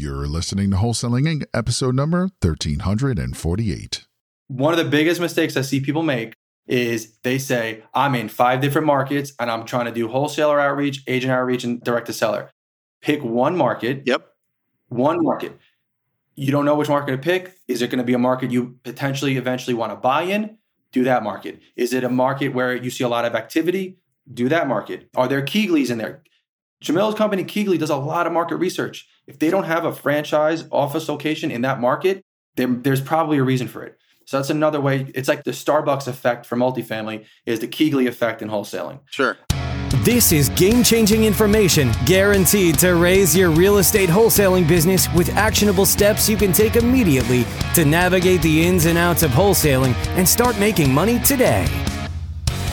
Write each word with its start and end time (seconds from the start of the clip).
You're 0.00 0.26
listening 0.26 0.70
to 0.70 0.78
Wholesaling 0.78 1.28
Inc., 1.28 1.44
episode 1.52 1.94
number 1.94 2.30
1348. 2.40 4.06
One 4.48 4.72
of 4.72 4.78
the 4.78 4.90
biggest 4.90 5.20
mistakes 5.20 5.58
I 5.58 5.60
see 5.60 5.78
people 5.78 6.02
make 6.02 6.32
is 6.66 7.18
they 7.22 7.36
say, 7.36 7.82
I'm 7.92 8.14
in 8.14 8.30
five 8.30 8.62
different 8.62 8.86
markets 8.86 9.34
and 9.38 9.50
I'm 9.50 9.66
trying 9.66 9.84
to 9.84 9.92
do 9.92 10.08
wholesaler 10.08 10.58
outreach, 10.58 11.02
agent 11.06 11.30
outreach, 11.30 11.64
and 11.64 11.82
direct 11.82 12.06
to 12.06 12.14
seller. 12.14 12.50
Pick 13.02 13.22
one 13.22 13.58
market. 13.58 14.04
Yep. 14.06 14.26
One 14.88 15.22
market. 15.22 15.58
You 16.34 16.50
don't 16.50 16.64
know 16.64 16.76
which 16.76 16.88
market 16.88 17.12
to 17.12 17.18
pick. 17.18 17.52
Is 17.68 17.82
it 17.82 17.90
going 17.90 17.98
to 17.98 18.04
be 18.04 18.14
a 18.14 18.18
market 18.18 18.50
you 18.50 18.78
potentially 18.84 19.36
eventually 19.36 19.74
want 19.74 19.92
to 19.92 19.96
buy 19.96 20.22
in? 20.22 20.56
Do 20.92 21.04
that 21.04 21.22
market. 21.22 21.60
Is 21.76 21.92
it 21.92 22.04
a 22.04 22.08
market 22.08 22.54
where 22.54 22.74
you 22.74 22.88
see 22.88 23.04
a 23.04 23.08
lot 23.08 23.26
of 23.26 23.34
activity? 23.34 23.98
Do 24.32 24.48
that 24.48 24.66
market. 24.66 25.10
Are 25.14 25.28
there 25.28 25.42
KeyGlee's 25.42 25.90
in 25.90 25.98
there? 25.98 26.22
Jamil's 26.82 27.14
company, 27.14 27.44
KeyGlee, 27.44 27.78
does 27.78 27.90
a 27.90 27.96
lot 27.96 28.26
of 28.26 28.32
market 28.32 28.56
research. 28.56 29.06
If 29.26 29.38
they 29.38 29.50
don't 29.50 29.64
have 29.64 29.84
a 29.84 29.92
franchise 29.92 30.64
office 30.72 31.08
location 31.08 31.50
in 31.50 31.62
that 31.62 31.78
market, 31.78 32.24
there's 32.56 33.02
probably 33.02 33.38
a 33.38 33.42
reason 33.42 33.68
for 33.68 33.82
it. 33.84 33.98
So 34.24 34.38
that's 34.38 34.50
another 34.50 34.80
way. 34.80 35.10
It's 35.14 35.28
like 35.28 35.44
the 35.44 35.50
Starbucks 35.50 36.08
effect 36.08 36.46
for 36.46 36.56
multifamily 36.56 37.26
is 37.44 37.60
the 37.60 37.68
KeyGlee 37.68 38.06
effect 38.06 38.40
in 38.42 38.48
wholesaling. 38.48 39.00
Sure. 39.10 39.36
This 40.04 40.32
is 40.32 40.48
game 40.50 40.82
changing 40.82 41.24
information 41.24 41.92
guaranteed 42.06 42.78
to 42.78 42.94
raise 42.94 43.36
your 43.36 43.50
real 43.50 43.78
estate 43.78 44.08
wholesaling 44.08 44.66
business 44.66 45.12
with 45.12 45.28
actionable 45.30 45.84
steps 45.84 46.28
you 46.28 46.36
can 46.38 46.52
take 46.52 46.76
immediately 46.76 47.44
to 47.74 47.84
navigate 47.84 48.40
the 48.40 48.66
ins 48.66 48.86
and 48.86 48.96
outs 48.96 49.22
of 49.22 49.30
wholesaling 49.32 49.94
and 50.16 50.26
start 50.26 50.58
making 50.58 50.90
money 50.94 51.18
today. 51.18 51.66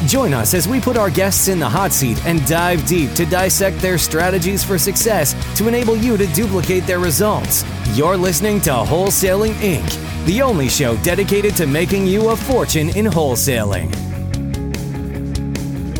Join 0.05 0.31
us 0.31 0.53
as 0.53 0.67
we 0.67 0.79
put 0.79 0.95
our 0.95 1.09
guests 1.09 1.47
in 1.47 1.57
the 1.57 1.67
hot 1.67 1.91
seat 1.91 2.23
and 2.23 2.45
dive 2.45 2.85
deep 2.85 3.13
to 3.13 3.25
dissect 3.25 3.79
their 3.79 3.97
strategies 3.97 4.63
for 4.63 4.77
success 4.77 5.33
to 5.57 5.67
enable 5.67 5.97
you 5.97 6.17
to 6.17 6.27
duplicate 6.27 6.85
their 6.85 6.99
results. 6.99 7.65
You're 7.93 8.15
listening 8.15 8.61
to 8.61 8.69
Wholesaling 8.69 9.53
Inc., 9.53 10.25
the 10.27 10.43
only 10.43 10.69
show 10.69 10.95
dedicated 10.97 11.55
to 11.55 11.65
making 11.65 12.05
you 12.05 12.29
a 12.29 12.37
fortune 12.37 12.89
in 12.89 13.07
wholesaling. 13.07 13.91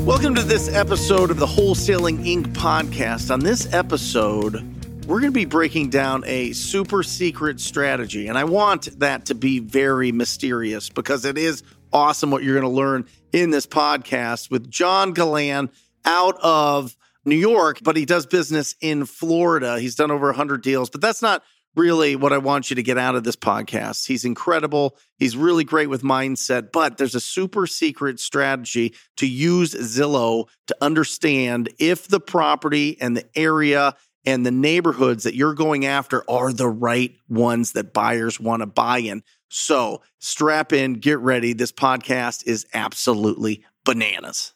Welcome 0.05 0.35
to 0.35 0.43
this 0.43 0.73
episode 0.73 1.31
of 1.31 1.37
the 1.37 1.47
Wholesaling 1.47 2.19
Inc. 2.19 2.53
podcast. 2.53 3.31
On 3.31 3.39
this 3.39 3.73
episode, 3.73 4.61
we're 5.07 5.21
going 5.21 5.33
to 5.33 5.39
be 5.39 5.45
breaking 5.45 5.89
down 5.89 6.23
a 6.27 6.53
super 6.53 7.01
secret 7.01 7.59
strategy. 7.59 8.27
And 8.27 8.37
I 8.37 8.43
want 8.43 8.99
that 8.99 9.25
to 9.25 9.35
be 9.35 9.57
very 9.57 10.11
mysterious 10.11 10.87
because 10.87 11.25
it 11.25 11.37
is 11.37 11.63
awesome 11.91 12.29
what 12.29 12.43
you're 12.43 12.53
going 12.53 12.71
to 12.71 12.77
learn 12.77 13.07
in 13.31 13.51
this 13.51 13.67
podcast 13.67 14.49
with 14.49 14.69
John 14.69 15.13
Galan 15.13 15.69
out 16.05 16.37
of 16.41 16.95
New 17.25 17.35
York, 17.35 17.79
but 17.83 17.97
he 17.97 18.05
does 18.05 18.25
business 18.25 18.75
in 18.81 19.05
Florida. 19.05 19.79
He's 19.79 19.95
done 19.95 20.11
over 20.11 20.27
100 20.27 20.61
deals, 20.61 20.89
but 20.89 21.01
that's 21.01 21.21
not 21.21 21.43
really 21.75 22.15
what 22.15 22.33
I 22.33 22.39
want 22.39 22.71
you 22.71 22.75
to 22.77 22.83
get 22.83 22.97
out 22.97 23.15
of 23.15 23.23
this 23.23 23.35
podcast. 23.35 24.07
He's 24.07 24.25
incredible. 24.25 24.97
He's 25.17 25.37
really 25.37 25.63
great 25.63 25.89
with 25.89 26.01
mindset, 26.01 26.71
but 26.71 26.97
there's 26.97 27.15
a 27.15 27.19
super 27.19 27.67
secret 27.67 28.19
strategy 28.19 28.95
to 29.17 29.27
use 29.27 29.73
Zillow 29.73 30.47
to 30.67 30.77
understand 30.81 31.69
if 31.77 32.07
the 32.07 32.19
property 32.19 32.99
and 32.99 33.15
the 33.15 33.25
area 33.35 33.95
and 34.25 34.45
the 34.45 34.51
neighborhoods 34.51 35.23
that 35.23 35.35
you're 35.35 35.53
going 35.53 35.85
after 35.85 36.29
are 36.29 36.51
the 36.51 36.67
right 36.67 37.15
ones 37.29 37.73
that 37.73 37.93
buyers 37.93 38.39
want 38.39 38.61
to 38.61 38.65
buy 38.65 38.97
in. 38.97 39.23
So 39.49 40.01
strap 40.19 40.73
in, 40.73 40.95
get 40.95 41.19
ready. 41.19 41.53
This 41.53 41.71
podcast 41.71 42.45
is 42.47 42.65
absolutely 42.73 43.63
bananas. 43.85 44.53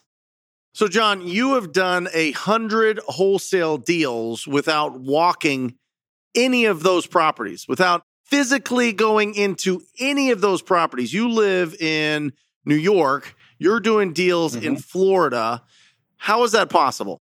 So, 0.73 0.87
John, 0.87 1.27
you 1.27 1.55
have 1.55 1.73
done 1.73 2.07
a 2.13 2.31
hundred 2.31 2.99
wholesale 3.05 3.77
deals 3.77 4.47
without 4.47 4.99
walking 4.99 5.75
any 6.33 6.65
of 6.65 6.83
those 6.83 7.05
properties, 7.05 7.67
without 7.67 8.03
physically 8.25 8.93
going 8.93 9.35
into 9.35 9.81
any 9.99 10.31
of 10.31 10.39
those 10.39 10.61
properties. 10.61 11.13
You 11.13 11.29
live 11.29 11.75
in 11.81 12.31
New 12.63 12.75
York, 12.75 13.35
you're 13.59 13.81
doing 13.81 14.13
deals 14.13 14.55
mm-hmm. 14.55 14.65
in 14.65 14.77
Florida. 14.77 15.61
How 16.15 16.43
is 16.43 16.53
that 16.53 16.69
possible? 16.69 17.19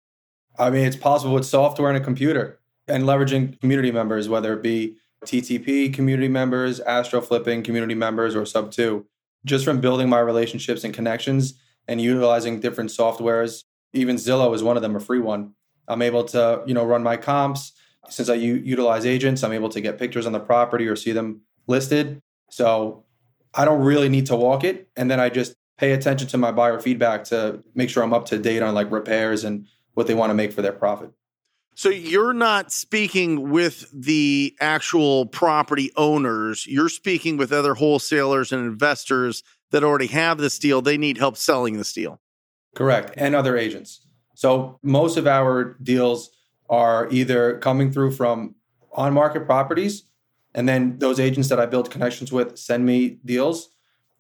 I 0.57 0.69
mean, 0.69 0.85
it's 0.85 0.95
possible 0.95 1.33
with 1.33 1.45
software 1.45 1.89
and 1.89 1.97
a 1.97 2.03
computer 2.03 2.59
and 2.87 3.03
leveraging 3.03 3.59
community 3.59 3.91
members, 3.91 4.29
whether 4.29 4.53
it 4.53 4.63
be 4.63 4.97
TTP 5.25 5.93
community 5.93 6.27
members, 6.27 6.79
Astro 6.79 7.21
Flipping 7.21 7.63
community 7.63 7.95
members, 7.95 8.35
or 8.35 8.45
Sub 8.45 8.71
2. 8.71 9.05
Just 9.45 9.65
from 9.65 9.81
building 9.81 10.09
my 10.09 10.19
relationships 10.19 10.83
and 10.83 10.93
connections 10.93 11.55
and 11.87 11.99
utilizing 11.99 12.59
different 12.59 12.89
softwares, 12.89 13.63
even 13.93 14.15
Zillow 14.15 14.53
is 14.55 14.63
one 14.63 14.75
of 14.75 14.81
them, 14.81 14.95
a 14.95 14.99
free 14.99 15.19
one. 15.19 15.53
I'm 15.87 16.01
able 16.01 16.23
to, 16.25 16.63
you 16.65 16.73
know, 16.73 16.85
run 16.85 17.03
my 17.03 17.17
comps. 17.17 17.73
Since 18.09 18.29
I 18.29 18.35
u- 18.35 18.61
utilize 18.63 19.05
agents, 19.05 19.43
I'm 19.43 19.53
able 19.53 19.69
to 19.69 19.81
get 19.81 19.99
pictures 19.99 20.25
on 20.25 20.31
the 20.31 20.39
property 20.39 20.87
or 20.87 20.95
see 20.95 21.11
them 21.11 21.41
listed. 21.67 22.21
So 22.49 23.05
I 23.53 23.65
don't 23.65 23.81
really 23.81 24.09
need 24.09 24.25
to 24.27 24.35
walk 24.35 24.63
it. 24.63 24.89
And 24.95 25.09
then 25.09 25.19
I 25.19 25.29
just 25.29 25.55
pay 25.77 25.91
attention 25.91 26.27
to 26.29 26.37
my 26.37 26.51
buyer 26.51 26.79
feedback 26.79 27.23
to 27.25 27.63
make 27.75 27.89
sure 27.89 28.03
I'm 28.03 28.13
up 28.13 28.25
to 28.27 28.37
date 28.37 28.61
on 28.61 28.73
like 28.73 28.91
repairs 28.91 29.43
and 29.43 29.67
what 29.93 30.07
they 30.07 30.13
want 30.13 30.29
to 30.29 30.33
make 30.33 30.53
for 30.53 30.61
their 30.61 30.73
profit. 30.73 31.11
So 31.75 31.89
you're 31.89 32.33
not 32.33 32.71
speaking 32.71 33.49
with 33.49 33.89
the 33.91 34.55
actual 34.59 35.25
property 35.25 35.91
owners. 35.97 36.67
You're 36.67 36.89
speaking 36.89 37.37
with 37.37 37.51
other 37.51 37.73
wholesalers 37.73 38.51
and 38.51 38.65
investors 38.65 39.43
that 39.71 39.83
already 39.83 40.07
have 40.07 40.37
this 40.37 40.59
deal. 40.59 40.81
They 40.81 40.97
need 40.97 41.17
help 41.17 41.35
selling 41.35 41.77
this 41.77 41.91
deal. 41.91 42.21
Correct. 42.75 43.13
And 43.17 43.35
other 43.35 43.57
agents. 43.57 44.05
So 44.35 44.79
most 44.83 45.17
of 45.17 45.27
our 45.27 45.77
deals 45.81 46.29
are 46.69 47.07
either 47.11 47.57
coming 47.59 47.91
through 47.91 48.11
from 48.11 48.55
on 48.91 49.13
market 49.13 49.45
properties, 49.45 50.03
and 50.53 50.69
then 50.69 50.99
those 50.99 51.19
agents 51.19 51.49
that 51.49 51.59
I 51.59 51.65
build 51.65 51.89
connections 51.89 52.31
with 52.31 52.57
send 52.57 52.85
me 52.85 53.17
deals, 53.25 53.69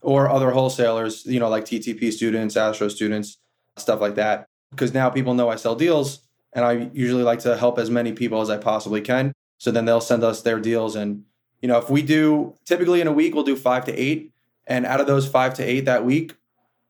or 0.01 0.29
other 0.29 0.51
wholesalers, 0.51 1.25
you 1.25 1.39
know, 1.39 1.49
like 1.49 1.65
TTP 1.65 2.11
students, 2.11 2.57
Astro 2.57 2.87
students, 2.87 3.37
stuff 3.77 4.01
like 4.01 4.15
that. 4.15 4.47
Because 4.71 4.93
now 4.93 5.09
people 5.09 5.35
know 5.35 5.49
I 5.49 5.55
sell 5.55 5.75
deals 5.75 6.27
and 6.55 6.65
I 6.65 6.89
usually 6.93 7.23
like 7.23 7.39
to 7.39 7.57
help 7.57 7.79
as 7.79 7.89
many 7.89 8.13
people 8.13 8.41
as 8.41 8.49
I 8.49 8.57
possibly 8.57 9.01
can. 9.01 9.33
So 9.57 9.71
then 9.71 9.85
they'll 9.85 10.01
send 10.01 10.23
us 10.23 10.41
their 10.41 10.59
deals. 10.59 10.95
And, 10.95 11.23
you 11.61 11.67
know, 11.67 11.77
if 11.77 11.89
we 11.89 12.01
do 12.01 12.55
typically 12.65 13.01
in 13.01 13.07
a 13.07 13.11
week, 13.11 13.33
we'll 13.33 13.43
do 13.43 13.55
five 13.55 13.85
to 13.85 13.93
eight. 13.93 14.31
And 14.67 14.85
out 14.85 15.01
of 15.01 15.07
those 15.07 15.27
five 15.27 15.53
to 15.55 15.63
eight 15.63 15.85
that 15.85 16.05
week, 16.05 16.35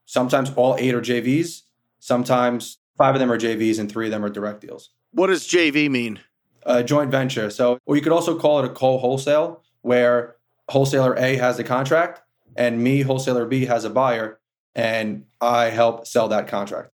sometimes 0.06 0.51
all 0.56 0.75
eight 0.78 0.94
are 0.94 1.01
JVs. 1.01 1.62
Sometimes 2.00 2.78
five 2.97 3.16
of 3.16 3.19
them 3.19 3.31
are 3.31 3.38
JVs 3.38 3.79
and 3.79 3.91
three 3.91 4.06
of 4.06 4.12
them 4.12 4.24
are 4.24 4.29
direct 4.29 4.62
deals. 4.62 4.90
What 5.12 5.28
does 5.28 5.47
JV 5.47 5.90
mean? 5.90 6.19
A 6.66 6.84
joint 6.84 7.12
venture. 7.12 7.50
So, 7.50 7.80
or 7.85 7.95
you 7.95 8.01
could 8.01 8.12
also 8.12 8.38
call 8.38 8.59
it 8.59 8.66
a 8.66 8.69
co 8.69 8.97
wholesale, 8.97 9.63
where 9.81 10.38
wholesaler 10.69 11.16
A 11.18 11.35
has 11.35 11.57
the 11.57 11.63
contract 11.63 12.22
and 12.56 12.84
me, 12.84 13.01
wholesaler 13.01 13.45
B, 13.45 13.66
has 13.66 13.85
a 13.85 13.90
buyer, 13.90 14.40
and 14.75 15.25
I 15.41 15.66
help 15.66 16.07
sell 16.07 16.28
that 16.30 16.47
contract 16.47 16.93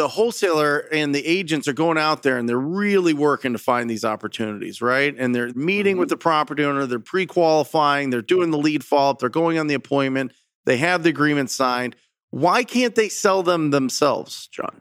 the 0.00 0.08
wholesaler 0.08 0.78
and 0.92 1.14
the 1.14 1.26
agents 1.26 1.68
are 1.68 1.74
going 1.74 1.98
out 1.98 2.22
there 2.22 2.38
and 2.38 2.48
they're 2.48 2.58
really 2.58 3.12
working 3.12 3.52
to 3.52 3.58
find 3.58 3.90
these 3.90 4.02
opportunities, 4.02 4.80
right? 4.80 5.14
And 5.18 5.34
they're 5.34 5.52
meeting 5.52 5.98
with 5.98 6.06
mm-hmm. 6.06 6.14
the 6.14 6.16
property 6.16 6.64
owner, 6.64 6.86
they're 6.86 6.98
pre 6.98 7.26
qualifying, 7.26 8.08
they're 8.08 8.22
doing 8.22 8.50
the 8.50 8.56
lead 8.56 8.82
follow 8.82 9.10
up, 9.10 9.18
they're 9.18 9.28
going 9.28 9.58
on 9.58 9.66
the 9.66 9.74
appointment, 9.74 10.32
they 10.64 10.78
have 10.78 11.02
the 11.02 11.10
agreement 11.10 11.50
signed. 11.50 11.96
Why 12.30 12.64
can't 12.64 12.94
they 12.94 13.10
sell 13.10 13.42
them 13.42 13.72
themselves, 13.72 14.46
John? 14.46 14.80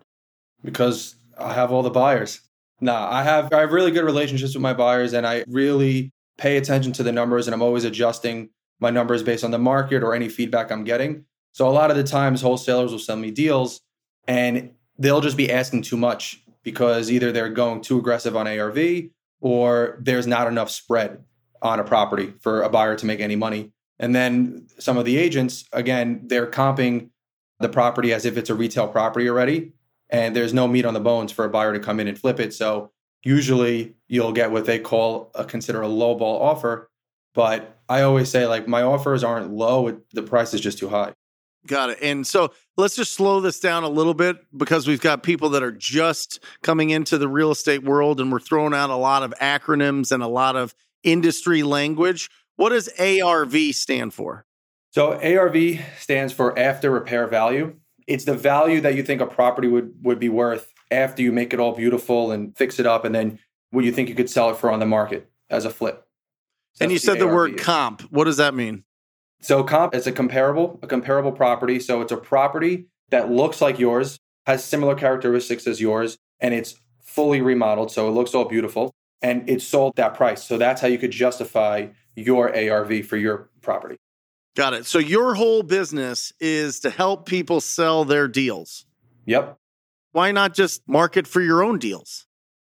Because 0.64 1.16
I 1.38 1.54
have 1.54 1.74
all 1.74 1.84
the 1.84 1.90
buyers. 1.90 2.40
Nah, 2.80 3.12
I 3.12 3.24
have 3.24 3.52
I 3.52 3.60
have 3.60 3.74
really 3.74 3.92
good 3.92 4.06
relationships 4.06 4.54
with 4.54 4.62
my 4.62 4.74
buyers 4.74 5.12
and 5.12 5.28
I 5.28 5.44
really 5.50 6.14
pay 6.38 6.56
attention 6.56 6.94
to 6.94 7.04
the 7.04 7.12
numbers 7.12 7.46
and 7.46 7.54
I'm 7.54 7.62
always 7.62 7.84
adjusting 7.84 8.52
my 8.80 8.90
numbers 8.90 9.22
based 9.22 9.44
on 9.44 9.52
the 9.52 9.60
market 9.60 10.02
or 10.02 10.16
any 10.16 10.30
feedback 10.30 10.72
I'm 10.72 10.86
getting. 10.86 11.26
So 11.52 11.68
a 11.68 11.72
lot 11.72 11.92
of 11.92 11.98
the 11.98 12.06
times 12.06 12.42
wholesalers 12.42 12.94
will 12.94 13.00
send 13.00 13.20
me 13.20 13.32
deals 13.32 13.82
and 14.30 14.72
they'll 15.00 15.22
just 15.22 15.38
be 15.38 15.52
asking 15.52 15.82
too 15.82 15.98
much 15.98 16.44
because 16.62 17.10
either 17.10 17.32
they're 17.32 17.50
going 17.50 17.82
too 17.82 17.98
aggressive 17.98 18.36
on 18.36 18.48
ARV 18.48 18.78
or 19.42 19.98
there's 20.02 20.28
not 20.28 20.48
enough 20.48 20.70
spread 20.70 21.24
on 21.62 21.80
a 21.80 21.84
property 21.84 22.34
for 22.42 22.62
a 22.62 22.70
buyer 22.70 22.96
to 22.96 23.06
make 23.06 23.20
any 23.20 23.36
money. 23.36 23.72
And 23.98 24.14
then 24.14 24.68
some 24.78 24.98
of 24.98 25.06
the 25.06 25.18
agents, 25.18 25.66
again, 25.74 26.22
they're 26.26 26.48
comping 26.48 27.10
the 27.60 27.70
property 27.70 28.14
as 28.14 28.26
if 28.26 28.38
it's 28.38 28.50
a 28.50 28.56
retail 28.56 28.88
property 28.88 29.28
already. 29.30 29.74
And 30.10 30.36
there's 30.36 30.54
no 30.54 30.68
meat 30.68 30.86
on 30.86 30.94
the 30.94 31.00
bones 31.00 31.32
for 31.32 31.46
a 31.46 31.50
buyer 31.50 31.74
to 31.74 31.80
come 31.80 32.00
in 32.00 32.08
and 32.08 32.18
flip 32.18 32.40
it. 32.40 32.54
So 32.54 32.92
usually 33.24 33.96
you'll 34.08 34.32
get 34.32 34.52
what 34.52 34.66
they 34.66 34.80
call 34.80 35.32
a 35.36 35.46
consider 35.46 35.82
a 35.82 35.88
low 35.88 36.16
ball 36.16 36.42
offer. 36.42 36.90
But 37.34 37.78
I 37.88 38.02
always 38.02 38.30
say 38.30 38.48
like 38.48 38.68
my 38.68 38.82
offers 38.82 39.24
aren't 39.24 39.52
low, 39.52 40.02
the 40.14 40.24
price 40.24 40.54
is 40.54 40.62
just 40.62 40.80
too 40.80 40.90
high. 40.90 41.14
Got 41.68 41.92
it. 41.92 42.00
And 42.02 42.26
so 42.26 42.54
let's 42.78 42.96
just 42.96 43.14
slow 43.14 43.42
this 43.42 43.60
down 43.60 43.84
a 43.84 43.90
little 43.90 44.14
bit 44.14 44.38
because 44.56 44.88
we've 44.88 45.02
got 45.02 45.24
people 45.24 45.50
that 45.50 45.64
are 45.64 45.72
just 45.72 46.44
coming 46.64 46.90
into 46.90 47.18
the 47.18 47.28
real 47.28 47.52
estate 47.52 47.84
world 47.84 48.22
and 48.22 48.32
we're 48.32 48.40
throwing 48.40 48.74
out 48.74 48.90
a 48.90 48.96
lot 48.96 49.24
of 49.24 49.34
acronyms 49.42 50.12
and 50.12 50.24
a 50.24 50.28
lot 50.28 50.56
of 50.56 50.74
industry 51.04 51.64
language. 51.64 52.30
What 52.56 52.70
does 52.70 52.90
ARV 53.00 53.56
stand 53.74 54.14
for? 54.14 54.46
So 54.92 55.14
ARV 55.14 55.80
stands 56.00 56.34
for 56.34 56.58
after 56.58 56.90
repair 56.90 57.28
value. 57.28 57.76
It's 58.08 58.26
the 58.26 58.34
value 58.34 58.82
that 58.82 58.96
you 58.96 59.04
think 59.04 59.22
a 59.22 59.28
property 59.28 59.68
would 59.68 59.94
would 60.02 60.20
be 60.20 60.30
worth 60.30 60.74
after 60.90 61.22
you 61.22 61.32
make 61.32 61.54
it 61.54 61.60
all 61.60 61.76
beautiful 61.76 62.32
and 62.32 62.58
fix 62.58 62.80
it 62.80 62.88
up 62.88 63.06
and 63.06 63.14
then 63.14 63.40
what 63.70 63.86
you 63.86 63.92
think 63.92 64.10
you 64.10 64.16
could 64.16 64.30
sell 64.30 64.50
it 64.50 64.58
for 64.58 64.72
on 64.72 64.80
the 64.80 64.86
market. 64.86 65.30
as 65.50 65.66
a 65.66 65.70
flip. 65.70 66.08
So 66.74 66.84
and 66.84 66.92
you 66.92 66.98
said 66.98 67.16
the, 67.20 67.28
the 67.28 67.34
word 67.34 67.58
comp. 67.58 68.02
What 68.12 68.26
does 68.26 68.38
that 68.38 68.54
mean? 68.54 68.84
So 69.42 69.64
comp 69.64 69.96
is 69.96 70.06
a 70.08 70.12
comparable, 70.12 70.80
a 70.82 70.88
comparable 70.88 71.32
property. 71.32 71.80
So 71.80 72.02
it's 72.02 72.12
a 72.12 72.18
property 72.18 72.88
that 73.10 73.32
looks 73.32 73.62
like 73.62 73.80
yours, 73.80 74.20
has 74.46 74.64
similar 74.64 74.96
characteristics 74.96 75.66
as 75.68 75.80
yours, 75.80 76.18
and 76.40 76.54
it's 76.54 76.76
fully 77.02 77.42
remodeled. 77.42 77.92
So 77.92 78.08
it 78.08 78.12
looks 78.12 78.36
all 78.36 78.46
beautiful 78.46 78.94
and 79.22 79.50
it's 79.50 79.64
sold 79.64 79.96
that 79.96 80.14
price. 80.14 80.44
So 80.44 80.58
that's 80.58 80.82
how 80.82 80.88
you 80.88 80.98
could 80.98 81.12
justify 81.12 81.88
your 82.16 82.56
ARV 82.56 83.06
for 83.06 83.18
your 83.18 83.50
property. 83.62 83.98
Got 84.56 84.74
it. 84.74 84.86
So 84.86 85.00
your 85.00 85.36
whole 85.36 85.64
business 85.64 86.34
is 86.40 86.80
to 86.82 86.90
help 86.90 87.26
people 87.26 87.62
sell 87.62 88.04
their 88.06 88.28
deals. 88.28 88.86
Yep. 89.26 89.58
Why 90.12 90.32
not 90.32 90.54
just 90.54 90.82
market 90.88 91.28
for 91.28 91.42
your 91.42 91.64
own 91.64 91.78
deals? 91.78 92.26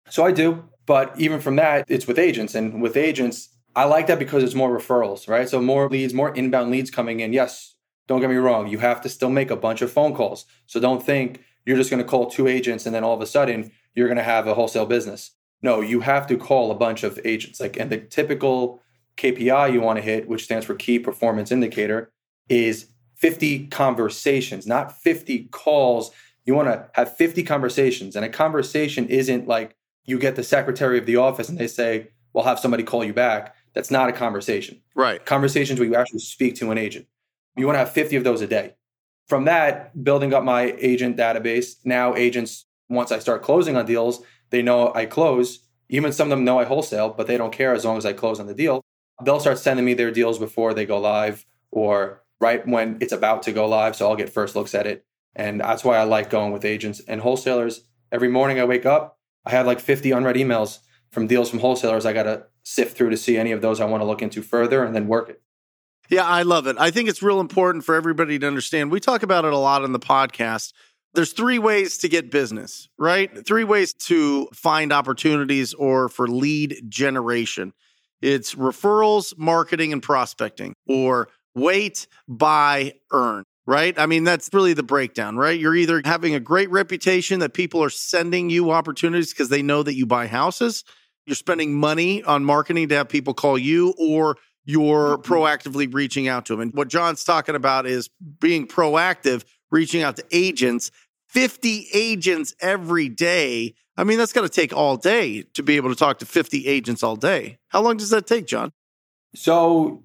So 0.09 0.25
I 0.25 0.31
do, 0.31 0.65
but 0.85 1.13
even 1.19 1.39
from 1.39 1.55
that, 1.55 1.85
it's 1.87 2.05
with 2.07 2.19
agents. 2.19 2.53
And 2.55 2.81
with 2.81 2.97
agents, 2.97 3.49
I 3.79 3.85
like 3.85 4.07
that 4.07 4.19
because 4.19 4.43
it's 4.43 4.55
more 4.55 4.77
referrals, 4.77 5.29
right? 5.29 5.47
So 5.47 5.61
more 5.61 5.87
leads, 5.87 6.13
more 6.13 6.35
inbound 6.35 6.69
leads 6.69 6.91
coming 6.91 7.21
in. 7.21 7.31
Yes, 7.31 7.75
don't 8.09 8.19
get 8.19 8.29
me 8.29 8.35
wrong, 8.35 8.67
you 8.67 8.79
have 8.79 8.99
to 9.03 9.07
still 9.07 9.29
make 9.29 9.51
a 9.51 9.55
bunch 9.55 9.81
of 9.81 9.89
phone 9.89 10.13
calls. 10.13 10.43
So 10.67 10.81
don't 10.81 11.01
think 11.01 11.45
you're 11.65 11.77
just 11.77 11.89
going 11.89 12.03
to 12.03 12.09
call 12.09 12.29
two 12.29 12.49
agents 12.49 12.85
and 12.85 12.93
then 12.93 13.05
all 13.05 13.13
of 13.13 13.21
a 13.21 13.25
sudden 13.25 13.71
you're 13.95 14.09
going 14.09 14.17
to 14.17 14.23
have 14.23 14.47
a 14.47 14.53
wholesale 14.53 14.85
business. 14.85 15.31
No, 15.61 15.79
you 15.79 16.01
have 16.01 16.27
to 16.27 16.35
call 16.35 16.71
a 16.71 16.75
bunch 16.75 17.03
of 17.03 17.21
agents. 17.23 17.61
Like, 17.61 17.77
and 17.77 17.89
the 17.89 17.99
typical 17.99 18.81
KPI 19.15 19.71
you 19.71 19.79
want 19.79 19.95
to 19.95 20.03
hit, 20.03 20.27
which 20.27 20.43
stands 20.43 20.65
for 20.65 20.75
key 20.75 20.99
performance 20.99 21.49
indicator, 21.49 22.11
is 22.49 22.87
50 23.15 23.67
conversations, 23.67 24.67
not 24.67 24.91
50 24.91 25.45
calls. 25.51 26.11
You 26.43 26.53
want 26.53 26.67
to 26.67 26.89
have 26.95 27.15
50 27.15 27.43
conversations. 27.43 28.17
And 28.17 28.25
a 28.25 28.29
conversation 28.29 29.07
isn't 29.07 29.47
like 29.47 29.77
you 30.03 30.19
get 30.19 30.35
the 30.35 30.43
secretary 30.43 30.97
of 30.97 31.05
the 31.05 31.15
office 31.15 31.47
and 31.47 31.57
they 31.57 31.67
say, 31.67 32.09
we'll 32.33 32.43
have 32.43 32.59
somebody 32.59 32.83
call 32.83 33.05
you 33.05 33.13
back. 33.13 33.55
That's 33.73 33.91
not 33.91 34.09
a 34.09 34.13
conversation. 34.13 34.81
Right. 34.95 35.23
Conversations 35.25 35.79
where 35.79 35.87
you 35.87 35.95
actually 35.95 36.19
speak 36.19 36.55
to 36.55 36.71
an 36.71 36.77
agent. 36.77 37.07
You 37.55 37.65
want 37.65 37.75
to 37.75 37.79
have 37.79 37.91
50 37.91 38.15
of 38.15 38.23
those 38.23 38.41
a 38.41 38.47
day. 38.47 38.75
From 39.27 39.45
that, 39.45 40.03
building 40.03 40.33
up 40.33 40.43
my 40.43 40.75
agent 40.79 41.17
database, 41.17 41.75
now 41.83 42.15
agents, 42.15 42.65
once 42.89 43.11
I 43.11 43.19
start 43.19 43.43
closing 43.43 43.77
on 43.77 43.85
deals, 43.85 44.23
they 44.49 44.61
know 44.61 44.91
I 44.93 45.05
close. 45.05 45.59
Even 45.89 46.11
some 46.11 46.27
of 46.27 46.29
them 46.31 46.45
know 46.45 46.59
I 46.59 46.65
wholesale, 46.65 47.09
but 47.09 47.27
they 47.27 47.37
don't 47.37 47.53
care 47.53 47.73
as 47.73 47.85
long 47.85 47.97
as 47.97 48.05
I 48.05 48.13
close 48.13 48.39
on 48.39 48.47
the 48.47 48.55
deal. 48.55 48.81
They'll 49.23 49.39
start 49.39 49.59
sending 49.59 49.85
me 49.85 49.93
their 49.93 50.11
deals 50.11 50.39
before 50.39 50.73
they 50.73 50.85
go 50.85 50.99
live 50.99 51.45
or 51.71 52.23
right 52.39 52.65
when 52.67 52.97
it's 53.01 53.13
about 53.13 53.43
to 53.43 53.51
go 53.51 53.67
live. 53.67 53.95
So 53.95 54.09
I'll 54.09 54.15
get 54.15 54.29
first 54.29 54.55
looks 54.55 54.73
at 54.73 54.87
it. 54.87 55.05
And 55.35 55.59
that's 55.59 55.83
why 55.83 55.97
I 55.97 56.03
like 56.03 56.29
going 56.29 56.51
with 56.51 56.65
agents 56.65 57.01
and 57.07 57.21
wholesalers. 57.21 57.81
Every 58.11 58.29
morning 58.29 58.59
I 58.59 58.65
wake 58.65 58.85
up, 58.85 59.19
I 59.45 59.51
have 59.51 59.67
like 59.67 59.79
50 59.79 60.11
unread 60.11 60.35
emails 60.35 60.79
from 61.11 61.27
deals 61.27 61.49
from 61.49 61.59
wholesalers. 61.59 62.05
I 62.05 62.13
got 62.13 62.23
to 62.23 62.45
sift 62.69 62.97
through 62.97 63.09
to 63.09 63.17
see 63.17 63.37
any 63.37 63.51
of 63.51 63.61
those 63.61 63.79
I 63.79 63.85
want 63.85 64.01
to 64.01 64.05
look 64.05 64.21
into 64.21 64.41
further 64.41 64.83
and 64.83 64.95
then 64.95 65.07
work 65.07 65.29
it. 65.29 65.41
Yeah, 66.09 66.25
I 66.25 66.41
love 66.41 66.65
it. 66.65 66.75
I 66.79 66.89
think 66.89 67.07
it's 67.07 67.21
real 67.21 67.39
important 67.39 67.85
for 67.85 67.93
everybody 67.93 68.39
to 68.39 68.47
understand. 68.47 68.91
We 68.91 68.99
talk 68.99 69.21
about 69.21 69.45
it 69.45 69.53
a 69.53 69.57
lot 69.57 69.83
in 69.83 69.91
the 69.91 69.99
podcast 69.99 70.73
there's 71.13 71.33
three 71.33 71.59
ways 71.59 71.97
to 71.99 72.09
get 72.09 72.31
business, 72.31 72.87
right? 72.97 73.45
Three 73.45 73.63
ways 73.63 73.93
to 73.93 74.47
find 74.53 74.93
opportunities 74.93 75.73
or 75.73 76.09
for 76.09 76.27
lead 76.27 76.83
generation. 76.87 77.73
It's 78.21 78.55
referrals, 78.55 79.37
marketing, 79.37 79.93
and 79.93 80.03
prospecting, 80.03 80.73
or 80.87 81.29
wait, 81.55 82.07
buy, 82.27 82.93
earn, 83.11 83.43
right? 83.65 83.97
I 83.97 84.05
mean, 84.05 84.23
that's 84.23 84.49
really 84.53 84.73
the 84.73 84.83
breakdown, 84.83 85.37
right? 85.37 85.59
You're 85.59 85.75
either 85.75 86.01
having 86.05 86.35
a 86.35 86.39
great 86.39 86.69
reputation 86.69 87.39
that 87.39 87.53
people 87.53 87.81
are 87.83 87.89
sending 87.89 88.49
you 88.49 88.71
opportunities 88.71 89.33
because 89.33 89.49
they 89.49 89.63
know 89.63 89.81
that 89.83 89.95
you 89.95 90.05
buy 90.05 90.27
houses, 90.27 90.83
you're 91.29 91.35
spending 91.35 91.73
money 91.73 92.23
on 92.23 92.43
marketing 92.43 92.89
to 92.89 92.95
have 92.95 93.07
people 93.07 93.33
call 93.33 93.57
you, 93.57 93.93
or 93.99 94.35
you're 94.65 95.17
mm-hmm. 95.17 95.31
proactively 95.31 95.93
reaching 95.93 96.27
out 96.27 96.45
to 96.47 96.53
them. 96.53 96.61
And 96.61 96.73
what 96.73 96.87
John's 96.87 97.23
talking 97.23 97.55
about 97.55 97.85
is 97.85 98.09
being 98.39 98.67
proactive 98.67 99.45
reaching 99.71 100.01
out 100.01 100.15
to 100.17 100.25
agents, 100.31 100.91
50 101.27 101.87
agents 101.93 102.55
every 102.59 103.07
day. 103.07 103.75
I 103.97 104.03
mean, 104.03 104.17
that's 104.17 104.33
got 104.33 104.41
to 104.41 104.49
take 104.49 104.73
all 104.73 104.97
day 104.97 105.43
to 105.53 105.63
be 105.63 105.75
able 105.75 105.89
to 105.89 105.95
talk 105.95 106.19
to 106.19 106.25
50 106.25 106.67
agents 106.67 107.03
all 107.03 107.15
day. 107.15 107.59
How 107.67 107.81
long 107.81 107.97
does 107.97 108.09
that 108.09 108.25
take, 108.25 108.47
John? 108.47 108.71
So 109.35 110.03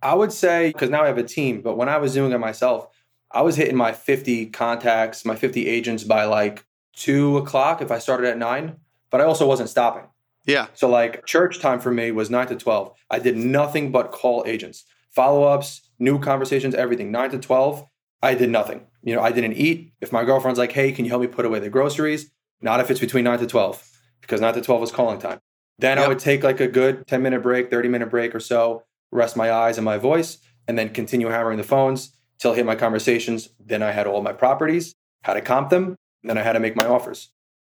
I 0.00 0.14
would 0.14 0.32
say, 0.32 0.68
because 0.68 0.90
now 0.90 1.02
I 1.02 1.08
have 1.08 1.18
a 1.18 1.24
team, 1.24 1.62
but 1.62 1.76
when 1.76 1.88
I 1.88 1.98
was 1.98 2.14
doing 2.14 2.32
it 2.32 2.38
myself, 2.38 2.88
I 3.32 3.42
was 3.42 3.56
hitting 3.56 3.76
my 3.76 3.92
50 3.92 4.46
contacts, 4.46 5.24
my 5.24 5.34
50 5.34 5.66
agents 5.66 6.04
by 6.04 6.24
like 6.24 6.64
two 6.94 7.38
o'clock 7.38 7.80
if 7.80 7.90
I 7.90 7.98
started 7.98 8.28
at 8.28 8.38
nine, 8.38 8.76
but 9.10 9.20
I 9.20 9.24
also 9.24 9.46
wasn't 9.46 9.70
stopping. 9.70 10.04
Yeah. 10.44 10.66
So, 10.74 10.88
like, 10.88 11.24
church 11.26 11.60
time 11.60 11.80
for 11.80 11.90
me 11.90 12.10
was 12.10 12.30
nine 12.30 12.48
to 12.48 12.56
12. 12.56 12.92
I 13.10 13.18
did 13.18 13.36
nothing 13.36 13.92
but 13.92 14.12
call 14.12 14.44
agents, 14.46 14.84
follow 15.10 15.44
ups, 15.44 15.88
new 15.98 16.18
conversations, 16.18 16.74
everything. 16.74 17.10
Nine 17.10 17.30
to 17.30 17.38
12, 17.38 17.86
I 18.22 18.34
did 18.34 18.50
nothing. 18.50 18.86
You 19.02 19.14
know, 19.14 19.22
I 19.22 19.32
didn't 19.32 19.54
eat. 19.54 19.92
If 20.00 20.12
my 20.12 20.24
girlfriend's 20.24 20.58
like, 20.58 20.72
hey, 20.72 20.92
can 20.92 21.04
you 21.04 21.10
help 21.10 21.22
me 21.22 21.28
put 21.28 21.44
away 21.44 21.58
the 21.58 21.70
groceries? 21.70 22.30
Not 22.60 22.80
if 22.80 22.90
it's 22.90 23.00
between 23.00 23.24
nine 23.24 23.38
to 23.38 23.46
12, 23.46 23.90
because 24.20 24.40
nine 24.40 24.54
to 24.54 24.60
12 24.60 24.80
was 24.80 24.92
calling 24.92 25.18
time. 25.18 25.40
Then 25.78 25.98
yep. 25.98 26.06
I 26.06 26.08
would 26.08 26.18
take 26.18 26.44
like 26.44 26.60
a 26.60 26.68
good 26.68 27.06
10 27.06 27.22
minute 27.22 27.42
break, 27.42 27.70
30 27.70 27.88
minute 27.88 28.10
break 28.10 28.34
or 28.34 28.40
so, 28.40 28.84
rest 29.10 29.36
my 29.36 29.50
eyes 29.50 29.78
and 29.78 29.84
my 29.84 29.98
voice, 29.98 30.38
and 30.68 30.78
then 30.78 30.90
continue 30.90 31.28
hammering 31.28 31.58
the 31.58 31.64
phones 31.64 32.16
till 32.38 32.52
I 32.52 32.56
hit 32.56 32.66
my 32.66 32.76
conversations. 32.76 33.48
Then 33.58 33.82
I 33.82 33.90
had 33.90 34.06
all 34.06 34.22
my 34.22 34.32
properties, 34.32 34.94
how 35.22 35.34
to 35.34 35.40
comp 35.40 35.70
them, 35.70 35.96
then 36.22 36.38
I 36.38 36.42
had 36.42 36.52
to 36.52 36.60
make 36.60 36.76
my 36.76 36.86
offers. 36.86 37.30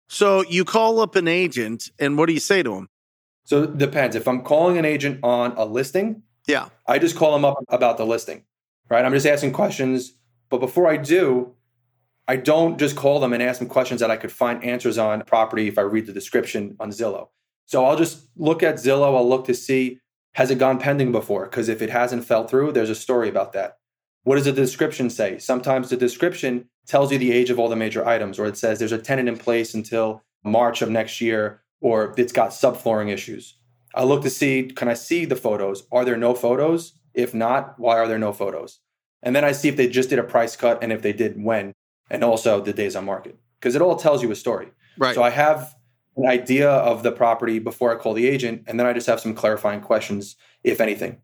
So 0.07 0.43
you 0.43 0.63
call 0.65 0.99
up 0.99 1.15
an 1.15 1.27
agent, 1.27 1.91
and 1.99 2.17
what 2.17 2.27
do 2.27 2.33
you 2.33 2.39
say 2.39 2.63
to 2.63 2.73
him? 2.73 2.89
So 3.43 3.63
it 3.63 3.77
depends. 3.77 4.15
If 4.15 4.27
I'm 4.27 4.41
calling 4.41 4.77
an 4.77 4.85
agent 4.85 5.19
on 5.23 5.53
a 5.57 5.65
listing, 5.65 6.23
yeah, 6.47 6.69
I 6.87 6.99
just 6.99 7.15
call 7.15 7.33
them 7.33 7.45
up 7.45 7.57
about 7.69 7.97
the 7.97 8.05
listing, 8.05 8.43
right? 8.89 9.03
I'm 9.03 9.13
just 9.13 9.25
asking 9.25 9.53
questions 9.53 10.13
but 10.49 10.59
before 10.59 10.87
I 10.87 10.97
do, 10.97 11.53
I 12.27 12.35
don't 12.35 12.77
just 12.77 12.95
call 12.95 13.19
them 13.19 13.33
and 13.33 13.41
ask 13.41 13.59
them 13.59 13.67
questions 13.67 14.01
that 14.01 14.11
I 14.11 14.17
could 14.17 14.31
find 14.31 14.63
answers 14.63 14.97
on 14.97 15.21
property 15.23 15.67
if 15.67 15.77
I 15.77 15.81
read 15.81 16.05
the 16.05 16.13
description 16.13 16.75
on 16.79 16.91
Zillow. 16.91 17.29
So 17.65 17.85
I'll 17.85 17.97
just 17.97 18.27
look 18.35 18.63
at 18.63 18.75
Zillow, 18.75 19.15
I'll 19.15 19.27
look 19.27 19.45
to 19.45 19.53
see 19.53 19.99
has 20.33 20.51
it 20.51 20.59
gone 20.59 20.77
pending 20.77 21.11
before? 21.11 21.45
Because 21.45 21.67
if 21.67 21.81
it 21.81 21.89
hasn't 21.89 22.23
fell 22.23 22.45
through, 22.47 22.71
there's 22.71 22.91
a 22.91 22.95
story 22.95 23.27
about 23.27 23.53
that. 23.53 23.77
What 24.23 24.35
does 24.35 24.45
the 24.45 24.51
description 24.51 25.09
say? 25.09 25.37
Sometimes 25.37 25.89
the 25.89 25.97
description 25.97 26.69
tells 26.85 27.11
you 27.11 27.17
the 27.17 27.31
age 27.31 27.49
of 27.49 27.59
all 27.59 27.69
the 27.69 27.75
major 27.75 28.05
items, 28.07 28.39
or 28.39 28.45
it 28.45 28.57
says 28.57 28.79
there's 28.79 28.91
a 28.91 28.97
tenant 28.97 29.29
in 29.29 29.37
place 29.37 29.73
until 29.73 30.23
March 30.43 30.81
of 30.81 30.89
next 30.89 31.21
year, 31.21 31.61
or 31.81 32.13
it's 32.17 32.33
got 32.33 32.49
subflooring 32.49 33.09
issues. 33.11 33.55
I 33.95 34.03
look 34.03 34.21
to 34.23 34.29
see 34.29 34.63
can 34.63 34.87
I 34.87 34.93
see 34.93 35.25
the 35.25 35.35
photos? 35.35 35.87
Are 35.91 36.05
there 36.05 36.17
no 36.17 36.33
photos? 36.33 36.93
If 37.13 37.33
not, 37.33 37.79
why 37.79 37.97
are 37.97 38.07
there 38.07 38.19
no 38.19 38.33
photos? 38.33 38.79
And 39.23 39.35
then 39.35 39.43
I 39.43 39.51
see 39.51 39.69
if 39.69 39.75
they 39.75 39.87
just 39.87 40.09
did 40.09 40.19
a 40.19 40.23
price 40.23 40.55
cut 40.55 40.83
and 40.83 40.91
if 40.91 41.01
they 41.01 41.13
did 41.13 41.41
when, 41.41 41.73
and 42.09 42.23
also 42.23 42.61
the 42.61 42.73
days 42.73 42.95
on 42.95 43.05
market, 43.05 43.37
because 43.59 43.75
it 43.75 43.81
all 43.81 43.95
tells 43.95 44.21
you 44.21 44.31
a 44.31 44.35
story. 44.35 44.67
Right. 44.97 45.15
So 45.15 45.23
I 45.23 45.31
have 45.31 45.73
an 46.15 46.27
idea 46.27 46.69
of 46.69 47.03
the 47.03 47.11
property 47.11 47.59
before 47.59 47.91
I 47.91 48.01
call 48.01 48.13
the 48.13 48.27
agent, 48.27 48.63
and 48.67 48.79
then 48.79 48.87
I 48.87 48.93
just 48.93 49.07
have 49.07 49.19
some 49.19 49.35
clarifying 49.35 49.81
questions, 49.81 50.35
if 50.63 50.81
anything. 50.81 51.17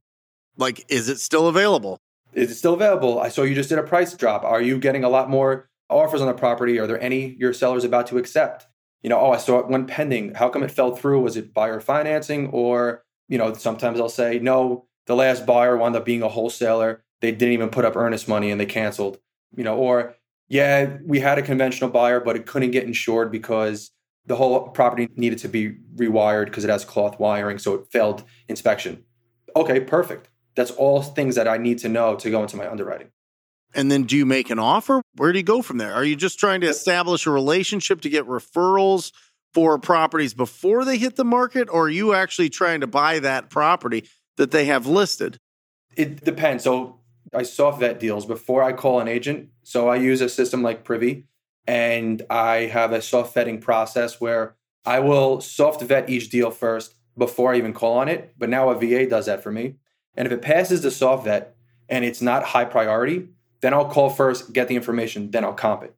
Like, 0.57 0.85
is 0.89 1.09
it 1.09 1.19
still 1.19 1.47
available? 1.47 1.99
Is 2.35 2.51
it 2.51 2.55
still 2.55 2.73
available? 2.73 3.19
I 3.19 3.29
saw 3.29 3.43
you 3.43 3.55
just 3.55 3.69
did 3.69 3.79
a 3.79 3.83
price 3.83 4.13
drop. 4.13 4.43
Are 4.43 4.61
you 4.61 4.77
getting 4.77 5.03
a 5.03 5.09
lot 5.09 5.29
more 5.29 5.69
offers 5.89 6.21
on 6.21 6.27
the 6.27 6.33
property? 6.33 6.79
Are 6.79 6.87
there 6.87 7.01
any 7.01 7.35
your 7.39 7.53
sellers 7.53 7.83
about 7.83 8.07
to 8.07 8.17
accept? 8.17 8.65
You 9.01 9.09
know, 9.09 9.19
oh, 9.19 9.31
I 9.31 9.37
saw 9.37 9.59
it 9.59 9.67
went 9.67 9.87
pending. 9.87 10.35
How 10.35 10.49
come 10.49 10.63
it 10.63 10.71
fell 10.71 10.95
through? 10.95 11.21
Was 11.21 11.37
it 11.37 11.53
buyer 11.53 11.79
financing? 11.79 12.47
Or, 12.47 13.03
you 13.27 13.37
know, 13.37 13.53
sometimes 13.53 13.99
I'll 13.99 14.09
say, 14.09 14.39
no, 14.39 14.87
the 15.07 15.15
last 15.15 15.45
buyer 15.45 15.77
wound 15.77 15.95
up 15.95 16.05
being 16.05 16.21
a 16.23 16.29
wholesaler 16.29 17.03
they 17.23 17.31
didn't 17.31 17.53
even 17.53 17.69
put 17.69 17.85
up 17.85 17.95
earnest 17.95 18.27
money 18.27 18.51
and 18.51 18.59
they 18.59 18.65
canceled, 18.65 19.17
you 19.55 19.63
know, 19.63 19.77
or 19.77 20.13
yeah, 20.49 20.97
we 21.05 21.21
had 21.21 21.39
a 21.39 21.41
conventional 21.41 21.89
buyer, 21.89 22.19
but 22.19 22.35
it 22.35 22.45
couldn't 22.45 22.71
get 22.71 22.83
insured 22.83 23.31
because 23.31 23.91
the 24.25 24.35
whole 24.35 24.67
property 24.67 25.07
needed 25.15 25.39
to 25.39 25.47
be 25.47 25.77
rewired 25.95 26.45
because 26.45 26.65
it 26.65 26.69
has 26.69 26.83
cloth 26.83 27.17
wiring, 27.21 27.57
so 27.59 27.75
it 27.75 27.87
failed 27.91 28.25
inspection. 28.49 29.05
Okay, 29.55 29.79
perfect. 29.79 30.27
That's 30.55 30.71
all 30.71 31.01
things 31.01 31.35
that 31.35 31.47
I 31.47 31.57
need 31.57 31.79
to 31.79 31.89
know 31.89 32.15
to 32.15 32.29
go 32.29 32.41
into 32.41 32.57
my 32.57 32.69
underwriting. 32.69 33.09
And 33.75 33.91
then 33.91 34.03
do 34.03 34.15
you 34.15 34.25
make 34.25 34.49
an 34.49 34.59
offer? 34.59 35.01
Where 35.15 35.31
do 35.31 35.39
you 35.39 35.43
go 35.43 35.61
from 35.61 35.77
there? 35.77 35.93
Are 35.93 36.03
you 36.03 36.15
just 36.15 36.39
trying 36.39 36.61
to 36.61 36.67
establish 36.67 37.25
a 37.25 37.31
relationship 37.31 38.01
to 38.01 38.09
get 38.09 38.25
referrals 38.27 39.11
for 39.53 39.77
properties 39.79 40.33
before 40.33 40.85
they 40.85 40.97
hit 40.97 41.15
the 41.15 41.25
market, 41.25 41.69
or 41.71 41.85
are 41.85 41.89
you 41.89 42.13
actually 42.13 42.49
trying 42.49 42.81
to 42.81 42.87
buy 42.87 43.19
that 43.19 43.49
property 43.49 44.07
that 44.37 44.51
they 44.51 44.65
have 44.65 44.87
listed? 44.87 45.37
It 45.95 46.23
depends. 46.23 46.63
So 46.63 46.99
I 47.33 47.43
soft 47.43 47.79
vet 47.79 47.99
deals 47.99 48.25
before 48.25 48.63
I 48.63 48.73
call 48.73 48.99
an 48.99 49.07
agent. 49.07 49.49
So 49.63 49.89
I 49.89 49.97
use 49.97 50.21
a 50.21 50.29
system 50.29 50.63
like 50.63 50.83
Privy 50.83 51.25
and 51.65 52.21
I 52.29 52.65
have 52.65 52.91
a 52.91 53.01
soft 53.01 53.35
vetting 53.35 53.61
process 53.61 54.19
where 54.19 54.55
I 54.85 54.99
will 54.99 55.39
soft 55.41 55.81
vet 55.81 56.09
each 56.09 56.29
deal 56.29 56.51
first 56.51 56.95
before 57.17 57.53
I 57.53 57.57
even 57.57 57.73
call 57.73 57.97
on 57.99 58.09
it. 58.09 58.33
But 58.37 58.49
now 58.49 58.69
a 58.69 58.75
VA 58.75 59.07
does 59.07 59.27
that 59.27 59.43
for 59.43 59.51
me. 59.51 59.75
And 60.15 60.25
if 60.25 60.31
it 60.31 60.41
passes 60.41 60.81
the 60.81 60.91
soft 60.91 61.25
vet 61.25 61.55
and 61.89 62.05
it's 62.05 62.21
not 62.21 62.43
high 62.43 62.65
priority, 62.65 63.29
then 63.61 63.73
I'll 63.73 63.89
call 63.89 64.09
first, 64.09 64.53
get 64.53 64.67
the 64.67 64.75
information, 64.75 65.31
then 65.31 65.43
I'll 65.43 65.53
comp 65.53 65.83
it. 65.83 65.95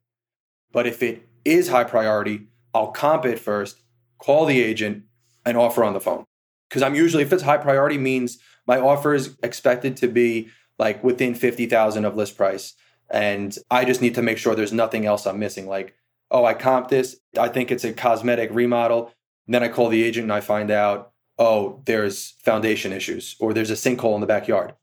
But 0.72 0.86
if 0.86 1.02
it 1.02 1.26
is 1.44 1.68
high 1.68 1.84
priority, 1.84 2.48
I'll 2.74 2.92
comp 2.92 3.24
it 3.24 3.38
first, 3.38 3.80
call 4.18 4.46
the 4.46 4.62
agent, 4.62 5.04
and 5.44 5.56
offer 5.56 5.84
on 5.84 5.92
the 5.92 6.00
phone. 6.00 6.24
Because 6.68 6.82
I'm 6.82 6.94
usually, 6.94 7.22
if 7.22 7.32
it's 7.32 7.42
high 7.42 7.58
priority, 7.58 7.98
means 7.98 8.38
my 8.66 8.78
offer 8.78 9.14
is 9.14 9.36
expected 9.42 9.96
to 9.98 10.08
be 10.08 10.48
like 10.78 11.02
within 11.02 11.34
50,000 11.34 12.04
of 12.04 12.16
list 12.16 12.36
price. 12.36 12.74
And 13.08 13.56
I 13.70 13.84
just 13.84 14.02
need 14.02 14.16
to 14.16 14.22
make 14.22 14.38
sure 14.38 14.54
there's 14.54 14.72
nothing 14.72 15.06
else 15.06 15.26
I'm 15.26 15.38
missing. 15.38 15.66
Like, 15.66 15.94
oh, 16.30 16.44
I 16.44 16.54
comp 16.54 16.88
this. 16.88 17.16
I 17.38 17.48
think 17.48 17.70
it's 17.70 17.84
a 17.84 17.92
cosmetic 17.92 18.50
remodel. 18.52 19.12
then 19.46 19.62
I 19.62 19.68
call 19.68 19.88
the 19.88 20.02
agent 20.02 20.24
and 20.24 20.32
I 20.32 20.40
find 20.40 20.70
out, 20.70 21.12
oh, 21.38 21.82
there's 21.84 22.30
foundation 22.42 22.92
issues 22.92 23.36
or 23.38 23.52
there's 23.52 23.70
a 23.70 23.74
sinkhole 23.74 24.14
in 24.14 24.20
the 24.20 24.26
backyard. 24.26 24.74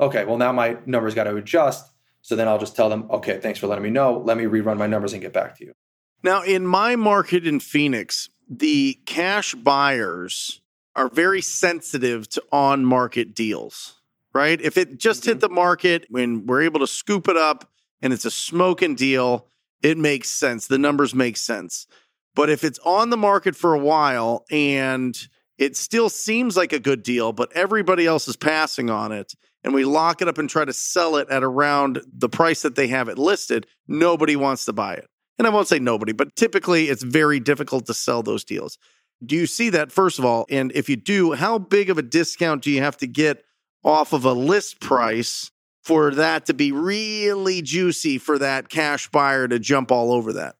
Okay, 0.00 0.24
well, 0.24 0.38
now 0.38 0.52
my 0.52 0.76
numbers 0.86 1.14
got 1.14 1.24
to 1.24 1.36
adjust. 1.36 1.90
So 2.22 2.36
then 2.36 2.48
I'll 2.48 2.58
just 2.58 2.76
tell 2.76 2.88
them, 2.88 3.06
okay, 3.10 3.38
thanks 3.40 3.58
for 3.58 3.66
letting 3.66 3.84
me 3.84 3.90
know. 3.90 4.18
Let 4.18 4.36
me 4.36 4.44
rerun 4.44 4.76
my 4.76 4.86
numbers 4.86 5.12
and 5.12 5.22
get 5.22 5.32
back 5.32 5.56
to 5.58 5.64
you. 5.64 5.72
Now, 6.22 6.42
in 6.42 6.66
my 6.66 6.96
market 6.96 7.46
in 7.46 7.60
Phoenix, 7.60 8.28
the 8.48 8.98
cash 9.06 9.54
buyers 9.54 10.60
are 10.96 11.08
very 11.08 11.40
sensitive 11.40 12.28
to 12.30 12.42
on 12.50 12.84
market 12.84 13.34
deals, 13.34 14.00
right? 14.34 14.60
If 14.60 14.76
it 14.76 14.98
just 14.98 15.22
mm-hmm. 15.22 15.30
hit 15.30 15.40
the 15.40 15.48
market 15.48 16.06
when 16.10 16.46
we're 16.46 16.62
able 16.62 16.80
to 16.80 16.86
scoop 16.86 17.28
it 17.28 17.36
up 17.36 17.70
and 18.02 18.12
it's 18.12 18.24
a 18.24 18.30
smoking 18.30 18.94
deal, 18.94 19.46
it 19.82 19.96
makes 19.96 20.28
sense. 20.28 20.66
The 20.66 20.78
numbers 20.78 21.14
make 21.14 21.36
sense. 21.36 21.86
But 22.34 22.50
if 22.50 22.64
it's 22.64 22.78
on 22.80 23.10
the 23.10 23.16
market 23.16 23.54
for 23.54 23.74
a 23.74 23.78
while 23.78 24.44
and 24.50 25.16
it 25.58 25.76
still 25.76 26.08
seems 26.08 26.56
like 26.56 26.72
a 26.72 26.78
good 26.78 27.02
deal, 27.02 27.32
but 27.32 27.52
everybody 27.52 28.06
else 28.06 28.28
is 28.28 28.36
passing 28.36 28.88
on 28.90 29.12
it, 29.12 29.34
and 29.64 29.74
we 29.74 29.84
lock 29.84 30.22
it 30.22 30.28
up 30.28 30.38
and 30.38 30.48
try 30.48 30.64
to 30.64 30.72
sell 30.72 31.16
it 31.16 31.28
at 31.28 31.42
around 31.42 32.00
the 32.12 32.28
price 32.28 32.62
that 32.62 32.76
they 32.76 32.86
have 32.86 33.08
it 33.08 33.18
listed, 33.18 33.66
nobody 33.88 34.36
wants 34.36 34.64
to 34.66 34.72
buy 34.72 34.94
it. 34.94 35.08
And 35.38 35.46
I 35.46 35.50
won't 35.50 35.68
say 35.68 35.78
nobody, 35.78 36.12
but 36.12 36.34
typically 36.36 36.88
it's 36.88 37.02
very 37.02 37.40
difficult 37.40 37.86
to 37.86 37.94
sell 37.94 38.22
those 38.22 38.44
deals. 38.44 38.78
Do 39.24 39.34
you 39.34 39.46
see 39.46 39.70
that, 39.70 39.90
first 39.90 40.18
of 40.18 40.24
all? 40.24 40.46
And 40.48 40.70
if 40.72 40.88
you 40.88 40.96
do, 40.96 41.32
how 41.32 41.58
big 41.58 41.90
of 41.90 41.98
a 41.98 42.02
discount 42.02 42.62
do 42.62 42.70
you 42.70 42.80
have 42.80 42.96
to 42.98 43.06
get 43.06 43.44
off 43.84 44.12
of 44.12 44.24
a 44.24 44.32
list 44.32 44.80
price 44.80 45.50
for 45.82 46.14
that 46.14 46.46
to 46.46 46.54
be 46.54 46.70
really 46.70 47.62
juicy 47.62 48.18
for 48.18 48.38
that 48.38 48.68
cash 48.68 49.08
buyer 49.10 49.48
to 49.48 49.58
jump 49.58 49.90
all 49.90 50.12
over 50.12 50.34
that? 50.34 50.56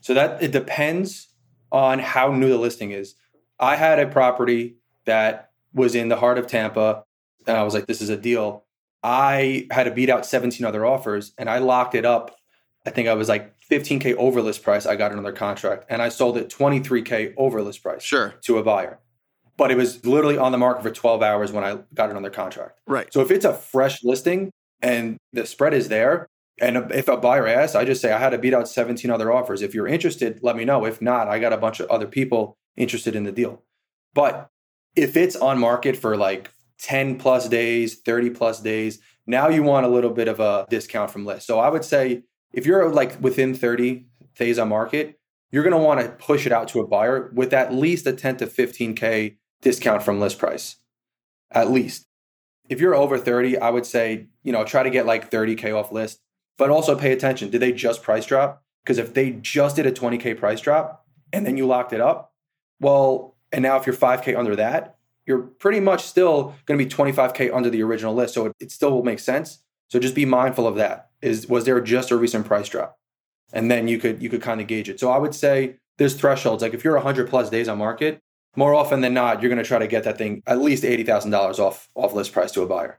So 0.00 0.14
that 0.14 0.42
it 0.42 0.52
depends 0.52 1.28
on 1.72 1.98
how 1.98 2.32
new 2.32 2.48
the 2.48 2.58
listing 2.58 2.92
is. 2.92 3.14
I 3.60 3.76
had 3.76 3.98
a 3.98 4.06
property 4.06 4.76
that 5.04 5.50
was 5.74 5.94
in 5.94 6.08
the 6.08 6.16
heart 6.16 6.38
of 6.38 6.46
Tampa, 6.46 7.04
and 7.46 7.56
I 7.56 7.62
was 7.62 7.74
like, 7.74 7.86
this 7.86 8.00
is 8.00 8.08
a 8.08 8.16
deal. 8.16 8.64
I 9.02 9.66
had 9.70 9.84
to 9.84 9.90
beat 9.90 10.10
out 10.10 10.26
17 10.26 10.66
other 10.66 10.84
offers, 10.84 11.32
and 11.38 11.48
I 11.48 11.58
locked 11.58 11.94
it 11.94 12.04
up. 12.04 12.36
I 12.86 12.90
think 12.90 13.08
I 13.08 13.14
was 13.14 13.28
like 13.28 13.54
15K 13.70 14.14
over 14.16 14.42
list 14.42 14.62
price. 14.62 14.86
I 14.86 14.96
got 14.96 15.12
another 15.12 15.32
contract, 15.32 15.86
and 15.88 16.02
I 16.02 16.08
sold 16.08 16.36
it 16.36 16.48
23K 16.48 17.34
over 17.36 17.62
list 17.62 17.82
price 17.82 18.02
sure. 18.02 18.34
to 18.42 18.58
a 18.58 18.62
buyer. 18.62 18.98
But 19.56 19.70
it 19.70 19.76
was 19.76 20.04
literally 20.06 20.38
on 20.38 20.52
the 20.52 20.58
market 20.58 20.82
for 20.82 20.90
12 20.90 21.22
hours 21.22 21.52
when 21.52 21.64
I 21.64 21.78
got 21.92 22.10
another 22.10 22.30
contract. 22.30 22.80
Right. 22.86 23.12
So 23.12 23.20
if 23.20 23.30
it's 23.30 23.44
a 23.44 23.54
fresh 23.54 24.04
listing 24.04 24.50
and 24.80 25.16
the 25.32 25.46
spread 25.46 25.74
is 25.74 25.88
there, 25.88 26.28
and 26.60 26.90
if 26.92 27.08
a 27.08 27.16
buyer 27.16 27.46
asks, 27.46 27.74
I 27.74 27.84
just 27.84 28.00
say, 28.00 28.12
I 28.12 28.18
had 28.18 28.30
to 28.30 28.38
beat 28.38 28.54
out 28.54 28.68
17 28.68 29.10
other 29.10 29.32
offers. 29.32 29.62
If 29.62 29.74
you're 29.74 29.86
interested, 29.86 30.40
let 30.42 30.56
me 30.56 30.64
know. 30.64 30.84
If 30.84 31.00
not, 31.00 31.28
I 31.28 31.38
got 31.38 31.52
a 31.52 31.56
bunch 31.56 31.80
of 31.80 31.88
other 31.88 32.06
people 32.06 32.56
interested 32.78 33.14
in 33.14 33.24
the 33.24 33.32
deal. 33.32 33.62
But 34.14 34.50
if 34.96 35.16
it's 35.16 35.36
on 35.36 35.58
market 35.58 35.96
for 35.96 36.16
like 36.16 36.50
10 36.80 37.18
plus 37.18 37.48
days, 37.48 38.00
30 38.00 38.30
plus 38.30 38.60
days, 38.60 39.00
now 39.26 39.48
you 39.48 39.62
want 39.62 39.84
a 39.84 39.88
little 39.88 40.10
bit 40.10 40.28
of 40.28 40.40
a 40.40 40.66
discount 40.70 41.10
from 41.10 41.26
list. 41.26 41.46
So 41.46 41.58
I 41.58 41.68
would 41.68 41.84
say 41.84 42.22
if 42.52 42.64
you're 42.64 42.88
like 42.90 43.20
within 43.20 43.54
30 43.54 44.06
days 44.36 44.58
on 44.58 44.68
market, 44.68 45.18
you're 45.50 45.62
going 45.62 45.76
to 45.76 45.78
want 45.78 46.00
to 46.00 46.08
push 46.08 46.46
it 46.46 46.52
out 46.52 46.68
to 46.68 46.80
a 46.80 46.86
buyer 46.86 47.30
with 47.34 47.52
at 47.52 47.74
least 47.74 48.06
a 48.06 48.12
10 48.12 48.38
to 48.38 48.46
15K 48.46 49.36
discount 49.60 50.02
from 50.02 50.20
list 50.20 50.38
price. 50.38 50.76
At 51.50 51.70
least. 51.70 52.06
If 52.68 52.80
you're 52.80 52.94
over 52.94 53.18
30, 53.18 53.58
I 53.58 53.70
would 53.70 53.86
say, 53.86 54.28
you 54.42 54.52
know, 54.52 54.64
try 54.64 54.82
to 54.82 54.90
get 54.90 55.06
like 55.06 55.30
30K 55.30 55.74
off 55.74 55.92
list 55.92 56.20
but 56.58 56.70
also 56.70 56.98
pay 56.98 57.12
attention. 57.12 57.48
Did 57.48 57.62
they 57.62 57.72
just 57.72 58.02
price 58.02 58.26
drop? 58.26 58.62
Because 58.84 58.98
if 58.98 59.14
they 59.14 59.30
just 59.30 59.76
did 59.76 59.86
a 59.86 59.92
20K 59.92 60.36
price 60.36 60.60
drop 60.60 61.06
and 61.32 61.46
then 61.46 61.56
you 61.56 61.66
locked 61.66 61.92
it 61.92 62.00
up, 62.00 62.34
well, 62.80 63.36
and 63.52 63.62
now 63.62 63.76
if 63.76 63.86
you're 63.86 63.96
5K 63.96 64.36
under 64.36 64.56
that, 64.56 64.96
you're 65.26 65.40
pretty 65.40 65.80
much 65.80 66.04
still 66.04 66.54
going 66.66 66.78
to 66.78 66.84
be 66.84 66.90
25K 66.90 67.54
under 67.54 67.70
the 67.70 67.82
original 67.82 68.14
list. 68.14 68.34
So 68.34 68.46
it, 68.46 68.56
it 68.60 68.72
still 68.72 68.90
will 68.90 69.04
make 69.04 69.18
sense. 69.18 69.62
So 69.88 69.98
just 69.98 70.14
be 70.14 70.24
mindful 70.24 70.66
of 70.66 70.76
that. 70.76 71.10
Is 71.20 71.48
was 71.48 71.64
there 71.64 71.80
just 71.80 72.10
a 72.10 72.16
recent 72.16 72.46
price 72.46 72.68
drop? 72.68 72.98
And 73.52 73.70
then 73.70 73.88
you 73.88 73.98
could 73.98 74.22
you 74.22 74.28
could 74.28 74.42
kind 74.42 74.60
of 74.60 74.66
gauge 74.66 74.88
it. 74.88 75.00
So 75.00 75.10
I 75.10 75.18
would 75.18 75.34
say 75.34 75.76
there's 75.96 76.14
thresholds. 76.14 76.62
Like 76.62 76.74
if 76.74 76.84
you're 76.84 76.94
100 76.94 77.28
plus 77.28 77.50
days 77.50 77.68
on 77.68 77.78
market, 77.78 78.20
more 78.56 78.74
often 78.74 79.00
than 79.00 79.14
not, 79.14 79.42
you're 79.42 79.48
going 79.48 79.62
to 79.62 79.68
try 79.68 79.78
to 79.78 79.86
get 79.86 80.04
that 80.04 80.18
thing 80.18 80.42
at 80.46 80.58
least 80.60 80.84
eighty 80.84 81.04
thousand 81.04 81.30
dollars 81.30 81.58
off 81.58 81.88
off 81.94 82.12
list 82.12 82.32
price 82.32 82.52
to 82.52 82.62
a 82.62 82.66
buyer. 82.66 82.98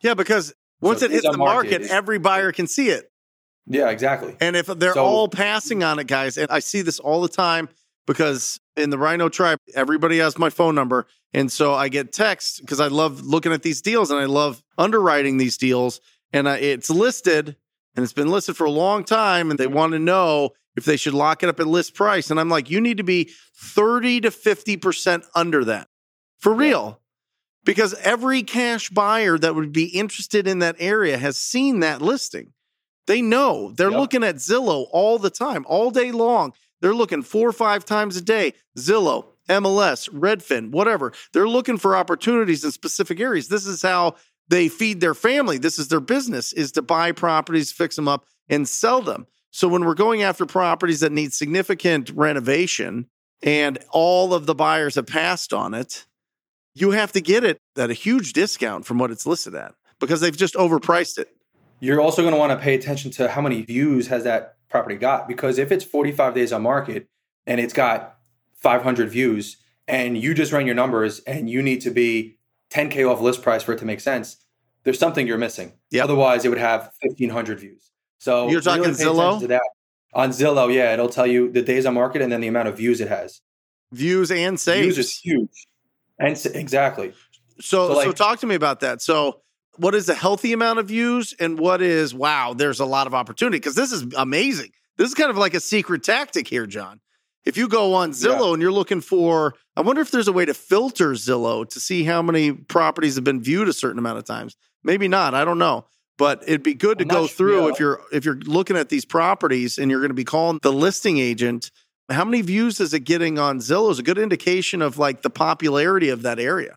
Yeah, 0.00 0.14
because 0.14 0.54
once 0.80 1.00
so 1.00 1.06
it 1.06 1.12
hits 1.12 1.28
the 1.28 1.36
market, 1.36 1.80
market 1.80 1.90
every 1.90 2.18
buyer 2.18 2.52
can 2.52 2.66
see 2.66 2.88
it. 2.88 3.10
Yeah, 3.66 3.90
exactly. 3.90 4.36
And 4.40 4.54
if 4.56 4.66
they're 4.66 4.94
so, 4.94 5.04
all 5.04 5.28
passing 5.28 5.82
on 5.82 5.98
it, 5.98 6.06
guys, 6.06 6.38
and 6.38 6.50
I 6.50 6.60
see 6.60 6.82
this 6.82 7.00
all 7.00 7.20
the 7.20 7.28
time 7.28 7.68
because 8.06 8.60
in 8.76 8.90
the 8.90 8.98
Rhino 8.98 9.28
tribe, 9.28 9.58
everybody 9.74 10.18
has 10.18 10.38
my 10.38 10.50
phone 10.50 10.74
number. 10.74 11.06
And 11.32 11.50
so 11.50 11.74
I 11.74 11.88
get 11.88 12.12
texts 12.12 12.60
because 12.60 12.80
I 12.80 12.88
love 12.88 13.22
looking 13.22 13.52
at 13.52 13.62
these 13.62 13.82
deals 13.82 14.10
and 14.10 14.20
I 14.20 14.24
love 14.24 14.62
underwriting 14.78 15.36
these 15.36 15.56
deals. 15.56 16.00
And 16.32 16.48
I, 16.48 16.56
it's 16.56 16.90
listed 16.90 17.56
and 17.94 18.02
it's 18.02 18.12
been 18.12 18.30
listed 18.30 18.56
for 18.56 18.64
a 18.64 18.70
long 18.70 19.04
time. 19.04 19.50
And 19.50 19.58
they 19.58 19.66
want 19.66 19.92
to 19.92 19.98
know 19.98 20.50
if 20.76 20.84
they 20.84 20.96
should 20.96 21.14
lock 21.14 21.42
it 21.42 21.48
up 21.48 21.58
at 21.58 21.66
list 21.66 21.94
price. 21.94 22.30
And 22.30 22.38
I'm 22.38 22.48
like, 22.48 22.70
you 22.70 22.80
need 22.80 22.98
to 22.98 23.02
be 23.02 23.30
30 23.56 24.22
to 24.22 24.30
50% 24.30 25.24
under 25.34 25.64
that 25.64 25.88
for 26.38 26.52
real 26.52 27.00
because 27.64 27.94
every 27.94 28.42
cash 28.42 28.90
buyer 28.90 29.36
that 29.36 29.54
would 29.54 29.72
be 29.72 29.86
interested 29.86 30.46
in 30.46 30.60
that 30.60 30.76
area 30.78 31.18
has 31.18 31.36
seen 31.36 31.80
that 31.80 32.00
listing. 32.00 32.52
They 33.06 33.22
know 33.22 33.72
they're 33.72 33.90
yep. 33.90 34.00
looking 34.00 34.24
at 34.24 34.36
Zillow 34.36 34.86
all 34.90 35.18
the 35.18 35.30
time, 35.30 35.64
all 35.68 35.90
day 35.90 36.12
long. 36.12 36.52
They're 36.80 36.94
looking 36.94 37.22
four 37.22 37.48
or 37.48 37.52
five 37.52 37.84
times 37.84 38.16
a 38.16 38.20
day. 38.20 38.54
Zillow, 38.78 39.26
MLS, 39.48 40.08
Redfin, 40.10 40.70
whatever. 40.70 41.12
They're 41.32 41.48
looking 41.48 41.78
for 41.78 41.96
opportunities 41.96 42.64
in 42.64 42.72
specific 42.72 43.20
areas. 43.20 43.48
This 43.48 43.66
is 43.66 43.82
how 43.82 44.16
they 44.48 44.68
feed 44.68 45.00
their 45.00 45.14
family. 45.14 45.58
This 45.58 45.78
is 45.78 45.88
their 45.88 46.00
business 46.00 46.52
is 46.52 46.72
to 46.72 46.82
buy 46.82 47.12
properties, 47.12 47.72
fix 47.72 47.96
them 47.96 48.08
up 48.08 48.26
and 48.48 48.68
sell 48.68 49.00
them. 49.00 49.26
So 49.50 49.68
when 49.68 49.84
we're 49.84 49.94
going 49.94 50.22
after 50.22 50.44
properties 50.46 51.00
that 51.00 51.12
need 51.12 51.32
significant 51.32 52.10
renovation 52.10 53.06
and 53.42 53.78
all 53.90 54.34
of 54.34 54.46
the 54.46 54.54
buyers 54.54 54.96
have 54.96 55.06
passed 55.06 55.52
on 55.52 55.74
it, 55.74 56.06
you 56.74 56.90
have 56.90 57.12
to 57.12 57.20
get 57.20 57.42
it 57.42 57.58
at 57.76 57.90
a 57.90 57.94
huge 57.94 58.34
discount 58.34 58.84
from 58.84 58.98
what 58.98 59.10
it's 59.10 59.26
listed 59.26 59.54
at 59.54 59.74
because 59.98 60.20
they've 60.20 60.36
just 60.36 60.54
overpriced 60.54 61.18
it. 61.18 61.34
You're 61.80 62.00
also 62.00 62.22
going 62.22 62.34
to 62.34 62.38
want 62.38 62.52
to 62.52 62.58
pay 62.58 62.74
attention 62.74 63.10
to 63.12 63.28
how 63.28 63.40
many 63.40 63.62
views 63.62 64.08
has 64.08 64.24
that 64.24 64.55
property 64.68 64.96
got 64.96 65.28
because 65.28 65.58
if 65.58 65.70
it's 65.72 65.84
45 65.84 66.34
days 66.34 66.52
on 66.52 66.62
market 66.62 67.08
and 67.46 67.60
it's 67.60 67.72
got 67.72 68.16
500 68.54 69.08
views 69.10 69.58
and 69.88 70.18
you 70.18 70.34
just 70.34 70.52
ran 70.52 70.66
your 70.66 70.74
numbers 70.74 71.20
and 71.20 71.48
you 71.48 71.62
need 71.62 71.80
to 71.82 71.90
be 71.90 72.38
10k 72.70 73.08
off 73.10 73.20
list 73.20 73.42
price 73.42 73.62
for 73.62 73.72
it 73.72 73.78
to 73.78 73.84
make 73.84 74.00
sense, 74.00 74.44
there's 74.82 74.98
something 74.98 75.26
you're 75.26 75.38
missing. 75.38 75.72
Yep. 75.90 76.04
Otherwise, 76.04 76.44
it 76.44 76.48
would 76.48 76.58
have 76.58 76.90
1500 77.02 77.60
views. 77.60 77.90
So 78.18 78.48
you're 78.48 78.60
talking 78.60 78.82
really 78.82 78.94
Zillow. 78.94 79.40
To 79.40 79.46
that. 79.48 79.62
On 80.14 80.30
Zillow, 80.30 80.72
yeah, 80.72 80.94
it'll 80.94 81.08
tell 81.08 81.26
you 81.26 81.50
the 81.50 81.62
days 81.62 81.86
on 81.86 81.94
market 81.94 82.22
and 82.22 82.32
then 82.32 82.40
the 82.40 82.48
amount 82.48 82.68
of 82.68 82.76
views 82.76 83.00
it 83.00 83.08
has. 83.08 83.40
Views 83.92 84.30
and 84.30 84.58
saves. 84.58 84.96
Views 84.96 84.98
is 84.98 85.16
huge. 85.16 85.66
And 86.18 86.40
exactly. 86.54 87.12
So, 87.60 87.88
so, 87.88 87.94
like, 87.94 88.06
so 88.06 88.12
talk 88.12 88.38
to 88.40 88.46
me 88.46 88.54
about 88.54 88.80
that. 88.80 89.02
So, 89.02 89.42
what 89.78 89.94
is 89.94 90.08
a 90.08 90.14
healthy 90.14 90.52
amount 90.52 90.78
of 90.78 90.88
views, 90.88 91.34
and 91.38 91.58
what 91.58 91.82
is 91.82 92.14
wow? 92.14 92.54
There's 92.54 92.80
a 92.80 92.86
lot 92.86 93.06
of 93.06 93.14
opportunity 93.14 93.58
because 93.58 93.74
this 93.74 93.92
is 93.92 94.06
amazing. 94.16 94.70
This 94.96 95.08
is 95.08 95.14
kind 95.14 95.30
of 95.30 95.36
like 95.36 95.54
a 95.54 95.60
secret 95.60 96.04
tactic 96.04 96.48
here, 96.48 96.66
John. 96.66 97.00
If 97.44 97.56
you 97.56 97.68
go 97.68 97.94
on 97.94 98.10
Zillow 98.10 98.48
yeah. 98.48 98.52
and 98.54 98.62
you're 98.62 98.72
looking 98.72 99.00
for, 99.00 99.54
I 99.76 99.82
wonder 99.82 100.02
if 100.02 100.10
there's 100.10 100.26
a 100.26 100.32
way 100.32 100.44
to 100.44 100.54
filter 100.54 101.12
Zillow 101.12 101.68
to 101.68 101.80
see 101.80 102.02
how 102.02 102.20
many 102.22 102.52
properties 102.52 103.14
have 103.14 103.24
been 103.24 103.40
viewed 103.40 103.68
a 103.68 103.72
certain 103.72 103.98
amount 103.98 104.18
of 104.18 104.24
times. 104.24 104.56
Maybe 104.82 105.06
not. 105.06 105.34
I 105.34 105.44
don't 105.44 105.58
know 105.58 105.86
but 106.18 106.42
it'd 106.44 106.62
be 106.62 106.72
good 106.72 106.98
to 106.98 107.04
go 107.04 107.26
through 107.26 107.58
sure. 107.58 107.70
if 107.70 107.78
you're 107.78 108.00
if 108.10 108.24
you're 108.24 108.36
looking 108.36 108.74
at 108.74 108.88
these 108.88 109.04
properties 109.04 109.76
and 109.76 109.90
you're 109.90 110.00
going 110.00 110.08
to 110.08 110.14
be 110.14 110.24
calling 110.24 110.58
the 110.62 110.72
listing 110.72 111.18
agent 111.18 111.70
how 112.08 112.24
many 112.24 112.40
views 112.40 112.80
is 112.80 112.94
it 112.94 113.00
getting 113.00 113.38
on 113.38 113.58
Zillow 113.58 113.90
is 113.90 113.98
a 113.98 114.02
good 114.02 114.18
indication 114.18 114.80
of 114.80 114.98
like 114.98 115.22
the 115.22 115.30
popularity 115.30 116.08
of 116.08 116.22
that 116.22 116.38
area. 116.38 116.76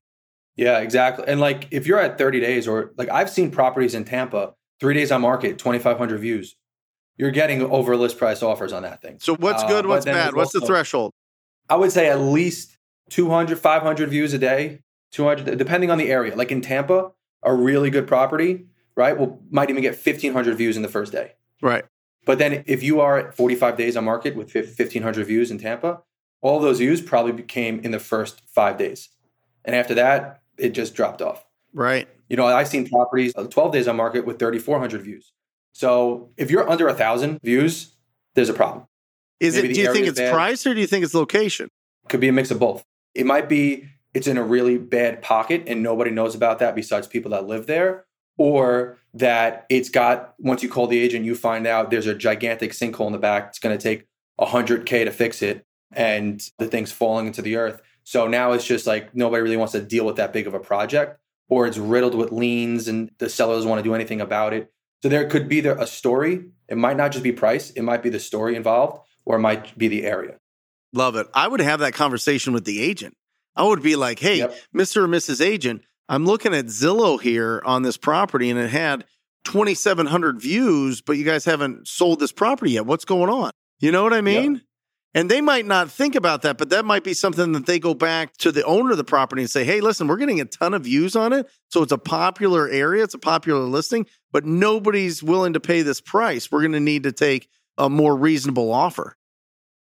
Yeah, 0.60 0.80
exactly. 0.80 1.24
And 1.28 1.39
like 1.39 1.68
if 1.72 1.88
you're 1.88 2.00
at 2.00 2.18
30 2.18 2.42
days 2.42 2.68
or 2.68 2.92
like 2.98 3.08
I've 3.10 3.30
seen 3.30 3.50
properties 3.50 3.96
in 3.96 4.04
Tampa, 4.04 4.56
three 4.82 4.94
days 4.94 5.10
on 5.10 5.22
market, 5.22 5.58
2,500 5.58 6.20
views. 6.20 6.56
You're 7.16 7.32
getting 7.32 7.62
over 7.62 7.96
list 7.96 8.18
price 8.18 8.44
offers 8.44 8.74
on 8.74 8.84
that 8.84 9.01
thing. 9.01 9.18
So 9.20 9.36
what's 9.36 9.63
good? 9.63 9.86
Uh, 9.86 9.89
what's 9.89 10.06
bad? 10.06 10.36
What's 10.36 10.54
also, 10.54 10.60
the 10.60 10.66
threshold? 10.66 11.13
I 11.70 11.75
would 11.75 11.94
say 11.94 12.10
at 12.10 12.20
least 12.20 12.78
200, 13.10 13.58
500 13.58 14.10
views 14.10 14.34
a 14.34 14.38
day, 14.38 14.82
200, 15.12 15.58
depending 15.58 15.92
on 15.92 15.98
the 15.98 16.12
area. 16.12 16.36
Like 16.36 16.51
in 16.51 16.62
Tampa, 16.62 17.12
a 17.42 17.54
really 17.54 17.89
good 17.89 18.08
property, 18.08 18.66
right? 18.96 19.18
Will 19.18 19.42
might 19.50 19.70
even 19.70 19.82
get 19.82 19.94
1,500 19.94 20.58
views 20.58 20.75
in 20.75 20.82
the 20.82 20.89
first 20.89 21.13
day. 21.13 21.34
Right. 21.62 21.86
But 22.25 22.38
then 22.38 22.63
if 22.68 22.84
you 22.84 23.00
are 23.00 23.18
at 23.18 23.36
45 23.36 23.78
days 23.78 23.96
on 23.96 24.04
market 24.04 24.36
with 24.36 24.54
1,500 24.54 25.25
views 25.25 25.51
in 25.51 25.58
Tampa, 25.58 26.01
all 26.42 26.60
those 26.60 26.80
views 26.80 27.01
probably 27.01 27.44
came 27.44 27.80
in 27.80 27.92
the 27.92 28.00
first 28.00 28.42
five 28.48 28.78
days. 28.78 29.10
And 29.66 29.75
after 29.75 29.94
that, 29.96 30.42
it 30.60 30.70
just 30.70 30.96
dropped 30.96 31.22
off. 31.22 31.46
Right. 31.74 32.08
You 32.30 32.38
know, 32.38 32.46
I've 32.46 32.68
seen 32.68 32.88
properties 32.88 33.34
uh, 33.36 33.46
12 33.46 33.72
days 33.72 33.88
on 33.88 33.96
market 33.96 34.25
with 34.25 34.39
3,400 34.39 35.01
views. 35.01 35.32
So 35.74 36.30
if 36.38 36.51
you're 36.51 36.70
under 36.70 36.88
a 36.88 36.94
thousand 36.94 37.39
views, 37.42 37.96
there's 38.36 38.50
a 38.50 38.54
problem. 38.54 38.86
Is 39.39 39.56
Maybe 39.56 39.70
it? 39.70 39.74
Do 39.74 39.82
you 39.82 39.94
think 39.94 40.08
it's 40.08 40.20
bad. 40.20 40.34
price 40.34 40.66
or 40.68 40.74
do 40.74 40.82
you 40.82 40.88
think 40.88 41.04
it's 41.06 41.13
location? 41.13 41.70
Could 42.08 42.20
be 42.20 42.28
a 42.28 42.34
mix 42.34 42.51
of 42.51 42.60
both. 42.60 42.84
It 43.16 43.25
might 43.25 43.48
be 43.48 43.86
it's 44.13 44.28
in 44.28 44.38
a 44.38 44.44
really 44.44 44.78
bad 44.78 45.22
pocket 45.22 45.63
and 45.68 45.84
nobody 45.84 46.12
knows 46.12 46.36
about 46.36 46.60
that 46.60 46.75
besides 46.75 47.08
people 47.08 47.32
that 47.32 47.48
live 47.48 47.68
there, 47.68 48.06
or 48.38 48.98
that 49.13 49.66
it's 49.70 49.89
got 49.89 50.34
once 50.39 50.63
you 50.63 50.70
call 50.70 50.88
the 50.88 51.00
agent, 51.00 51.25
you 51.25 51.36
find 51.36 51.68
out 51.68 51.92
there's 51.92 52.08
a 52.08 52.16
gigantic 52.16 52.72
sinkhole 52.72 53.08
in 53.08 53.13
the 53.13 53.20
back. 53.20 53.48
It's 53.50 53.60
going 53.60 53.78
to 53.78 53.82
take 53.82 54.08
100k 54.39 55.06
to 55.06 55.12
fix 55.12 55.42
it, 55.42 55.66
and 55.94 56.42
the 56.58 56.68
thing's 56.68 56.92
falling 56.92 57.28
into 57.28 57.42
the 57.42 57.56
earth. 57.56 57.82
So 58.10 58.28
now 58.28 58.54
it's 58.54 58.66
just 58.66 58.88
like 58.88 59.13
nobody 59.13 59.44
really 59.44 59.56
wants 59.56 59.74
to 59.74 59.82
deal 59.82 60.04
with 60.04 60.16
that 60.16 60.34
big 60.34 60.48
of 60.48 60.56
a 60.56 60.60
project, 60.60 61.20
or 61.48 61.68
it's 61.68 61.78
riddled 61.78 62.16
with 62.16 62.32
liens 62.32 62.88
and 62.88 63.12
the 63.20 63.30
seller 63.30 63.54
doesn't 63.54 63.70
want 63.70 63.78
to 63.78 63.88
do 63.88 63.94
anything 63.94 64.20
about 64.20 64.51
it. 64.51 64.74
So 65.04 65.10
there 65.10 65.30
could 65.30 65.48
be 65.48 65.62
there 65.62 65.78
a 65.78 65.86
story. 65.86 66.46
It 66.68 66.75
might 66.75 66.98
not 66.98 67.12
just 67.12 67.24
be 67.24 67.32
price. 67.32 67.70
It 67.70 67.84
might 67.84 68.01
be 68.01 68.10
the 68.10 68.20
story 68.20 68.56
involved, 68.56 69.08
or 69.25 69.36
it 69.36 69.42
might 69.42 69.78
be 69.78 69.89
the 69.89 70.06
area. 70.06 70.38
Love 70.92 71.18
it. 71.18 71.28
I 71.36 71.48
would 71.48 71.60
have 71.60 71.82
that 71.82 71.94
conversation 71.94 72.51
with 72.51 72.66
the 72.66 72.82
agent. 72.82 73.13
I 73.56 73.62
would 73.63 73.84
be 73.84 73.96
like, 73.96 74.18
hey, 74.18 74.39
Yep. 74.39 74.56
Mr. 74.75 75.04
or 75.04 75.08
Mrs. 75.08 75.39
Agent, 75.39 75.84
I'm 76.08 76.25
looking 76.25 76.56
at 76.56 76.66
Zillow 76.66 77.22
here 77.22 77.62
on 77.63 77.84
this 77.84 77.98
property 77.98 78.50
and 78.50 78.60
it 78.60 78.72
had 78.72 79.06
2,700 79.44 80.42
views, 80.42 81.01
but 81.01 81.13
you 81.13 81.25
guys 81.25 81.46
haven't 81.46 81.88
sold 81.88 82.20
this 82.20 82.32
property 82.32 82.72
yet. 82.72 82.88
What's 82.88 83.06
going 83.06 83.30
on? 83.30 83.51
You 83.80 83.92
know 83.92 84.01
what 84.01 84.13
I 84.13 84.22
mean? 84.22 84.63
And 85.16 85.30
they 85.30 85.42
might 85.42 85.66
not 85.66 85.89
think 85.89 86.13
about 86.13 86.44
that, 86.44 86.60
but 86.60 86.70
that 86.70 86.86
might 86.86 87.04
be 87.04 87.16
something 87.16 87.54
that 87.54 87.66
they 87.66 87.80
go 87.80 87.96
back 87.96 88.38
to 88.38 88.51
the 88.51 88.63
owner 88.63 88.92
of 88.92 88.98
the 88.98 89.04
property 89.04 89.42
and 89.42 89.50
say, 89.50 89.63
hey, 89.63 89.82
listen, 89.82 90.08
we're 90.08 90.18
getting 90.18 90.39
a 90.39 90.46
ton 90.46 90.75
of 90.75 90.84
views 90.84 91.16
on 91.16 91.34
it. 91.34 91.50
So 91.70 91.82
it's 91.82 91.92
a 91.92 91.98
popular 91.98 92.70
area, 92.70 93.04
it's 93.04 93.16
a 93.16 93.20
popular 93.20 93.62
listing, 93.62 94.06
but 94.32 94.46
nobody's 94.46 95.24
willing 95.24 95.54
to 95.54 95.60
pay 95.60 95.82
this 95.82 96.00
price. 96.00 96.51
We're 96.51 96.62
going 96.62 96.74
to 96.74 96.80
need 96.80 97.04
to 97.04 97.12
take 97.12 97.50
a 97.78 97.89
more 97.89 98.16
reasonable 98.16 98.72
offer. 98.72 99.16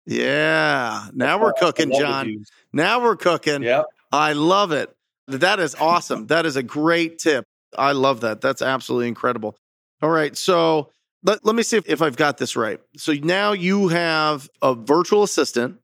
Yeah. 0.07 1.07
Now 1.13 1.39
we're 1.39 1.53
cooking, 1.53 1.93
I 1.93 1.99
love 1.99 2.25
the 2.25 2.31
John. 2.33 2.45
Now 2.73 3.03
we're 3.03 3.15
cooking. 3.15 3.61
Yep. 3.61 3.85
I 4.11 4.33
love 4.33 4.71
it. 4.71 4.89
That 5.27 5.59
is 5.59 5.75
awesome. 5.75 6.27
that 6.27 6.45
is 6.45 6.55
a 6.55 6.63
great 6.63 7.19
tip. 7.19 7.45
I 7.77 7.91
love 7.91 8.21
that. 8.21 8.41
That's 8.41 8.61
absolutely 8.61 9.07
incredible. 9.07 9.55
All 10.01 10.09
right. 10.09 10.35
So 10.35 10.91
let, 11.23 11.45
let 11.45 11.55
me 11.55 11.63
see 11.63 11.77
if, 11.77 11.87
if 11.87 12.01
I've 12.01 12.15
got 12.17 12.37
this 12.37 12.55
right. 12.55 12.79
So 12.97 13.13
now 13.13 13.51
you 13.51 13.89
have 13.89 14.49
a 14.61 14.73
virtual 14.73 15.23
assistant 15.23 15.79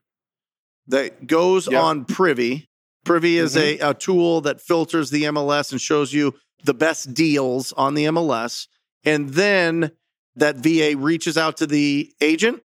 that 0.88 1.28
goes 1.28 1.70
Yep. 1.70 1.82
on 1.82 2.06
Privy. 2.06 2.66
Privy 3.06 3.38
is 3.38 3.56
a, 3.56 3.78
mm-hmm. 3.78 3.90
a 3.90 3.94
tool 3.94 4.42
that 4.42 4.60
filters 4.60 5.10
the 5.10 5.24
MLS 5.24 5.72
and 5.72 5.80
shows 5.80 6.14
you 6.14 6.34
the 6.64 6.74
best 6.74 7.14
deals 7.14 7.72
on 7.74 7.94
the 7.94 8.06
MLS. 8.06 8.68
And 9.06 9.30
then 9.30 9.92
that 10.36 10.58
VA 10.58 10.96
reaches 10.98 11.38
out 11.38 11.58
to 11.58 11.68
the 11.68 12.12
agent. 12.22 12.62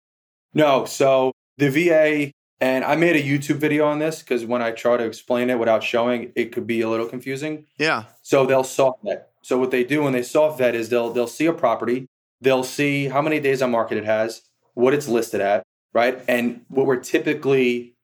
No, 0.54 0.86
so 0.86 1.32
the 1.58 1.70
VA, 1.70 2.32
and 2.60 2.84
I 2.84 2.96
made 2.96 3.16
a 3.16 3.24
YouTube 3.24 3.58
video 3.58 3.88
on 3.88 4.00
this 4.00 4.20
because 4.20 4.46
when 4.46 4.62
I 4.62 4.72
try 4.72 4.98
to 4.98 5.06
explain 5.06 5.50
it 5.50 5.60
without 5.60 5.84
showing, 5.84 6.32
it 6.36 6.51
could 6.51 6.68
be 6.68 6.82
a 6.82 6.90
little 6.90 7.08
confusing. 7.08 7.66
Yeah. 7.78 8.06
So 8.22 8.46
they'll 8.46 8.63
soft 8.63 9.04
vet. 9.04 9.30
So 9.44 9.58
what 9.58 9.72
they 9.72 9.84
do 9.84 10.04
when 10.04 10.13
they 10.13 10.24
soft 10.24 10.58
vet 10.58 10.75
is 10.75 10.90
they'll 10.90 11.12
they'll 11.12 11.28
see 11.28 11.46
a 11.46 11.54
property, 11.54 12.08
they'll 12.42 12.64
see 12.64 13.08
how 13.08 13.22
many 13.22 13.40
days 13.40 13.62
on 13.62 13.72
market 13.72 13.98
it 13.98 14.06
has, 14.06 14.42
what 14.74 14.94
it's 14.94 15.08
listed 15.08 15.42
at, 15.42 15.64
right, 15.94 16.22
and 16.28 16.62
what 16.68 16.86
we're 16.86 16.98
typically 16.98 17.96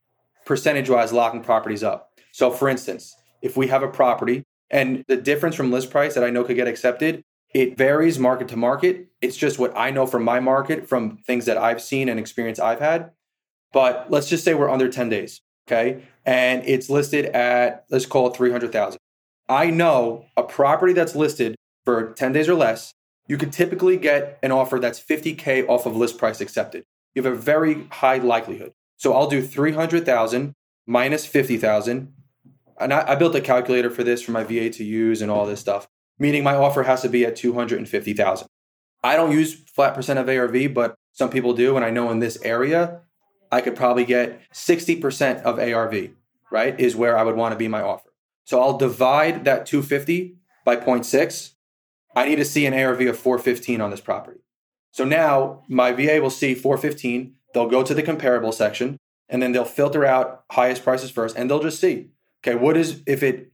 percentage 0.45 0.89
wise 0.89 1.11
locking 1.11 1.43
properties 1.43 1.83
up. 1.83 2.11
So 2.31 2.51
for 2.51 2.69
instance, 2.69 3.15
if 3.41 3.57
we 3.57 3.67
have 3.67 3.83
a 3.83 3.87
property 3.87 4.43
and 4.69 5.03
the 5.07 5.17
difference 5.17 5.55
from 5.55 5.71
list 5.71 5.91
price 5.91 6.13
that 6.15 6.23
I 6.23 6.29
know 6.29 6.43
could 6.43 6.55
get 6.55 6.67
accepted, 6.67 7.23
it 7.53 7.77
varies 7.77 8.19
market 8.19 8.47
to 8.49 8.57
market. 8.57 9.07
It's 9.21 9.37
just 9.37 9.57
what 9.57 9.75
I 9.75 9.89
know 9.89 10.05
from 10.05 10.23
my 10.23 10.39
market, 10.39 10.87
from 10.87 11.17
things 11.25 11.45
that 11.45 11.57
I've 11.57 11.81
seen 11.81 12.09
and 12.09 12.19
experience 12.19 12.59
I've 12.59 12.79
had. 12.79 13.11
But 13.73 14.07
let's 14.09 14.29
just 14.29 14.43
say 14.43 14.53
we're 14.53 14.69
under 14.69 14.89
10 14.89 15.09
days, 15.09 15.41
okay? 15.67 16.03
And 16.25 16.63
it's 16.65 16.89
listed 16.89 17.25
at, 17.27 17.85
let's 17.89 18.05
call 18.05 18.27
it 18.27 18.35
300,000. 18.35 18.97
I 19.49 19.69
know 19.69 20.25
a 20.35 20.43
property 20.43 20.93
that's 20.93 21.15
listed 21.15 21.55
for 21.85 22.13
10 22.13 22.33
days 22.33 22.49
or 22.49 22.55
less, 22.55 22.91
you 23.27 23.37
could 23.37 23.51
typically 23.51 23.97
get 23.97 24.39
an 24.41 24.51
offer 24.51 24.79
that's 24.79 24.99
50K 24.99 25.67
off 25.67 25.85
of 25.85 25.95
list 25.95 26.17
price 26.17 26.41
accepted. 26.41 26.85
You 27.13 27.23
have 27.23 27.33
a 27.33 27.35
very 27.35 27.85
high 27.91 28.17
likelihood. 28.17 28.73
So 28.97 29.13
I'll 29.13 29.27
do 29.27 29.41
300,000 29.41 30.53
minus 30.85 31.25
50,000. 31.25 32.13
And 32.79 32.93
I, 32.93 33.11
I 33.11 33.15
built 33.15 33.35
a 33.35 33.41
calculator 33.41 33.89
for 33.89 34.03
this 34.03 34.21
for 34.21 34.31
my 34.31 34.43
VA 34.43 34.69
to 34.69 34.83
use 34.83 35.21
and 35.21 35.29
all 35.29 35.45
this 35.45 35.59
stuff, 35.59 35.87
meaning 36.17 36.43
my 36.43 36.55
offer 36.55 36.83
has 36.83 37.01
to 37.01 37.09
be 37.09 37.25
at 37.25 37.35
250,000. 37.35 38.47
I 39.03 39.15
don't 39.15 39.31
use 39.31 39.53
flat 39.53 39.93
percent 39.93 40.19
of 40.19 40.29
ARV, 40.29 40.73
but 40.73 40.95
some 41.11 41.29
people 41.29 41.53
do. 41.53 41.75
And 41.75 41.85
I 41.85 41.89
know 41.89 42.09
in 42.11 42.19
this 42.19 42.37
area, 42.43 43.01
I 43.51 43.61
could 43.61 43.75
probably 43.75 44.05
get 44.05 44.41
60% 44.51 45.41
of 45.43 45.59
ARV, 45.59 46.09
right? 46.51 46.79
Is 46.79 46.95
where 46.95 47.17
I 47.17 47.23
would 47.23 47.35
want 47.35 47.53
to 47.53 47.57
be 47.57 47.67
my 47.67 47.81
offer. 47.81 48.09
So 48.45 48.61
I'll 48.61 48.77
divide 48.77 49.45
that 49.45 49.65
250 49.65 50.37
by 50.65 50.75
0.6. 50.77 51.53
I 52.17 52.27
need 52.27 52.37
to 52.37 52.45
see 52.45 52.65
an 52.65 52.73
ARV 52.73 53.01
of 53.01 53.19
415 53.19 53.79
on 53.79 53.91
this 53.91 54.01
property. 54.01 54.39
So 54.89 55.05
now 55.05 55.61
my 55.67 55.91
VA 55.91 56.19
will 56.19 56.31
see 56.31 56.55
415. 56.55 57.35
They'll 57.53 57.69
go 57.69 57.83
to 57.83 57.93
the 57.93 58.01
comparable 58.01 58.51
section 58.51 58.97
and 59.29 59.39
then 59.39 59.51
they'll 59.51 59.65
filter 59.65 60.03
out 60.03 60.43
highest 60.49 60.83
prices 60.83 61.11
first 61.11 61.37
and 61.37 61.47
they'll 61.47 61.61
just 61.61 61.79
see, 61.79 62.09
okay, 62.41 62.55
what 62.55 62.75
is, 62.75 63.03
if 63.05 63.21
it, 63.21 63.51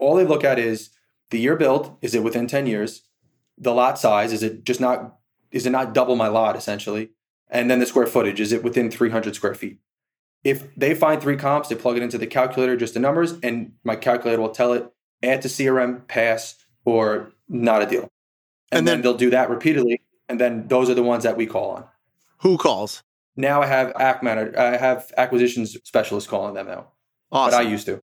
all 0.00 0.16
they 0.16 0.24
look 0.24 0.42
at 0.42 0.58
is 0.58 0.90
the 1.30 1.38
year 1.38 1.54
built, 1.54 1.96
is 2.02 2.12
it 2.16 2.24
within 2.24 2.48
10 2.48 2.66
years? 2.66 3.02
The 3.56 3.72
lot 3.72 3.96
size, 3.96 4.32
is 4.32 4.42
it 4.42 4.64
just 4.64 4.80
not, 4.80 5.18
is 5.52 5.64
it 5.64 5.70
not 5.70 5.94
double 5.94 6.16
my 6.16 6.26
lot 6.26 6.56
essentially? 6.56 7.10
And 7.48 7.70
then 7.70 7.78
the 7.78 7.86
square 7.86 8.08
footage, 8.08 8.40
is 8.40 8.50
it 8.50 8.64
within 8.64 8.90
300 8.90 9.36
square 9.36 9.54
feet? 9.54 9.78
If 10.42 10.74
they 10.74 10.96
find 10.96 11.22
three 11.22 11.36
comps, 11.36 11.68
they 11.68 11.76
plug 11.76 11.96
it 11.96 12.02
into 12.02 12.18
the 12.18 12.26
calculator, 12.26 12.76
just 12.76 12.94
the 12.94 13.00
numbers, 13.00 13.34
and 13.40 13.74
my 13.84 13.94
calculator 13.94 14.40
will 14.40 14.48
tell 14.48 14.72
it 14.72 14.90
add 15.22 15.42
to 15.42 15.48
CRM, 15.48 16.08
pass, 16.08 16.56
or 16.84 17.32
not 17.50 17.82
a 17.82 17.86
deal. 17.86 18.02
And, 18.72 18.78
And 18.80 18.88
then, 18.88 18.94
then- 18.96 19.02
they'll 19.02 19.14
do 19.18 19.30
that 19.30 19.50
repeatedly. 19.50 20.00
And 20.28 20.38
then 20.40 20.68
those 20.68 20.88
are 20.88 20.94
the 20.94 21.02
ones 21.02 21.24
that 21.24 21.36
we 21.36 21.44
call 21.44 21.72
on. 21.72 21.84
Who 22.38 22.56
calls? 22.56 23.02
Now 23.36 23.60
I 23.62 23.66
have 23.66 23.92
AC 23.98 24.18
manager, 24.22 24.58
I 24.58 24.76
have 24.76 25.12
acquisitions 25.18 25.76
specialists 25.84 26.28
calling 26.30 26.54
them 26.54 26.66
now, 26.68 26.88
Awesome. 27.32 27.58
but 27.58 27.66
I 27.66 27.68
used 27.68 27.86
to. 27.86 28.00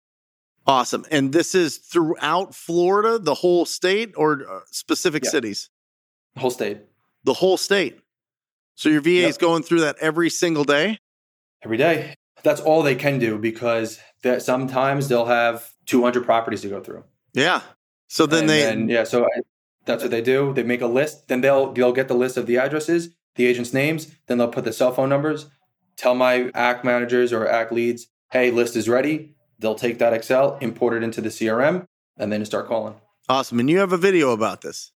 Awesome. 0.65 1.05
And 1.11 1.31
this 1.31 1.55
is 1.55 1.77
throughout 1.77 2.53
Florida, 2.53 3.17
the 3.17 3.33
whole 3.33 3.65
state, 3.65 4.13
or 4.17 4.45
uh, 4.49 4.59
specific 4.71 5.23
Yeah. 5.23 5.29
cities? 5.31 5.69
The 6.35 6.41
whole 6.41 6.51
state 6.51 6.79
The 7.23 7.33
whole 7.33 7.55
state. 7.57 7.99
So 8.75 8.89
your 8.89 9.01
VA 9.01 9.25
is 9.27 9.37
going 9.37 9.63
through 9.63 9.79
that 9.81 9.95
every 9.99 10.29
single 10.29 10.63
day? 10.65 10.99
every 11.63 11.77
day. 11.77 12.15
That's 12.43 12.61
all 12.61 12.83
they 12.83 12.95
can 12.95 13.17
do 13.19 13.37
because 13.37 13.99
that 14.21 14.41
sometimes 14.43 15.07
they'll 15.07 15.25
have 15.25 15.71
200 15.87 16.23
properties 16.25 16.61
to 16.61 16.69
go 16.69 16.81
through. 16.81 17.03
Yeah. 17.33 17.61
So 18.07 18.25
then 18.25 18.41
And 18.41 18.49
they, 18.49 18.61
then, 18.61 18.89
yeah, 18.89 19.03
so 19.03 19.25
I, 19.25 19.41
that's 19.85 20.03
what 20.03 20.11
they 20.11 20.21
do. 20.21 20.53
They 20.53 20.63
make 20.63 20.81
a 20.81 20.87
list. 20.87 21.27
Then 21.27 21.41
they'll 21.41 21.71
they'll 21.73 21.93
get 21.93 22.07
the 22.07 22.13
list 22.15 22.37
of 22.37 22.45
the 22.45 22.57
addresses, 22.57 23.09
the 23.35 23.45
agents' 23.45 23.73
names. 23.73 24.11
Then 24.27 24.37
they'll 24.37 24.47
put 24.47 24.63
the 24.65 24.73
cell 24.73 24.91
phone 24.93 25.09
numbers. 25.09 25.47
Tell 25.95 26.15
my 26.15 26.51
ACK 26.53 26.83
managers 26.83 27.33
or 27.33 27.47
ACK 27.47 27.71
leads, 27.71 28.07
hey, 28.31 28.51
list 28.51 28.75
is 28.75 28.87
ready. 28.87 29.35
They'll 29.59 29.75
take 29.75 29.97
that 29.99 30.13
Excel, 30.13 30.57
import 30.61 30.93
it 30.93 31.03
into 31.03 31.21
the 31.21 31.29
CRM, 31.29 31.87
and 32.17 32.31
then 32.31 32.45
start 32.45 32.67
calling. 32.67 32.95
awesome. 33.27 33.59
And 33.59 33.69
you 33.69 33.79
have 33.79 33.91
a 33.93 33.97
video 33.97 34.31
about 34.31 34.61
this. 34.61 34.91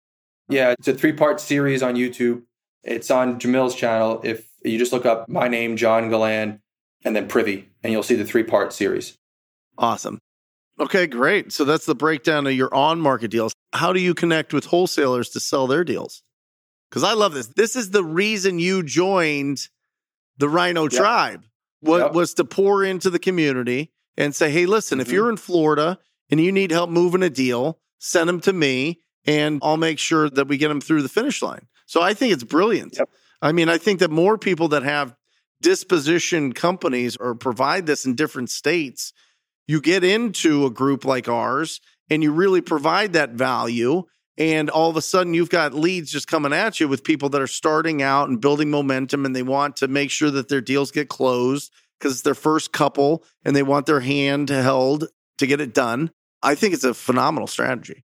Yeah, 0.50 0.76
it's 0.78 0.88
a 0.88 0.94
three 0.94 1.14
part 1.14 1.40
series 1.40 1.82
on 1.82 1.96
YouTube. 1.96 2.44
It's 2.84 3.10
on 3.10 3.40
Jamil's 3.40 3.76
channel. 3.76 4.22
If 4.24 4.48
you 4.64 4.78
just 4.78 4.92
look 4.94 5.06
up 5.06 5.28
my 5.30 5.48
name, 5.48 5.76
John 5.78 6.10
Galan, 6.10 6.62
and 7.04 7.16
then 7.16 7.28
Privy, 7.28 7.70
and 7.84 7.92
you'll 7.92 8.04
see 8.04 8.16
the 8.16 8.26
three 8.26 8.44
part 8.44 8.74
series. 8.74 9.18
Awesome. 9.78 10.20
Okay, 10.82 11.06
great. 11.06 11.54
So 11.54 11.64
that's 11.64 11.86
the 11.86 11.94
breakdown 11.96 12.48
of 12.48 12.54
your 12.54 12.74
on 12.74 13.00
market 13.00 13.30
deals. 13.30 13.54
How 13.72 13.94
do 13.94 14.00
you 14.00 14.14
connect 14.16 14.52
with 14.54 14.66
wholesalers 14.66 15.30
to 15.30 15.40
sell 15.40 15.68
their 15.68 15.84
deals? 15.84 16.24
Because 16.90 17.04
I 17.04 17.14
love 17.14 17.34
this. 17.34 17.48
This 17.48 17.76
is 17.76 17.92
the 17.92 18.04
reason 18.04 18.58
you 18.58 18.82
joined 18.84 19.68
the 20.38 20.50
Rhino 20.50 20.84
Yep. 20.84 20.92
Tribe 20.92 21.46
was, 21.84 22.02
Yep. 22.02 22.14
was 22.14 22.34
to 22.34 22.44
pour 22.46 22.84
into 22.84 23.10
the 23.12 23.20
community 23.20 23.92
and 24.18 24.34
say, 24.36 24.50
hey, 24.50 24.66
listen, 24.66 25.00
if 25.00 25.08
Mhm. 25.08 25.12
you're 25.12 25.30
in 25.30 25.38
Florida 25.38 26.00
and 26.32 26.40
you 26.42 26.52
need 26.52 26.72
help 26.72 26.90
moving 26.90 27.22
a 27.24 27.30
deal, 27.30 27.80
send 28.00 28.28
them 28.28 28.42
to 28.42 28.52
me 28.54 29.00
and 29.26 29.60
I'll 29.62 29.78
make 29.78 30.00
sure 30.00 30.30
that 30.32 30.48
we 30.48 30.58
get 30.58 30.70
them 30.70 30.82
through 30.82 31.04
the 31.04 31.10
finish 31.10 31.44
line. 31.44 31.68
So 31.86 32.02
I 32.02 32.16
think 32.16 32.34
it's 32.34 32.44
brilliant. 32.44 32.96
Yep. 32.98 33.10
I 33.44 33.52
mean, 33.52 33.70
I 33.70 33.78
think 33.78 34.00
that 34.00 34.10
more 34.10 34.38
people 34.40 34.68
that 34.70 34.82
have 34.84 35.16
disposition 35.62 36.54
companies 36.54 37.16
or 37.18 37.36
provide 37.36 37.86
this 37.86 38.04
in 38.06 38.16
different 38.16 38.50
states, 38.50 39.14
you 39.72 39.80
get 39.80 40.04
into 40.04 40.66
a 40.66 40.70
group 40.70 41.06
like 41.06 41.30
ours 41.30 41.80
and 42.10 42.22
you 42.22 42.34
really 42.34 42.60
provide 42.60 43.14
that 43.14 43.32
value. 43.32 44.04
And 44.38 44.70
all 44.70 44.90
of 44.90 44.98
a 44.98 45.02
sudden, 45.02 45.34
you've 45.34 45.50
got 45.50 45.74
leads 45.74 46.12
just 46.12 46.28
coming 46.28 46.52
at 46.52 46.82
you 46.82 46.90
with 46.90 47.06
people 47.06 47.30
that 47.30 47.42
are 47.42 47.48
starting 47.48 48.02
out 48.02 48.28
and 48.28 48.42
building 48.42 48.70
momentum 48.70 49.26
and 49.26 49.34
they 49.34 49.44
want 49.44 49.78
to 49.78 49.88
make 49.88 50.12
sure 50.12 50.30
that 50.30 50.50
their 50.50 50.60
deals 50.60 50.92
get 50.92 51.08
closed 51.08 51.72
because 51.98 52.12
it's 52.12 52.22
their 52.24 52.36
first 52.36 52.74
couple 52.74 53.24
and 53.46 53.56
they 53.56 53.64
want 53.64 53.86
their 53.86 54.02
hand 54.02 54.50
held 54.50 55.08
to 55.38 55.48
get 55.48 55.62
it 55.62 55.74
done. 55.74 56.12
I 56.44 56.56
think 56.56 56.74
it's 56.74 56.84
a 56.84 56.94
phenomenal 56.94 57.48
strategy. 57.48 58.04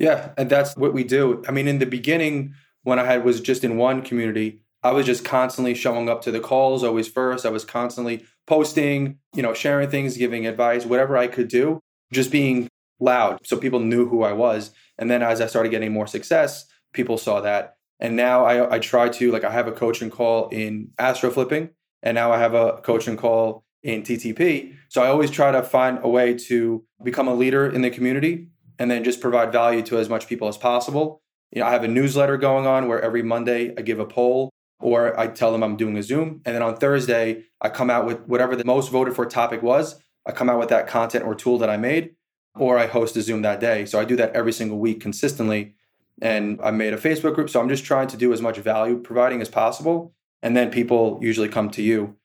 Yeah, 0.00 0.30
and 0.36 0.50
that's 0.50 0.76
what 0.76 0.94
we 0.94 1.04
do. 1.04 1.44
I 1.46 1.52
mean, 1.52 1.68
in 1.68 1.78
the 1.78 1.86
beginning, 1.86 2.54
when 2.82 2.98
I 2.98 3.04
had 3.04 3.24
was 3.24 3.40
just 3.40 3.62
in 3.62 3.76
one 3.76 4.02
community, 4.02 4.62
I 4.82 4.90
was 4.90 5.06
just 5.06 5.24
constantly 5.24 5.74
showing 5.74 6.08
up 6.08 6.22
to 6.22 6.32
the 6.32 6.40
calls, 6.40 6.82
always 6.82 7.06
first. 7.06 7.46
I 7.46 7.50
was 7.50 7.64
constantly 7.64 8.24
posting, 8.46 9.18
you 9.34 9.42
know, 9.42 9.54
sharing 9.54 9.90
things, 9.90 10.16
giving 10.16 10.46
advice, 10.46 10.84
whatever 10.84 11.16
I 11.16 11.26
could 11.26 11.48
do, 11.48 11.80
just 12.12 12.30
being 12.30 12.68
loud 13.00 13.38
so 13.44 13.56
people 13.56 13.80
knew 13.80 14.08
who 14.08 14.22
I 14.22 14.32
was. 14.32 14.70
And 14.98 15.10
then 15.10 15.22
as 15.22 15.40
I 15.40 15.46
started 15.46 15.70
getting 15.70 15.92
more 15.92 16.06
success, 16.06 16.66
people 16.92 17.18
saw 17.18 17.40
that. 17.40 17.76
And 18.00 18.16
now 18.16 18.44
I, 18.44 18.76
I 18.76 18.78
try 18.78 19.08
to, 19.08 19.30
like, 19.30 19.44
I 19.44 19.50
have 19.50 19.66
a 19.66 19.72
coaching 19.72 20.10
call 20.10 20.48
in 20.48 20.90
astro 20.98 21.30
flipping, 21.30 21.70
and 22.02 22.14
now 22.14 22.32
I 22.32 22.38
have 22.38 22.54
a 22.54 22.80
coaching 22.82 23.16
call 23.16 23.64
in 23.82 24.02
TTP. 24.02 24.74
So 24.88 25.02
I 25.02 25.08
always 25.08 25.30
try 25.30 25.52
to 25.52 25.62
find 25.62 25.98
a 26.02 26.08
way 26.08 26.34
to 26.48 26.84
become 27.02 27.28
a 27.28 27.34
leader 27.34 27.66
in 27.68 27.82
the 27.82 27.90
community 27.90 28.48
and 28.78 28.90
then 28.90 29.04
just 29.04 29.20
provide 29.20 29.52
value 29.52 29.82
to 29.82 29.98
as 29.98 30.08
much 30.08 30.26
people 30.26 30.48
as 30.48 30.56
possible. 30.56 31.22
You 31.52 31.60
know, 31.60 31.66
I 31.66 31.70
have 31.70 31.84
a 31.84 31.88
newsletter 31.88 32.36
going 32.36 32.66
on 32.66 32.88
where 32.88 33.00
every 33.00 33.22
Monday 33.22 33.74
I 33.76 33.82
give 33.82 34.00
a 34.00 34.06
poll 34.06 34.50
or 34.84 35.18
I 35.18 35.28
tell 35.28 35.50
them 35.50 35.64
I'm 35.64 35.76
doing 35.76 35.96
a 35.96 36.02
Zoom. 36.02 36.42
And 36.44 36.54
then 36.54 36.62
on 36.62 36.76
Thursday, 36.76 37.44
I 37.58 37.70
come 37.70 37.88
out 37.88 38.04
with 38.04 38.20
whatever 38.26 38.54
the 38.54 38.66
most 38.66 38.90
voted 38.90 39.14
for 39.14 39.24
topic 39.24 39.62
was. 39.62 39.98
I 40.26 40.32
come 40.32 40.50
out 40.50 40.58
with 40.58 40.68
that 40.68 40.86
content 40.86 41.24
or 41.24 41.34
tool 41.34 41.56
that 41.58 41.70
I 41.70 41.78
made, 41.78 42.16
or 42.54 42.78
I 42.78 42.86
host 42.86 43.16
a 43.16 43.22
Zoom 43.22 43.40
that 43.42 43.60
day. 43.60 43.86
So 43.86 43.98
I 43.98 44.04
do 44.04 44.14
that 44.16 44.34
every 44.34 44.52
single 44.52 44.78
week 44.78 45.00
consistently. 45.00 45.74
And 46.20 46.60
I 46.62 46.70
made 46.70 46.92
a 46.92 46.98
Facebook 46.98 47.34
group. 47.34 47.48
So 47.48 47.60
I'm 47.60 47.68
just 47.70 47.86
trying 47.86 48.08
to 48.08 48.18
do 48.18 48.30
as 48.34 48.42
much 48.42 48.58
value 48.58 48.98
providing 48.98 49.40
as 49.40 49.48
possible. 49.48 50.12
And 50.42 50.54
then 50.54 50.70
people 50.70 51.18
usually 51.22 51.48
come 51.48 51.70
to 51.70 51.82
you. 51.82 52.16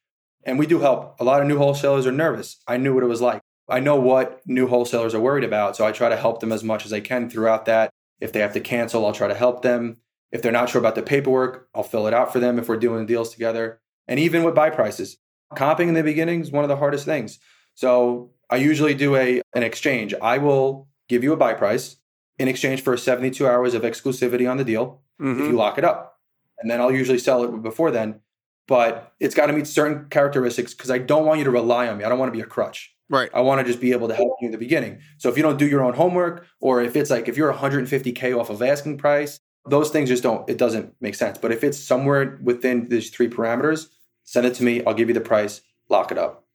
And 0.43 0.59
we 0.59 0.67
do 0.67 0.81
help. 0.81 1.17
A 1.21 1.23
lot 1.23 1.41
of 1.41 1.47
new 1.47 1.57
wholesalers 1.57 2.05
are 2.05 2.11
nervous. 2.11 2.57
I 2.67 2.75
knew 2.75 2.93
what 2.93 3.03
it 3.03 3.07
was 3.07 3.21
like. 3.21 3.41
I 3.69 3.79
know 3.79 3.95
what 3.95 4.41
new 4.45 4.67
wholesalers 4.67 5.15
are 5.15 5.21
worried 5.21 5.45
about. 5.45 5.77
So 5.77 5.85
I 5.85 5.93
try 5.93 6.09
to 6.09 6.17
help 6.17 6.41
them 6.41 6.51
as 6.51 6.63
much 6.63 6.85
as 6.85 6.91
I 6.91 6.99
can 6.99 7.29
throughout 7.29 7.65
that. 7.65 7.89
If 8.19 8.33
they 8.33 8.41
have 8.41 8.53
to 8.53 8.59
cancel, 8.59 9.05
I'll 9.05 9.13
try 9.13 9.29
to 9.29 9.33
help 9.33 9.61
them. 9.61 9.97
If 10.31 10.41
they're 10.41 10.51
not 10.51 10.69
sure 10.69 10.79
about 10.79 10.95
the 10.95 11.01
paperwork, 11.01 11.67
I'll 11.73 11.83
fill 11.83 12.07
it 12.07 12.13
out 12.13 12.31
for 12.31 12.39
them 12.39 12.59
if 12.59 12.69
we're 12.69 12.77
doing 12.77 13.05
deals 13.05 13.31
together. 13.33 13.81
And 14.07 14.19
even 14.19 14.43
with 14.43 14.55
buy 14.55 14.69
prices, 14.69 15.17
comping 15.55 15.87
in 15.87 15.93
the 15.93 16.03
beginning 16.03 16.41
is 16.41 16.51
one 16.51 16.63
of 16.63 16.69
the 16.69 16.75
hardest 16.75 17.05
things. 17.05 17.39
So 17.75 18.31
I 18.49 18.57
usually 18.57 18.93
do 18.93 19.15
a 19.15 19.41
an 19.53 19.63
exchange. 19.63 20.13
I 20.21 20.37
will 20.37 20.87
give 21.07 21.23
you 21.23 21.33
a 21.33 21.37
buy 21.37 21.53
price 21.53 21.97
in 22.37 22.47
exchange 22.47 22.81
for 22.81 22.95
72 22.95 23.47
hours 23.47 23.73
of 23.73 23.83
exclusivity 23.83 24.49
on 24.49 24.57
the 24.57 24.63
deal 24.63 25.01
mm-hmm. 25.19 25.41
if 25.41 25.47
you 25.47 25.53
lock 25.53 25.77
it 25.77 25.83
up. 25.83 26.17
And 26.59 26.69
then 26.69 26.81
I'll 26.81 26.91
usually 26.91 27.17
sell 27.17 27.43
it 27.43 27.63
before 27.63 27.91
then. 27.91 28.21
But 28.67 29.13
it's 29.19 29.33
got 29.33 29.47
to 29.47 29.53
meet 29.53 29.65
certain 29.65 30.07
characteristics 30.09 30.73
because 30.73 30.91
I 30.91 30.99
don't 30.99 31.25
want 31.25 31.39
you 31.39 31.45
to 31.45 31.51
rely 31.51 31.87
on 31.87 31.97
me. 31.97 32.03
I 32.03 32.09
don't 32.09 32.19
want 32.19 32.31
to 32.31 32.37
be 32.37 32.43
a 32.43 32.45
crutch. 32.45 32.93
Right. 33.09 33.29
I 33.33 33.41
want 33.41 33.59
to 33.59 33.65
just 33.65 33.81
be 33.81 33.91
able 33.91 34.07
to 34.07 34.15
help 34.15 34.35
you 34.39 34.45
in 34.45 34.51
the 34.51 34.59
beginning. 34.59 34.99
So 35.17 35.29
if 35.29 35.37
you 35.37 35.41
don't 35.41 35.57
do 35.57 35.67
your 35.67 35.81
own 35.81 35.95
homework, 35.95 36.45
or 36.59 36.81
if 36.81 36.95
it's 36.95 37.09
like 37.09 37.27
if 37.27 37.35
you're 37.35 37.51
150k 37.51 38.39
off 38.39 38.51
of 38.51 38.61
asking 38.61 38.99
price, 38.99 39.39
those 39.65 39.89
things 39.89 40.09
just 40.09 40.23
don't. 40.23 40.49
It 40.49 40.57
doesn't 40.57 40.93
make 41.01 41.15
sense. 41.15 41.37
But 41.37 41.51
if 41.51 41.63
it's 41.63 41.77
somewhere 41.77 42.39
within 42.41 42.89
these 42.89 43.09
three 43.09 43.29
parameters, 43.29 43.87
send 44.23 44.45
it 44.45 44.55
to 44.55 44.63
me. 44.63 44.83
I'll 44.85 44.93
give 44.93 45.07
you 45.07 45.13
the 45.13 45.21
price. 45.21 45.61
Lock 45.89 46.11
it 46.11 46.17
up. 46.17 46.45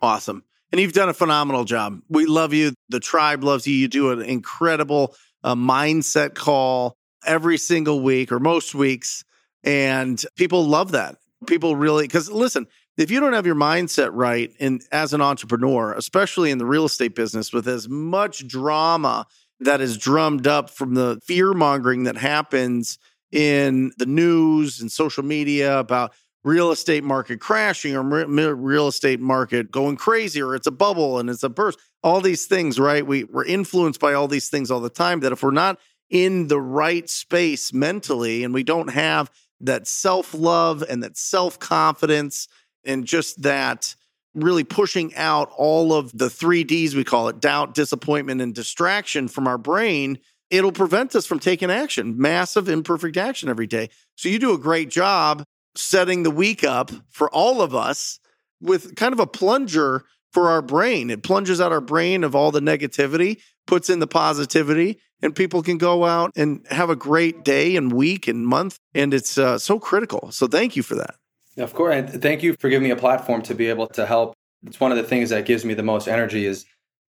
Awesome. 0.00 0.44
And 0.72 0.80
you've 0.80 0.92
done 0.92 1.08
a 1.08 1.14
phenomenal 1.14 1.64
job. 1.64 2.00
We 2.08 2.26
love 2.26 2.52
you. 2.52 2.72
The 2.88 3.00
tribe 3.00 3.44
loves 3.44 3.66
you. 3.66 3.74
You 3.74 3.88
do 3.88 4.10
an 4.10 4.22
incredible 4.22 5.14
uh, 5.42 5.54
mindset 5.54 6.34
call 6.34 6.96
every 7.24 7.58
single 7.58 8.00
week 8.00 8.32
or 8.32 8.40
most 8.40 8.74
weeks. 8.74 9.24
And 9.62 10.22
people 10.36 10.66
love 10.66 10.92
that. 10.92 11.16
People 11.46 11.76
really, 11.76 12.04
because 12.04 12.30
listen, 12.30 12.66
if 12.96 13.10
you 13.10 13.20
don't 13.20 13.32
have 13.32 13.46
your 13.46 13.54
mindset 13.54 14.10
right 14.12 14.52
and 14.60 14.82
as 14.92 15.12
an 15.12 15.20
entrepreneur 15.20 15.92
especially 15.94 16.50
in 16.50 16.58
the 16.58 16.66
real 16.66 16.84
estate 16.84 17.14
business 17.14 17.52
with 17.52 17.66
as 17.66 17.88
much 17.88 18.46
drama 18.46 19.26
that 19.64 19.80
is 19.80 19.96
drummed 19.96 20.46
up 20.46 20.70
from 20.70 20.94
the 20.94 21.20
fear 21.24 21.52
mongering 21.52 22.04
that 22.04 22.16
happens 22.16 22.98
in 23.32 23.92
the 23.98 24.06
news 24.06 24.80
and 24.80 24.90
social 24.90 25.24
media 25.24 25.78
about 25.78 26.12
real 26.44 26.70
estate 26.70 27.02
market 27.02 27.40
crashing 27.40 27.96
or 27.96 28.02
real 28.02 28.86
estate 28.86 29.20
market 29.20 29.70
going 29.70 29.96
crazy 29.96 30.42
or 30.42 30.54
it's 30.54 30.66
a 30.66 30.70
bubble 30.70 31.18
and 31.18 31.30
it's 31.30 31.42
a 31.42 31.48
burst. 31.48 31.78
All 32.02 32.20
these 32.20 32.46
things 32.46 32.78
right? 32.78 33.06
We, 33.06 33.24
we're 33.24 33.46
influenced 33.46 33.98
by 33.98 34.12
all 34.12 34.28
these 34.28 34.48
things 34.48 34.70
all 34.70 34.80
the 34.80 34.90
time 34.90 35.20
that 35.20 35.32
if 35.32 35.42
we're 35.42 35.50
not 35.50 35.78
in 36.10 36.48
the 36.48 36.60
right 36.60 37.08
space 37.08 37.72
mentally 37.72 38.44
and 38.44 38.52
we 38.52 38.62
don't 38.62 38.90
have 38.90 39.30
that 39.60 39.86
self-love 39.86 40.84
and 40.88 41.02
that 41.02 41.16
self-confidence 41.16 42.46
and 42.84 43.06
just 43.06 43.42
that 43.42 43.96
really 44.34 44.64
pushing 44.64 45.14
out 45.14 45.50
all 45.56 45.92
of 45.92 46.16
the 46.16 46.30
three 46.30 46.64
Ds, 46.64 46.94
we 46.94 47.04
call 47.04 47.28
it 47.28 47.40
doubt, 47.40 47.74
disappointment, 47.74 48.40
and 48.40 48.54
distraction 48.54 49.28
from 49.28 49.46
our 49.46 49.58
brain, 49.58 50.18
it'll 50.50 50.72
prevent 50.72 51.14
us 51.14 51.26
from 51.26 51.38
taking 51.38 51.70
action, 51.70 52.18
massive 52.18 52.68
imperfect 52.68 53.16
action 53.16 53.48
every 53.48 53.66
day. 53.66 53.90
So 54.16 54.28
you 54.28 54.38
do 54.38 54.54
a 54.54 54.58
great 54.58 54.90
job 54.90 55.44
setting 55.76 56.22
the 56.22 56.30
week 56.30 56.64
up 56.64 56.90
for 57.10 57.30
all 57.30 57.62
of 57.62 57.74
us 57.74 58.20
with 58.60 58.94
kind 58.96 59.12
of 59.12 59.20
a 59.20 59.26
plunger 59.26 60.04
for 60.32 60.50
our 60.50 60.62
brain. 60.62 61.10
It 61.10 61.22
plunges 61.22 61.60
out 61.60 61.72
our 61.72 61.80
brain 61.80 62.24
of 62.24 62.34
all 62.34 62.50
the 62.50 62.60
negativity, 62.60 63.40
puts 63.66 63.88
in 63.88 64.00
the 64.00 64.06
positivity, 64.06 65.00
and 65.22 65.34
people 65.34 65.62
can 65.62 65.78
go 65.78 66.04
out 66.04 66.32
and 66.36 66.66
have 66.70 66.90
a 66.90 66.96
great 66.96 67.44
day 67.44 67.76
and 67.76 67.92
week 67.92 68.28
and 68.28 68.46
month. 68.46 68.78
And 68.94 69.14
it's 69.14 69.38
uh, 69.38 69.58
so 69.58 69.78
critical. 69.78 70.32
So 70.32 70.46
thank 70.46 70.76
you 70.76 70.82
for 70.82 70.96
that. 70.96 71.16
Of 71.56 71.72
course. 71.74 71.94
And 71.94 72.22
thank 72.22 72.42
you 72.42 72.54
for 72.58 72.68
giving 72.68 72.84
me 72.84 72.90
a 72.90 72.96
platform 72.96 73.42
to 73.42 73.54
be 73.54 73.68
able 73.68 73.86
to 73.88 74.06
help. 74.06 74.34
It's 74.66 74.80
one 74.80 74.90
of 74.90 74.96
the 74.96 75.04
things 75.04 75.30
that 75.30 75.46
gives 75.46 75.64
me 75.64 75.74
the 75.74 75.82
most 75.82 76.08
energy 76.08 76.46
is 76.46 76.66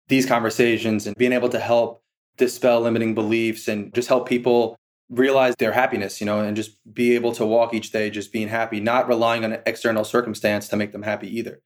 these 0.09 0.27
conversations 0.27 1.07
and 1.07 1.17
being 1.17 1.33
able 1.33 1.49
to 1.49 1.59
help 1.59 2.03
dispel 2.37 2.81
limiting 2.81 3.15
beliefs 3.15 3.69
and 3.69 3.93
just 3.95 4.09
help 4.09 4.29
people 4.29 4.77
realize 5.11 5.55
their 5.59 5.73
happiness, 5.73 6.21
you 6.21 6.27
know, 6.27 6.41
and 6.41 6.57
just 6.57 6.77
be 6.95 7.15
able 7.15 7.33
to 7.33 7.45
walk 7.45 7.75
each 7.75 7.91
day 7.91 8.11
just 8.11 8.33
being 8.33 8.49
happy, 8.49 8.79
not 8.79 9.09
relying 9.09 9.45
on 9.45 9.53
an 9.55 9.61
external 9.67 10.05
circumstance 10.05 10.69
to 10.69 10.77
make 10.77 10.93
them 10.93 11.03
happy 11.03 11.35
either. 11.37 11.61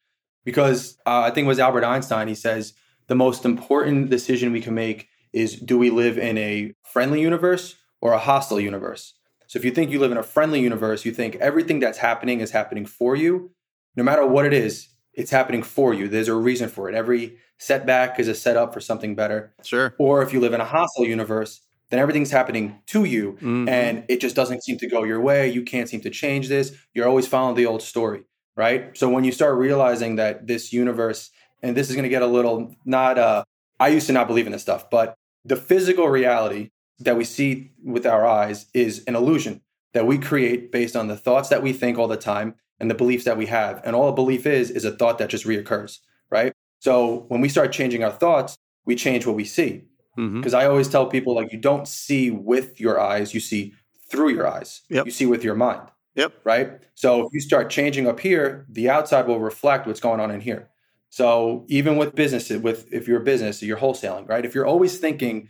Because 0.45 0.97
uh, 1.07 1.21
I 1.21 1.31
think 1.31 1.45
it 1.45 1.49
was 1.49 1.59
Albert 1.59 1.85
Einstein, 1.85 2.29
he 2.29 2.35
says 2.35 2.75
the 3.09 3.15
most 3.15 3.45
important 3.45 4.11
decision 4.11 4.53
we 4.53 4.61
can 4.61 4.75
make 4.75 5.09
is 5.33 5.57
do 5.57 5.79
we 5.79 5.91
live 5.91 6.19
in 6.19 6.39
a 6.39 6.73
friendly 6.85 7.21
universe 7.21 7.77
or 8.01 8.13
a 8.13 8.19
hostile 8.19 8.61
universe? 8.61 9.15
So 9.53 9.59
if 9.59 9.67
you 9.67 9.71
think 9.71 9.91
you 9.91 9.99
live 9.99 10.13
in 10.13 10.17
a 10.17 10.23
friendly 10.23 10.61
universe, 10.61 11.05
you 11.05 11.13
think 11.13 11.37
everything 11.37 11.79
that's 11.79 11.99
happening 11.99 12.41
is 12.41 12.53
happening 12.53 12.87
for 12.87 13.15
you, 13.15 13.51
no 13.95 14.03
matter 14.03 14.27
what 14.27 14.47
it 14.47 14.55
is, 14.55 14.89
it's 15.13 15.31
happening 15.31 15.63
for 15.63 15.93
you. 15.93 16.09
There's 16.09 16.29
a 16.29 16.35
reason 16.35 16.71
for 16.71 16.89
it. 16.89 16.95
Every 16.95 17.37
setback 17.59 18.19
is 18.19 18.29
a 18.29 18.35
setup 18.35 18.73
for 18.73 18.81
something 18.81 19.15
better. 19.15 19.53
Sure. 19.63 19.95
Or 19.99 20.23
if 20.23 20.33
you 20.33 20.41
live 20.41 20.55
in 20.55 20.63
a 20.63 20.65
hostile 20.65 21.05
universe, 21.05 21.61
then 21.91 22.01
everything's 22.01 22.31
happening 22.31 22.79
to 22.87 23.05
you 23.05 23.33
mm-hmm. 23.33 23.69
and 23.69 24.05
it 24.09 24.23
just 24.23 24.35
doesn't 24.35 24.65
seem 24.65 24.79
to 24.79 24.89
go 24.89 25.05
your 25.05 25.21
way. 25.21 25.53
You 25.53 25.65
can't 25.65 25.87
seem 25.87 26.01
to 26.01 26.09
change 26.09 26.49
this. 26.49 26.75
You're 26.95 27.07
always 27.07 27.27
following 27.27 27.55
the 27.55 27.67
old 27.67 27.83
story, 27.83 28.23
right? 28.57 28.97
So 28.97 29.11
when 29.11 29.23
you 29.23 29.33
start 29.33 29.59
realizing 29.59 30.17
that 30.17 30.47
this 30.47 30.73
universe, 30.73 31.29
and 31.63 31.77
this 31.77 31.91
is 31.91 31.95
going 31.95 32.05
to 32.05 32.09
get 32.09 32.23
a 32.23 32.27
little 32.27 32.75
not, 32.87 33.19
uh, 33.19 33.45
I 33.79 33.89
used 33.89 34.07
to 34.07 34.15
not 34.15 34.29
believe 34.29 34.47
in 34.47 34.53
this 34.53 34.63
stuff, 34.63 34.89
but 34.89 35.15
the 35.45 35.57
physical 35.57 36.09
reality 36.09 36.71
that 37.05 37.17
we 37.17 37.25
see 37.25 37.73
with 37.83 38.07
our 38.07 38.27
eyes 38.27 38.67
is 38.75 39.05
an 39.07 39.17
illusion 39.17 39.61
that 39.93 40.07
we 40.07 40.19
create 40.19 40.73
based 40.73 40.97
on 40.97 41.09
the 41.09 41.17
thoughts 41.17 41.49
that 41.51 41.63
we 41.63 41.73
think 41.73 41.99
all 41.99 42.09
the 42.09 42.17
time 42.17 42.55
and 42.81 42.91
the 42.91 42.95
beliefs 42.95 43.25
that 43.25 43.37
we 43.37 43.47
have. 43.47 43.81
And 43.85 43.95
all 43.95 44.09
a 44.09 44.15
belief 44.15 44.47
is, 44.47 44.71
is 44.71 44.85
a 44.85 44.91
thought 44.91 45.19
that 45.19 45.31
just 45.31 45.45
reoccurs, 45.45 45.99
right? 46.31 46.53
So 46.79 47.27
when 47.29 47.41
we 47.41 47.49
start 47.49 47.73
changing 47.73 48.03
our 48.03 48.11
thoughts, 48.11 48.57
we 48.85 48.97
change 48.97 49.27
what 49.27 49.37
we 49.37 49.45
see. 49.45 49.85
Because 50.17 50.53
mm-hmm. 50.53 50.57
I 50.57 50.67
always 50.67 50.89
tell 50.89 51.07
people, 51.07 51.35
like, 51.35 51.53
you 51.53 51.59
don't 51.59 51.89
see 51.89 52.31
with 52.31 52.81
your 52.81 53.01
eyes, 53.01 53.33
you 53.33 53.41
see 53.41 53.73
through 54.11 54.31
your 54.31 54.47
eyes. 54.47 54.83
Yep. 54.91 55.07
You 55.07 55.13
see 55.13 55.27
with 55.27 55.43
your 55.43 55.55
mind. 55.55 55.89
Yep. 56.17 56.41
Right. 56.45 56.73
So 56.95 57.27
if 57.27 57.33
you 57.33 57.41
start 57.41 57.71
changing 57.71 58.07
up 58.07 58.21
here, 58.21 58.67
the 58.69 58.91
outside 58.91 59.27
will 59.27 59.41
reflect 59.41 59.87
what's 59.87 60.01
going 60.01 60.21
on 60.21 60.31
in 60.31 60.43
here. 60.43 60.69
So 61.09 61.65
even 61.69 61.97
with 61.97 62.15
businesses, 62.15 62.61
with 62.61 62.93
if 62.93 63.09
you're 63.09 63.21
a 63.21 63.25
business, 63.25 63.63
you're 63.63 63.79
wholesaling, 63.79 64.29
right? 64.29 64.45
If 64.45 64.55
you're 64.55 64.67
always 64.67 64.99
thinking 64.99 65.49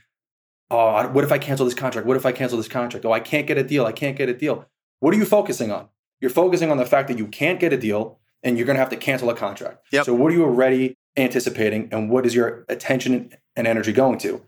oh, 0.72 1.08
what 1.08 1.24
if 1.24 1.32
I 1.32 1.38
cancel 1.38 1.66
this 1.66 1.74
contract? 1.74 2.06
What 2.06 2.16
if 2.16 2.26
I 2.26 2.32
cancel 2.32 2.58
this 2.58 2.68
contract? 2.68 3.04
Oh, 3.04 3.12
I 3.12 3.20
can't 3.20 3.46
get 3.46 3.58
a 3.58 3.62
deal. 3.62 3.85
I 3.87 3.92
can't 3.92 4.16
get 4.16 4.28
a 4.28 4.35
deal. 4.35 4.66
What 5.00 5.14
are 5.14 5.18
you 5.18 5.24
focusing 5.24 5.70
on? 5.70 5.88
You're 6.20 6.30
focusing 6.30 6.70
on 6.70 6.76
the 6.76 6.87
fact 6.87 7.08
that 7.08 7.18
you 7.18 7.26
can't 7.26 7.61
get 7.61 7.72
a 7.72 7.76
deal 7.76 8.18
and 8.42 8.56
you're 8.56 8.66
going 8.66 8.76
to 8.76 8.80
have 8.80 8.90
to 8.90 8.96
cancel 8.96 9.30
a 9.30 9.35
contract. 9.35 9.87
Yep. 9.92 10.06
So, 10.06 10.14
what 10.14 10.32
are 10.32 10.35
you 10.35 10.44
already 10.44 10.96
anticipating 11.16 11.88
and 11.92 12.11
what 12.11 12.26
is 12.26 12.35
your 12.35 12.64
attention 12.68 13.32
and 13.56 13.66
energy 13.66 13.92
going 13.92 14.18
to? 14.18 14.42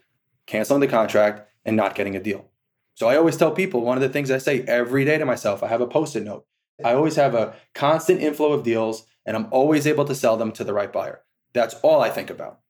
Canceling 0.46 0.80
the 0.80 0.86
contract 0.86 1.48
and 1.64 1.76
not 1.76 1.94
getting 1.94 2.16
a 2.16 2.20
deal. 2.20 2.50
So, 2.94 3.08
I 3.08 3.16
always 3.16 3.36
tell 3.36 3.52
people 3.52 3.82
one 3.82 3.96
of 3.96 4.02
the 4.02 4.08
things 4.08 4.30
I 4.30 4.38
say 4.38 4.62
every 4.62 5.04
day 5.04 5.18
to 5.18 5.24
myself 5.24 5.62
I 5.62 5.68
have 5.68 5.80
a 5.80 5.86
post 5.86 6.16
it 6.16 6.24
note. 6.24 6.46
I 6.84 6.94
always 6.94 7.16
have 7.16 7.34
a 7.34 7.54
constant 7.74 8.20
inflow 8.20 8.52
of 8.52 8.64
deals 8.64 9.06
and 9.26 9.36
I'm 9.36 9.46
always 9.50 9.86
able 9.86 10.04
to 10.06 10.14
sell 10.14 10.36
them 10.36 10.52
to 10.52 10.64
the 10.64 10.74
right 10.74 10.92
buyer. 10.92 11.22
That's 11.52 11.74
all 11.82 12.00
I 12.00 12.10
think 12.10 12.30
about. 12.30 12.60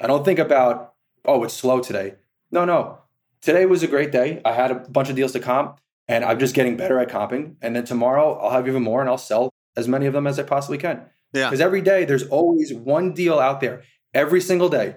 I 0.00 0.06
don't 0.06 0.24
think 0.24 0.40
about, 0.40 0.94
oh, 1.24 1.44
it's 1.44 1.54
slow 1.54 1.80
today. 1.80 2.14
No, 2.50 2.64
no. 2.64 2.98
Today 3.42 3.66
was 3.66 3.82
a 3.82 3.86
great 3.86 4.12
day. 4.12 4.40
I 4.44 4.52
had 4.52 4.70
a 4.70 4.74
bunch 4.76 5.10
of 5.10 5.16
deals 5.16 5.32
to 5.32 5.40
comp 5.40 5.80
and 6.08 6.24
I'm 6.24 6.38
just 6.38 6.54
getting 6.54 6.76
better 6.76 6.98
at 6.98 7.08
comping. 7.08 7.56
And 7.60 7.74
then 7.74 7.84
tomorrow 7.84 8.38
I'll 8.38 8.50
have 8.50 8.68
even 8.68 8.82
more 8.82 9.00
and 9.00 9.08
I'll 9.08 9.18
sell 9.18 9.50
as 9.76 9.88
many 9.88 10.06
of 10.06 10.12
them 10.12 10.26
as 10.26 10.38
I 10.38 10.44
possibly 10.44 10.78
can. 10.78 11.02
Yeah. 11.32 11.50
Because 11.50 11.60
every 11.60 11.80
day 11.82 12.04
there's 12.04 12.26
always 12.28 12.72
one 12.72 13.12
deal 13.12 13.38
out 13.38 13.60
there 13.60 13.82
every 14.14 14.40
single 14.40 14.68
day 14.68 14.96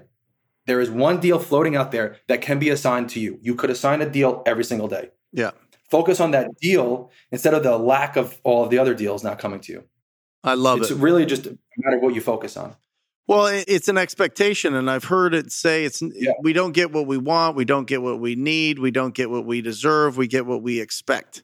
There 0.67 0.81
is 0.81 0.91
one 0.91 1.19
deal 1.19 1.39
floating 1.39 1.75
out 1.75 1.91
there 1.91 2.17
that 2.27 2.41
can 2.41 2.59
be 2.59 2.69
assigned 2.69 3.09
to 3.11 3.19
you. 3.19 3.39
You 3.41 3.55
could 3.55 3.69
assign 3.69 4.01
a 4.01 4.09
deal 4.09 4.43
every 4.45 4.63
single 4.65 4.87
day. 4.87 5.09
Yeah. 5.31 5.51
Focus 5.89 6.19
on 6.19 6.31
that 6.31 6.57
deal 6.61 7.09
instead 7.31 7.53
of 7.53 7.63
the 7.63 7.77
lack 7.77 8.17
of 8.17 8.39
all 8.43 8.63
of 8.65 8.69
the 8.69 8.77
other 8.77 8.93
deals 8.93 9.23
not 9.23 9.39
coming 9.39 9.61
to 9.61 9.71
you. 9.71 9.83
I 10.43 10.55
love 10.55 10.81
it's 10.81 10.91
it. 10.91 10.93
It's 10.95 11.01
really 11.01 11.25
just 11.25 11.45
a 11.47 11.57
matter 11.77 11.97
of 11.97 12.03
what 12.03 12.13
you 12.13 12.21
focus 12.21 12.57
on. 12.57 12.75
Well, 13.27 13.47
it's 13.47 13.89
an 13.89 13.97
expectation, 13.97 14.73
and 14.73 14.89
I've 14.89 15.03
heard 15.03 15.35
it 15.35 15.51
say 15.51 15.83
it's 15.83 16.01
Yeah. 16.01 16.31
we 16.41 16.53
don't 16.53 16.71
get 16.71 16.93
what 16.93 17.07
we 17.07 17.17
want, 17.17 17.57
we 17.57 17.65
don't 17.65 17.85
get 17.85 18.01
what 18.01 18.21
we 18.21 18.35
need, 18.35 18.79
we 18.79 18.89
don't 18.89 19.13
get 19.13 19.29
what 19.29 19.45
we 19.45 19.61
deserve, 19.61 20.15
we 20.15 20.27
get 20.27 20.45
what 20.45 20.61
we 20.61 20.79
expect. 20.79 21.43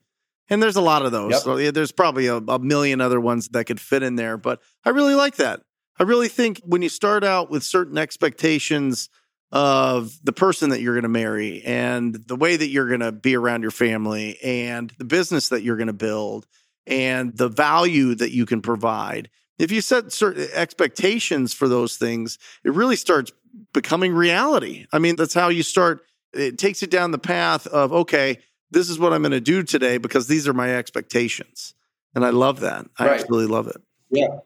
And 0.49 0.63
there's 0.63 0.77
a 0.77 0.81
lot 0.81 1.05
of 1.05 1.11
those. 1.11 1.31
Yep. 1.31 1.41
So 1.41 1.57
yeah, 1.57 1.71
there's 1.71 1.91
probably 1.91 2.27
a, 2.27 2.37
a 2.37 2.59
million 2.59 3.01
other 3.01 3.19
ones 3.19 3.49
that 3.49 3.65
could 3.65 3.81
fit 3.81 4.01
in 4.01 4.15
there, 4.15 4.37
but 4.37 4.61
I 4.85 4.89
really 4.91 5.15
like 5.15 5.35
that. 5.35 5.61
I 5.99 6.03
really 6.03 6.29
think 6.29 6.61
when 6.65 6.81
you 6.81 6.89
start 6.89 7.23
out 7.23 7.49
with 7.49 7.63
certain 7.63 7.97
expectations 7.97 9.09
of 9.51 10.17
the 10.23 10.33
person 10.33 10.71
that 10.71 10.81
you're 10.81 10.95
going 10.95 11.03
to 11.03 11.09
marry 11.09 11.61
and 11.63 12.15
the 12.15 12.35
way 12.35 12.55
that 12.55 12.69
you're 12.69 12.87
going 12.87 13.01
to 13.01 13.11
be 13.11 13.35
around 13.35 13.61
your 13.61 13.71
family 13.71 14.37
and 14.41 14.91
the 14.97 15.05
business 15.05 15.49
that 15.49 15.61
you're 15.63 15.77
going 15.77 15.87
to 15.87 15.93
build 15.93 16.47
and 16.87 17.37
the 17.37 17.49
value 17.49 18.15
that 18.15 18.31
you 18.31 18.45
can 18.45 18.61
provide. 18.61 19.29
If 19.63 19.71
you 19.71 19.79
set 19.79 20.11
certain 20.11 20.47
expectations 20.53 21.53
for 21.53 21.69
those 21.69 21.95
things, 21.95 22.37
it 22.65 22.73
really 22.73 22.97
starts 22.97 23.31
becoming 23.71 24.13
reality. 24.13 24.87
I 24.91 24.99
mean, 24.99 25.15
that's 25.15 25.33
how 25.33 25.47
you 25.47 25.63
start. 25.63 26.01
It 26.33 26.57
takes 26.57 26.81
you 26.81 26.87
down 26.87 27.11
the 27.11 27.17
path 27.17 27.65
of, 27.67 27.93
okay, 27.93 28.39
this 28.71 28.89
is 28.89 28.99
what 28.99 29.13
I'm 29.13 29.21
going 29.21 29.31
to 29.31 29.39
do 29.39 29.63
today 29.63 29.97
because 29.99 30.27
these 30.27 30.49
are 30.49 30.53
my 30.53 30.75
expectations. 30.75 31.75
And 32.13 32.25
I 32.25 32.31
love 32.31 32.59
that. 32.59 32.85
I 32.99 33.07
Right. 33.07 33.19
absolutely 33.21 33.47
love 33.47 33.67
it. 33.67 33.77
Yeah. 34.09 34.39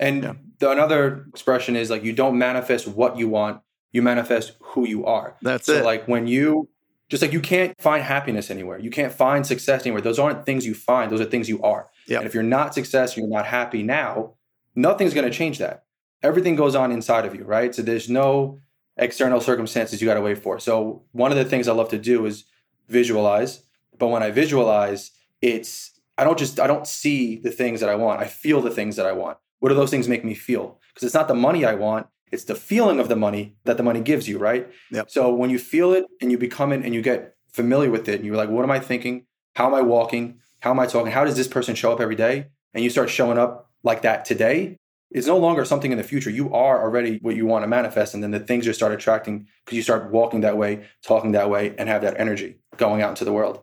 And 0.00 0.22
Yeah. 0.22 0.32
the 0.60 0.70
another 0.70 1.26
expression 1.28 1.76
is 1.76 1.90
like 1.90 2.02
you 2.02 2.14
don't 2.14 2.38
manifest 2.38 2.88
what 2.88 3.18
you 3.18 3.28
want, 3.28 3.60
you 3.92 4.00
manifest 4.00 4.52
who 4.60 4.86
you 4.88 5.04
are. 5.04 5.36
That's 5.42 5.66
so 5.66 5.74
it. 5.74 5.84
like 5.84 6.08
when 6.08 6.26
you 6.26 6.68
just 7.10 7.22
like 7.22 7.34
you 7.34 7.40
can't 7.40 7.78
find 7.80 8.02
happiness 8.02 8.50
anywhere. 8.50 8.78
You 8.78 8.90
can't 8.90 9.12
find 9.12 9.46
success 9.46 9.82
anywhere. 9.82 10.00
Those 10.00 10.18
aren't 10.18 10.46
things 10.46 10.64
you 10.64 10.74
find. 10.74 11.12
Those 11.12 11.20
are 11.20 11.26
things 11.26 11.50
you 11.50 11.60
are. 11.62 11.90
Yep. 12.06 12.20
And 12.20 12.26
if 12.26 12.32
you're 12.34 12.42
not 12.42 12.72
success, 12.74 13.14
you're 13.16 13.28
not 13.28 13.44
happy 13.46 13.82
now, 13.82 14.32
nothing's 14.74 15.14
going 15.14 15.28
to 15.30 15.36
change 15.36 15.58
that. 15.58 15.84
Everything 16.22 16.56
goes 16.56 16.74
on 16.74 16.90
inside 16.90 17.26
of 17.26 17.34
you, 17.34 17.44
right? 17.44 17.74
So 17.74 17.82
there's 17.82 18.08
no 18.08 18.60
external 18.96 19.40
circumstances 19.40 20.00
you 20.00 20.08
got 20.08 20.14
to 20.14 20.20
wait 20.20 20.38
for. 20.38 20.58
So 20.58 21.02
one 21.12 21.30
of 21.30 21.36
the 21.36 21.44
things 21.44 21.68
I 21.68 21.72
love 21.72 21.88
to 21.90 21.98
do 21.98 22.26
is 22.26 22.44
visualize. 22.88 23.62
But 23.98 24.08
when 24.08 24.22
I 24.22 24.30
visualize, 24.30 25.10
it's 25.40 26.00
I 26.16 26.24
don't 26.24 26.38
just 26.38 26.60
I 26.60 26.66
don't 26.66 26.86
see 26.86 27.36
the 27.36 27.50
things 27.50 27.80
that 27.80 27.88
I 27.88 27.94
want. 27.94 28.20
I 28.20 28.26
feel 28.26 28.60
the 28.60 28.70
things 28.70 28.96
that 28.96 29.06
I 29.06 29.12
want. 29.12 29.38
What 29.60 29.68
do 29.68 29.74
those 29.74 29.90
things 29.90 30.08
make 30.08 30.24
me 30.24 30.34
feel? 30.34 30.78
Because 30.92 31.06
it's 31.06 31.14
not 31.14 31.28
the 31.28 31.34
money 31.34 31.64
I 31.64 31.74
want, 31.74 32.06
it's 32.30 32.44
the 32.44 32.54
feeling 32.54 33.00
of 33.00 33.08
the 33.08 33.16
money 33.16 33.56
that 33.64 33.76
the 33.76 33.82
money 33.82 34.00
gives 34.00 34.28
you, 34.28 34.38
right? 34.38 34.68
Yep. 34.90 35.10
So 35.10 35.34
when 35.34 35.50
you 35.50 35.58
feel 35.58 35.92
it 35.92 36.04
and 36.20 36.30
you 36.30 36.38
become 36.38 36.72
it 36.72 36.84
and 36.84 36.94
you 36.94 37.02
get 37.02 37.36
familiar 37.52 37.90
with 37.90 38.08
it 38.08 38.16
and 38.16 38.24
you're 38.24 38.36
like, 38.36 38.50
what 38.50 38.64
am 38.64 38.70
I 38.70 38.80
thinking? 38.80 39.26
How 39.54 39.66
am 39.66 39.74
I 39.74 39.82
walking? 39.82 40.40
How 40.60 40.70
am 40.70 40.80
I 40.80 40.86
talking? 40.86 41.12
How 41.12 41.24
does 41.24 41.36
this 41.36 41.48
person 41.48 41.74
show 41.74 41.92
up 41.92 42.00
every 42.00 42.16
day? 42.16 42.48
And 42.72 42.82
you 42.82 42.90
start 42.90 43.08
showing 43.08 43.38
up 43.38 43.70
like 43.84 44.02
that 44.02 44.24
today. 44.24 44.78
is 45.10 45.28
no 45.28 45.38
longer 45.38 45.64
something 45.64 45.92
in 45.92 45.98
the 45.98 46.04
future. 46.04 46.28
You 46.28 46.52
are 46.52 46.82
already 46.82 47.18
what 47.22 47.36
you 47.36 47.46
want 47.46 47.62
to 47.62 47.68
manifest. 47.68 48.14
And 48.14 48.22
then 48.22 48.32
the 48.32 48.40
things 48.40 48.64
just 48.64 48.78
start 48.78 48.92
attracting 48.92 49.46
because 49.64 49.76
you 49.76 49.82
start 49.82 50.10
walking 50.10 50.40
that 50.40 50.58
way, 50.58 50.86
talking 51.04 51.32
that 51.32 51.48
way, 51.48 51.72
and 51.78 51.88
have 51.88 52.02
that 52.02 52.18
energy 52.18 52.56
going 52.76 53.00
out 53.00 53.10
into 53.10 53.24
the 53.24 53.32
world. 53.32 53.62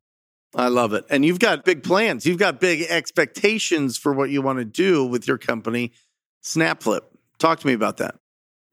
I 0.56 0.70
love 0.70 0.94
it. 0.94 1.06
And 1.10 1.26
you've 1.26 1.40
got 1.40 1.66
big 1.66 1.84
plans. 1.84 2.26
You've 2.26 2.38
got 2.38 2.60
big 2.60 2.84
expectations 2.90 3.98
for 3.98 4.14
what 4.14 4.30
you 4.30 4.42
want 4.42 4.60
to 4.60 4.66
do 4.66 5.06
with 5.06 5.28
your 5.28 5.38
company, 5.38 5.92
Snapflip. 6.44 7.02
Talk 7.38 7.60
to 7.60 7.68
me 7.68 7.74
about 7.74 7.98
that. 7.98 8.16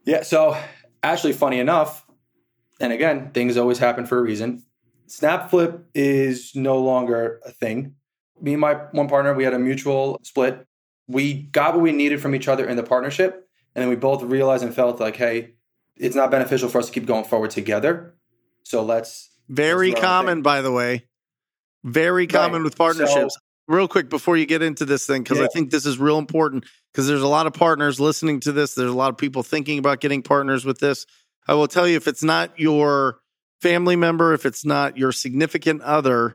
Yeah. 0.04 0.22
So 0.22 0.56
actually, 1.02 1.32
funny 1.32 1.58
enough, 1.58 2.04
and 2.80 2.92
again, 2.92 3.30
things 3.32 3.56
always 3.56 3.78
happen 3.78 4.06
for 4.06 4.18
a 4.18 4.22
reason. 4.22 4.62
Snapflip 5.08 5.84
is 5.94 6.52
no 6.54 6.78
longer 6.78 7.40
a 7.44 7.50
thing. 7.50 7.94
Me 8.40 8.52
and 8.52 8.61
my 8.61 8.74
one 8.92 9.08
partner, 9.08 9.34
we 9.34 9.42
had 9.42 9.54
a 9.54 9.58
mutual 9.58 10.20
split. 10.22 10.64
We 11.08 11.34
got 11.34 11.74
what 11.74 11.82
we 11.82 11.92
needed 11.92 12.20
from 12.22 12.34
each 12.34 12.46
other 12.46 12.66
in 12.68 12.76
the 12.76 12.82
partnership. 12.82 13.48
And 13.74 13.82
then 13.82 13.88
we 13.88 13.96
both 13.96 14.22
realized 14.22 14.62
and 14.62 14.74
felt 14.74 15.00
like, 15.00 15.16
hey, 15.16 15.54
it's 15.96 16.14
not 16.14 16.30
beneficial 16.30 16.68
for 16.68 16.78
us 16.78 16.86
to 16.86 16.92
keep 16.92 17.06
going 17.06 17.24
forward 17.24 17.50
together. 17.50 18.14
So 18.62 18.82
let's 18.84 19.30
Very 19.48 19.94
I'm 19.94 20.02
common, 20.02 20.42
by 20.42 20.60
the 20.60 20.70
way. 20.70 21.06
Very 21.84 22.26
common 22.26 22.60
Right. 22.60 22.64
with 22.64 22.76
partnerships. 22.76 23.36
Real 23.66 23.88
quick 23.88 24.08
before 24.08 24.36
you 24.36 24.46
get 24.46 24.62
into 24.62 24.84
this 24.86 25.06
thing, 25.06 25.22
because 25.22 25.40
I 25.40 25.46
think 25.48 25.70
this 25.70 25.84
is 25.84 25.98
real 25.98 26.18
important, 26.18 26.64
because 26.90 27.06
there's 27.06 27.22
a 27.22 27.28
lot 27.28 27.46
of 27.46 27.52
partners 27.52 28.00
listening 28.00 28.40
to 28.40 28.52
this. 28.52 28.74
There's 28.74 28.90
a 28.90 28.96
lot 28.96 29.10
of 29.10 29.18
people 29.18 29.42
thinking 29.42 29.78
about 29.78 30.00
getting 30.00 30.22
partners 30.22 30.64
with 30.64 30.78
this. 30.78 31.04
I 31.46 31.54
will 31.54 31.68
tell 31.68 31.86
you 31.86 31.96
if 31.96 32.08
it's 32.08 32.22
not 32.22 32.58
your 32.58 33.18
family 33.60 33.94
member, 33.96 34.32
if 34.32 34.46
it's 34.46 34.64
not 34.64 34.96
your 34.96 35.12
significant 35.12 35.82
other, 35.82 36.34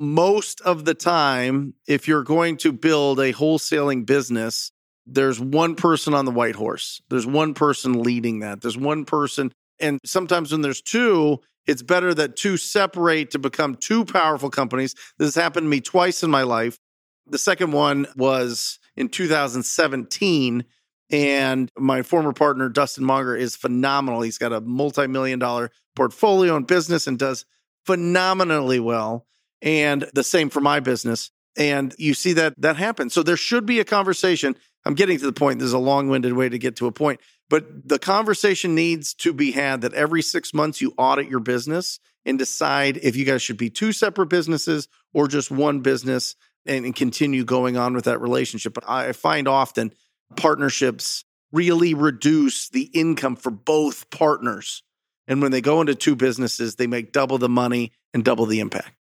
most 0.00 0.60
of 0.60 0.84
the 0.84 0.94
time, 0.94 1.74
if 1.86 2.06
you're 2.06 2.22
going 2.22 2.56
to 2.58 2.72
build 2.72 3.18
a 3.18 3.32
wholesaling 3.32 4.06
business, 4.06 4.70
there's 5.06 5.40
one 5.40 5.74
person 5.74 6.14
on 6.14 6.24
the 6.24 6.30
white 6.30 6.54
horse. 6.54 7.00
There's 7.08 7.26
one 7.26 7.54
person 7.54 8.02
leading 8.02 8.40
that. 8.40 8.60
There's 8.60 8.76
one 8.76 9.04
person. 9.04 9.52
And 9.80 9.98
sometimes 10.04 10.52
when 10.52 10.60
there's 10.60 10.82
two, 10.82 11.40
it's 11.66 11.82
better 11.82 12.14
that 12.14 12.36
two 12.36 12.56
separate 12.56 13.30
to 13.32 13.38
become 13.38 13.74
two 13.74 14.04
powerful 14.04 14.50
companies. 14.50 14.94
This 15.18 15.34
has 15.34 15.42
happened 15.42 15.64
to 15.64 15.68
me 15.68 15.80
twice 15.80 16.22
in 16.22 16.30
my 16.30 16.42
life. 16.42 16.78
The 17.26 17.38
second 17.38 17.72
one 17.72 18.06
was 18.16 18.78
in 18.96 19.08
2017. 19.08 20.64
And 21.10 21.70
my 21.78 22.02
former 22.02 22.34
partner, 22.34 22.68
Dustin 22.68 23.04
Monger, 23.04 23.34
is 23.34 23.56
phenomenal. 23.56 24.20
He's 24.20 24.38
got 24.38 24.52
a 24.52 24.60
multi 24.60 25.06
million 25.06 25.38
dollar 25.38 25.70
portfolio 25.96 26.54
and 26.56 26.66
business 26.66 27.06
and 27.06 27.18
does 27.18 27.46
phenomenally 27.86 28.78
well. 28.78 29.26
And 29.62 30.08
the 30.14 30.24
same 30.24 30.50
for 30.50 30.60
my 30.60 30.80
business. 30.80 31.30
And 31.56 31.94
you 31.98 32.14
see 32.14 32.34
that 32.34 32.54
that 32.58 32.76
happens. 32.76 33.12
So 33.12 33.22
there 33.22 33.36
should 33.36 33.66
be 33.66 33.80
a 33.80 33.84
conversation. 33.84 34.56
I'm 34.84 34.94
getting 34.94 35.18
to 35.18 35.26
the 35.26 35.32
point. 35.32 35.58
This 35.58 35.66
is 35.66 35.72
a 35.72 35.78
long 35.78 36.08
winded 36.08 36.32
way 36.32 36.48
to 36.48 36.58
get 36.58 36.76
to 36.76 36.86
a 36.86 36.92
point, 36.92 37.20
but 37.50 37.88
the 37.88 37.98
conversation 37.98 38.74
needs 38.74 39.12
to 39.14 39.32
be 39.32 39.50
had 39.50 39.80
that 39.80 39.92
every 39.92 40.22
six 40.22 40.54
months 40.54 40.80
you 40.80 40.94
audit 40.96 41.28
your 41.28 41.40
business 41.40 41.98
and 42.24 42.38
decide 42.38 42.98
if 42.98 43.16
you 43.16 43.24
guys 43.24 43.42
should 43.42 43.56
be 43.56 43.70
two 43.70 43.92
separate 43.92 44.28
businesses 44.28 44.86
or 45.12 45.26
just 45.26 45.50
one 45.50 45.80
business 45.80 46.36
and, 46.64 46.84
and 46.84 46.94
continue 46.94 47.44
going 47.44 47.76
on 47.76 47.94
with 47.94 48.04
that 48.04 48.20
relationship. 48.20 48.74
But 48.74 48.88
I 48.88 49.12
find 49.12 49.48
often 49.48 49.92
partnerships 50.36 51.24
really 51.50 51.94
reduce 51.94 52.68
the 52.68 52.82
income 52.82 53.36
for 53.36 53.50
both 53.50 54.10
partners. 54.10 54.82
And 55.26 55.42
when 55.42 55.50
they 55.50 55.60
go 55.60 55.80
into 55.80 55.94
two 55.94 56.16
businesses, 56.16 56.76
they 56.76 56.86
make 56.86 57.12
double 57.12 57.38
the 57.38 57.48
money 57.48 57.92
and 58.14 58.24
double 58.24 58.46
the 58.46 58.60
impact. 58.60 58.97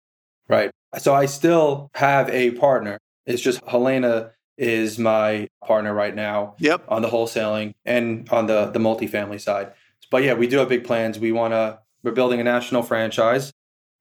Right. 0.53 0.71
So 0.99 1.15
I 1.15 1.25
still 1.25 1.91
have 1.95 2.29
a 2.29 2.51
partner. 2.51 2.99
It's 3.25 3.41
just 3.41 3.65
Helena 3.67 4.33
is 4.59 4.99
my 4.99 5.49
partner 5.65 5.95
right 5.95 6.15
now 6.15 6.57
Yep. 6.59 6.85
on 6.89 7.01
the 7.01 7.09
wholesaling 7.09 7.73
and 7.87 8.29
on 8.31 8.47
the 8.47 8.67
the 8.67 8.79
multifamily 8.79 9.41
side. 9.41 9.73
But 10.11 10.25
yeah, 10.25 10.35
we 10.35 10.47
do 10.47 10.59
have 10.59 10.69
big 10.69 10.85
plans. 10.85 11.19
We 11.19 11.33
want 11.33 11.55
to 11.55 11.79
we're 12.03 12.13
building 12.13 12.39
a 12.39 12.45
national 12.45 12.83
franchise 12.83 13.51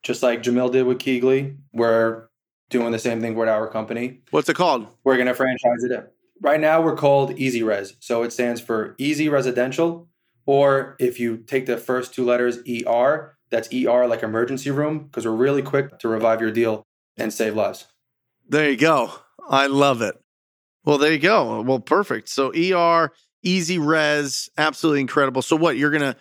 just 0.03 0.21
like 0.23 0.43
Jamil 0.43 0.71
did 0.71 0.85
with 0.85 0.97
KeyGlee. 0.99 1.55
We're 1.71 2.27
doing 2.69 2.91
the 2.91 2.99
same 2.99 3.21
thing 3.21 3.35
with 3.35 3.47
our 3.47 3.67
company. 3.69 4.19
What's 4.31 4.49
it 4.49 4.55
called? 4.55 4.87
We're 5.05 5.15
going 5.15 5.27
to 5.27 5.33
franchise 5.33 5.83
it. 5.83 6.13
Right 6.41 6.59
now 6.59 6.81
we're 6.81 6.95
called 6.97 7.31
EZRes. 7.37 7.95
So 7.99 8.23
it 8.23 8.33
stands 8.33 8.59
for 8.59 8.95
Easy 8.97 9.29
Residential 9.29 10.09
or 10.45 10.97
if 10.99 11.17
you 11.17 11.37
take 11.37 11.65
the 11.65 11.77
first 11.77 12.13
two 12.13 12.25
letters 12.25 12.59
ER, 12.67 13.37
that's 13.51 13.73
ER 13.73 14.07
like 14.07 14.23
emergency 14.23 14.71
room 14.71 15.05
because 15.05 15.25
we're 15.25 15.31
really 15.35 15.61
quick 15.61 15.99
to 15.99 16.07
revive 16.07 16.41
your 16.41 16.51
deal 16.51 16.83
and 17.17 17.33
save 17.33 17.55
lives. 17.55 17.87
There 18.47 18.69
you 18.69 18.77
go. 18.77 19.11
I 19.49 19.67
love 19.67 20.01
it. 20.01 20.15
Well, 20.83 20.97
there 20.97 21.11
you 21.11 21.19
go. 21.19 21.61
Well, 21.61 21.79
perfect. 21.79 22.29
So 22.29 22.49
ER, 22.49 23.11
EZRes, 23.45 24.49
absolutely 24.57 25.01
incredible. 25.01 25.41
So 25.41 25.55
what 25.55 25.77
you're 25.77 25.91
gonna 25.91 26.15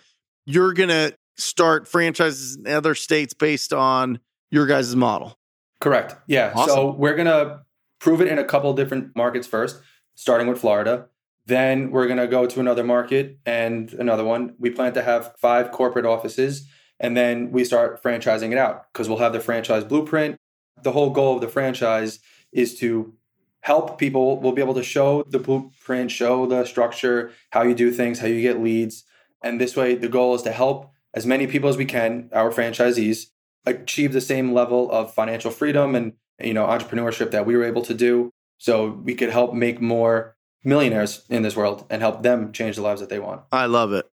you're 0.45 0.73
gonna 0.73 1.13
start 1.37 1.87
franchises 1.87 2.57
in 2.57 2.67
other 2.67 2.95
states 2.95 3.33
based 3.33 3.73
on 3.73 4.19
your 4.51 4.65
guys' 4.65 4.95
model. 4.95 5.37
Correct. 5.79 6.15
Yeah. 6.27 6.53
Awesome. 6.55 6.75
So 6.75 6.91
we're 6.91 7.15
going 7.15 7.27
to 7.27 7.61
prove 7.99 8.21
it 8.21 8.27
in 8.27 8.37
a 8.37 8.43
couple 8.43 8.71
different 8.73 9.15
markets 9.15 9.47
first, 9.47 9.81
starting 10.15 10.47
with 10.47 10.59
Florida. 10.59 11.07
Then 11.47 11.91
we're 11.91 12.05
going 12.05 12.19
to 12.19 12.27
go 12.27 12.45
to 12.45 12.59
another 12.59 12.83
market 12.83 13.39
and 13.45 13.91
another 13.93 14.23
one. 14.23 14.53
We 14.59 14.69
plan 14.69 14.93
to 14.93 15.01
have 15.01 15.33
five 15.39 15.71
corporate 15.71 16.05
offices 16.05 16.67
and 17.01 17.17
then 17.17 17.51
we 17.51 17.65
start 17.65 18.01
franchising 18.01 18.51
it 18.51 18.57
out 18.57 18.85
because 18.93 19.09
we'll 19.09 19.17
have 19.17 19.33
the 19.33 19.39
franchise 19.39 19.83
blueprint. 19.83 20.37
The 20.81 20.91
whole 20.91 21.09
goal 21.09 21.35
of 21.35 21.41
the 21.41 21.47
franchise 21.47 22.19
is 22.53 22.77
to 22.79 23.13
help 23.61 23.97
people. 23.97 24.39
We'll 24.39 24.51
be 24.51 24.61
able 24.61 24.75
to 24.75 24.83
show 24.83 25.23
the 25.23 25.39
blueprint, 25.39 26.11
show 26.11 26.45
the 26.45 26.63
structure, 26.63 27.31
how 27.49 27.63
you 27.63 27.73
do 27.73 27.91
things, 27.91 28.19
how 28.19 28.27
you 28.27 28.41
get 28.41 28.61
leads. 28.61 29.03
And 29.43 29.59
this 29.59 29.75
way, 29.75 29.95
the 29.95 30.07
goal 30.07 30.35
is 30.35 30.43
to 30.43 30.51
help 30.51 30.91
as 31.15 31.25
many 31.25 31.47
people 31.47 31.69
as 31.69 31.75
we 31.75 31.85
can, 31.85 32.29
our 32.33 32.51
franchisees, 32.51 33.27
achieve 33.65 34.13
the 34.13 34.21
same 34.21 34.53
level 34.53 34.89
of 34.91 35.13
financial 35.13 35.51
freedom 35.51 35.95
and 35.95 36.13
you 36.39 36.53
know 36.53 36.65
entrepreneurship 36.65 37.31
that 37.31 37.45
we 37.45 37.55
were 37.55 37.63
able 37.63 37.83
to 37.83 37.93
do 37.93 38.31
so 38.57 38.89
we 39.03 39.13
could 39.13 39.29
help 39.29 39.53
make 39.53 39.79
more 39.79 40.35
millionaires 40.63 41.25
in 41.29 41.43
this 41.43 41.55
world 41.55 41.85
and 41.89 42.01
help 42.01 42.23
them 42.23 42.51
change 42.51 42.75
the 42.75 42.81
lives 42.81 43.01
that 43.01 43.09
they 43.09 43.19
want 43.19 43.41
I 43.51 43.65
love 43.65 43.93
it. 43.93 44.09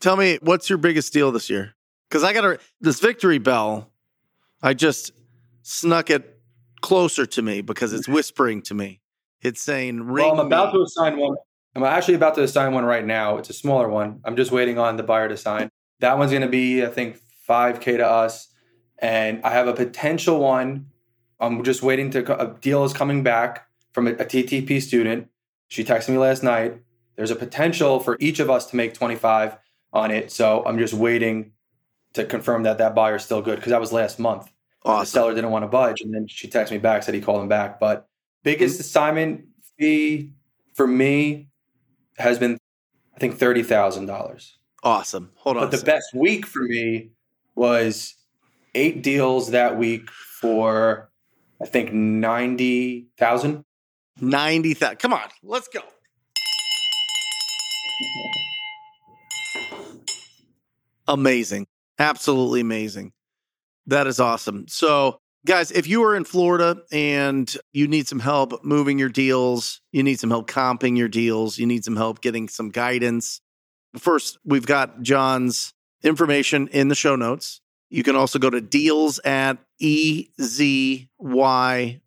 Tell 0.00 0.16
me, 0.16 0.38
what's 0.42 0.68
your 0.68 0.78
biggest 0.78 1.12
deal 1.12 1.30
this 1.30 1.48
year? 1.48 1.74
Because 2.12 2.24
I 2.24 2.34
got 2.34 2.44
a, 2.44 2.58
this 2.82 3.00
victory 3.00 3.38
bell. 3.38 3.90
I 4.62 4.74
just 4.74 5.12
snuck 5.62 6.10
it 6.10 6.42
closer 6.82 7.24
to 7.24 7.40
me 7.40 7.62
because 7.62 7.94
it's 7.94 8.06
whispering 8.06 8.60
to 8.62 8.74
me. 8.74 9.00
It's 9.40 9.62
saying, 9.62 10.02
ring 10.02 10.26
Well, 10.26 10.38
I'm 10.38 10.46
about 10.46 10.74
me. 10.74 10.80
to 10.80 10.84
assign 10.84 11.18
one. 11.18 11.36
I'm 11.74 11.82
actually 11.84 12.12
about 12.12 12.34
to 12.34 12.42
assign 12.42 12.74
one 12.74 12.84
right 12.84 13.06
now. 13.06 13.38
It's 13.38 13.48
a 13.48 13.54
smaller 13.54 13.88
one. 13.88 14.20
I'm 14.26 14.36
just 14.36 14.52
waiting 14.52 14.78
on 14.78 14.98
the 14.98 15.02
buyer 15.02 15.26
to 15.26 15.38
sign. 15.38 15.70
That 16.00 16.18
one's 16.18 16.32
going 16.32 16.42
to 16.42 16.48
be, 16.48 16.84
I 16.84 16.88
think, 16.88 17.18
5K 17.48 17.96
to 17.96 18.06
us. 18.06 18.48
And 18.98 19.40
I 19.42 19.48
have 19.52 19.66
a 19.66 19.72
potential 19.72 20.38
one. 20.38 20.88
I'm 21.40 21.64
just 21.64 21.82
waiting 21.82 22.10
to, 22.10 22.38
a 22.38 22.58
deal 22.60 22.84
is 22.84 22.92
coming 22.92 23.22
back 23.22 23.66
from 23.92 24.06
a, 24.06 24.10
a 24.10 24.26
TTP 24.26 24.82
student. 24.82 25.28
She 25.68 25.82
texted 25.82 26.10
me 26.10 26.18
last 26.18 26.42
night. 26.42 26.76
There's 27.16 27.30
a 27.30 27.36
potential 27.36 28.00
for 28.00 28.18
each 28.20 28.38
of 28.38 28.50
us 28.50 28.66
to 28.66 28.76
make 28.76 28.92
25 28.92 29.56
on 29.94 30.10
it. 30.10 30.30
So 30.30 30.62
I'm 30.66 30.76
just 30.78 30.92
waiting 30.92 31.52
to 32.14 32.24
confirm 32.24 32.64
that 32.64 32.78
that 32.78 32.94
buyer's 32.94 33.24
still 33.24 33.42
good 33.42 33.56
because 33.56 33.70
that 33.70 33.80
was 33.80 33.92
last 33.92 34.18
month. 34.18 34.50
Awesome. 34.84 35.02
The 35.02 35.06
seller 35.06 35.34
didn't 35.34 35.50
want 35.50 35.62
to 35.62 35.68
budge, 35.68 36.00
and 36.00 36.12
then 36.12 36.26
she 36.26 36.48
texted 36.48 36.72
me 36.72 36.78
back, 36.78 37.02
said 37.02 37.14
he 37.14 37.20
called 37.20 37.42
him 37.42 37.48
back. 37.48 37.78
But 37.78 38.08
biggest 38.42 38.74
mm-hmm. 38.74 38.80
assignment 38.80 39.44
fee 39.78 40.32
for 40.74 40.86
me 40.86 41.48
has 42.18 42.38
been, 42.38 42.58
I 43.14 43.18
think, 43.18 43.36
thirty 43.38 43.62
thousand 43.62 44.06
dollars. 44.06 44.58
Awesome. 44.82 45.30
Hold 45.36 45.58
on. 45.58 45.70
But 45.70 45.78
the 45.78 45.84
best 45.84 46.12
week 46.14 46.46
for 46.46 46.62
me 46.62 47.10
was 47.54 48.14
eight 48.74 49.02
deals 49.02 49.50
that 49.52 49.78
week 49.78 50.10
for, 50.10 51.10
I 51.60 51.66
think, 51.66 51.92
ninety 51.92 53.08
thousand. 53.18 53.64
90,000. 54.20 54.98
Come 54.98 55.14
on, 55.14 55.28
let's 55.42 55.68
go. 55.68 55.80
Amazing. 61.08 61.66
Absolutely 62.02 62.60
amazing. 62.60 63.12
That 63.86 64.06
is 64.08 64.18
awesome. 64.18 64.66
So, 64.66 65.20
guys, 65.46 65.70
if 65.70 65.86
you 65.86 66.02
are 66.02 66.16
in 66.16 66.24
Florida 66.24 66.82
and 66.90 67.54
you 67.72 67.86
need 67.86 68.08
some 68.08 68.18
help 68.18 68.64
moving 68.64 68.98
your 68.98 69.08
deals, 69.08 69.80
you 69.92 70.02
need 70.02 70.18
some 70.18 70.30
help 70.30 70.50
comping 70.50 70.98
your 70.98 71.06
deals, 71.06 71.58
you 71.58 71.66
need 71.66 71.84
some 71.84 71.94
help 71.94 72.20
getting 72.20 72.48
some 72.48 72.70
guidance. 72.70 73.40
First, 73.96 74.36
we've 74.44 74.66
got 74.66 75.02
John's 75.02 75.74
information 76.02 76.66
in 76.68 76.88
the 76.88 76.96
show 76.96 77.14
notes. 77.14 77.60
You 77.88 78.02
can 78.02 78.16
also 78.16 78.40
go 78.40 78.50
to 78.50 78.60
deals 78.60 79.20
at 79.20 79.58
E 79.78 80.26
ezyres.com, 80.40 82.00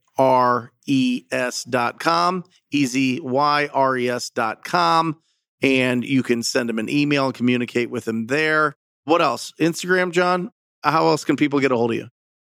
ezyres.com, 2.73 5.15
and 5.61 6.03
you 6.03 6.21
can 6.21 6.43
send 6.43 6.69
him 6.69 6.79
an 6.79 6.89
email 6.89 7.27
and 7.27 7.33
communicate 7.33 7.89
with 7.89 8.05
him 8.05 8.27
there. 8.27 8.75
What 9.05 9.21
else? 9.21 9.53
Instagram, 9.59 10.11
John? 10.11 10.51
How 10.83 11.07
else 11.07 11.23
can 11.23 11.35
people 11.35 11.59
get 11.59 11.71
a 11.71 11.77
hold 11.77 11.91
of 11.91 11.97
you? 11.97 12.07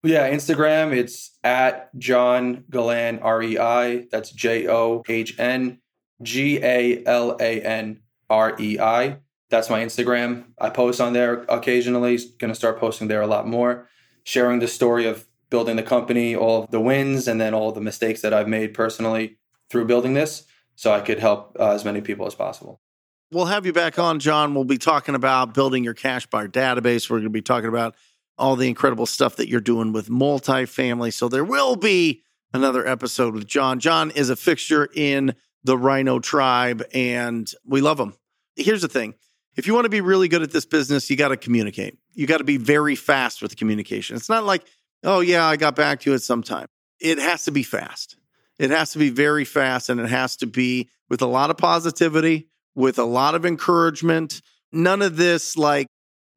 Yeah, 0.03 0.29
Instagram, 0.29 0.95
it's 0.95 1.37
at 1.43 1.95
John 1.97 2.63
Galan, 2.69 3.19
R 3.19 3.43
E 3.43 3.57
I. 3.57 4.07
That's 4.11 4.31
J 4.31 4.67
O 4.67 5.03
H 5.07 5.37
N 5.37 5.79
G 6.21 6.59
A 6.63 7.03
L 7.05 7.35
A 7.39 7.61
N 7.61 8.01
R 8.29 8.55
E 8.59 8.79
I. 8.79 9.17
That's 9.49 9.69
my 9.69 9.83
Instagram. 9.83 10.45
I 10.59 10.69
post 10.69 11.01
on 11.01 11.13
there 11.13 11.45
occasionally. 11.49 12.17
Going 12.37 12.51
to 12.51 12.55
start 12.55 12.79
posting 12.79 13.07
there 13.07 13.21
a 13.21 13.27
lot 13.27 13.47
more, 13.47 13.89
sharing 14.23 14.59
the 14.59 14.67
story 14.67 15.05
of 15.05 15.25
building 15.49 15.75
the 15.75 15.83
company, 15.83 16.35
all 16.35 16.63
of 16.63 16.71
the 16.71 16.79
wins, 16.79 17.27
and 17.27 17.41
then 17.41 17.53
all 17.53 17.71
the 17.71 17.81
mistakes 17.81 18.21
that 18.21 18.33
I've 18.33 18.47
made 18.47 18.73
personally 18.73 19.37
through 19.69 19.85
building 19.85 20.13
this 20.13 20.45
so 20.75 20.93
I 20.93 21.01
could 21.01 21.19
help 21.19 21.57
uh, 21.59 21.71
as 21.71 21.83
many 21.83 22.01
people 22.01 22.27
as 22.27 22.35
possible. 22.35 22.79
We'll 23.29 23.45
have 23.45 23.65
you 23.65 23.73
back 23.73 23.99
on, 23.99 24.19
John. 24.19 24.55
We'll 24.55 24.63
be 24.63 24.77
talking 24.77 25.13
about 25.13 25.53
building 25.53 25.83
your 25.83 25.93
cash 25.93 26.25
buyer 26.27 26.47
database. 26.47 27.09
We're 27.09 27.17
going 27.17 27.23
to 27.23 27.29
be 27.29 27.41
talking 27.41 27.67
about 27.67 27.93
all 28.37 28.55
the 28.55 28.69
incredible 28.69 29.05
stuff 29.05 29.35
that 29.35 29.49
you're 29.49 29.59
doing 29.59 29.91
with 29.91 30.07
multifamily. 30.07 31.11
So 31.11 31.27
there 31.27 31.43
will 31.43 31.75
be 31.75 32.23
another 32.53 32.87
episode 32.87 33.33
with 33.33 33.45
John. 33.45 33.81
John 33.81 34.11
is 34.11 34.29
a 34.29 34.37
fixture 34.37 34.87
in 34.95 35.35
the 35.65 35.77
Rhino 35.77 36.19
tribe, 36.19 36.83
and 36.93 37.51
we 37.65 37.81
love 37.81 37.99
him. 37.99 38.13
Here's 38.55 38.81
the 38.81 38.87
thing 38.87 39.15
if 39.57 39.67
you 39.67 39.73
want 39.73 39.83
to 39.85 39.89
be 39.89 39.99
really 39.99 40.29
good 40.29 40.41
at 40.41 40.51
this 40.51 40.65
business, 40.65 41.09
you 41.09 41.17
got 41.17 41.29
to 41.29 41.37
communicate. 41.37 41.97
You 42.13 42.27
got 42.27 42.37
to 42.37 42.45
be 42.45 42.57
very 42.57 42.95
fast 42.95 43.41
with 43.41 43.57
communication. 43.57 44.15
It's 44.15 44.29
not 44.29 44.45
like, 44.45 44.63
oh, 45.03 45.19
yeah, 45.19 45.45
I 45.45 45.57
got 45.57 45.75
back 45.75 45.99
to 46.01 46.11
you 46.11 46.15
at 46.15 46.21
some 46.21 46.43
time. 46.43 46.67
It 47.01 47.19
has 47.19 47.43
to 47.43 47.51
be 47.51 47.63
fast. 47.63 48.15
It 48.57 48.69
has 48.69 48.93
to 48.93 48.99
be 48.99 49.09
very 49.09 49.43
fast, 49.43 49.89
and 49.89 49.99
it 49.99 50.07
has 50.07 50.37
to 50.37 50.47
be 50.47 50.89
with 51.09 51.21
a 51.21 51.27
lot 51.27 51.49
of 51.49 51.57
positivity, 51.57 52.47
with 52.77 52.99
a 52.99 53.03
lot 53.03 53.33
of 53.35 53.45
encouragement. 53.45 54.41
None 54.71 55.01
of 55.01 55.17
this, 55.17 55.57
like, 55.57 55.87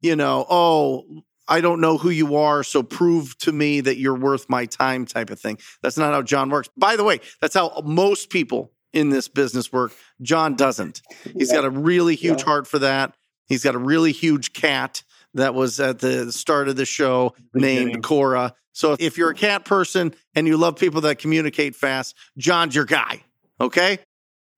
you 0.01 0.15
know, 0.15 0.45
oh, 0.49 1.05
I 1.47 1.61
don't 1.61 1.79
know 1.79 1.97
who 1.97 2.09
you 2.09 2.35
are, 2.37 2.63
so 2.63 2.81
prove 2.81 3.37
to 3.39 3.51
me 3.51 3.81
that 3.81 3.97
you're 3.97 4.17
worth 4.17 4.49
my 4.49 4.65
time 4.65 5.05
type 5.05 5.29
of 5.29 5.39
thing. 5.39 5.59
That's 5.83 5.97
not 5.97 6.13
how 6.13 6.23
John 6.23 6.49
works. 6.49 6.69
By 6.75 6.95
the 6.95 7.03
way, 7.03 7.19
that's 7.41 7.53
how 7.53 7.81
most 7.85 8.29
people 8.31 8.71
in 8.91 9.09
this 9.09 9.27
business 9.27 9.71
work. 9.71 9.93
John 10.21 10.55
doesn't. 10.55 11.01
He's 11.37 11.51
got 11.51 11.63
a 11.63 11.69
really 11.69 12.15
huge 12.15 12.39
Yeah. 12.39 12.45
heart 12.45 12.67
for 12.67 12.79
that. 12.79 13.13
He's 13.47 13.63
got 13.63 13.75
a 13.75 13.79
really 13.79 14.11
huge 14.11 14.53
cat 14.53 15.03
that 15.33 15.53
was 15.53 15.79
at 15.79 15.99
the 15.99 16.31
start 16.31 16.69
of 16.69 16.75
the 16.75 16.85
show 16.85 17.35
named 17.53 18.01
Cora. 18.03 18.53
So 18.73 18.95
if 18.99 19.17
you're 19.17 19.29
a 19.29 19.35
cat 19.35 19.63
person 19.65 20.15
and 20.35 20.47
you 20.47 20.57
love 20.57 20.77
people 20.77 21.01
that 21.01 21.19
communicate 21.19 21.75
fast, 21.75 22.15
John's 22.37 22.75
your 22.75 22.85
guy. 22.85 23.23
Okay. 23.59 23.99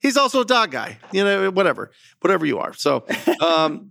He's 0.04 0.18
also 0.18 0.42
a 0.42 0.46
dog 0.46 0.70
guy, 0.70 1.00
you 1.14 1.24
know, 1.24 1.50
whatever, 1.50 1.92
whatever 2.20 2.46
you 2.46 2.60
are. 2.60 2.74
So, 2.74 3.06
um, 3.40 3.90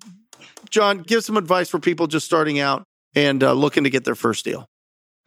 John, 0.70 0.98
give 0.98 1.24
some 1.24 1.36
advice 1.36 1.68
for 1.70 1.80
people 1.80 2.06
just 2.06 2.26
starting 2.26 2.60
out 2.60 2.84
and 3.16 3.42
uh, 3.42 3.54
looking 3.54 3.84
to 3.84 3.90
get 3.90 4.04
their 4.04 4.14
first 4.14 4.44
deal. 4.44 4.68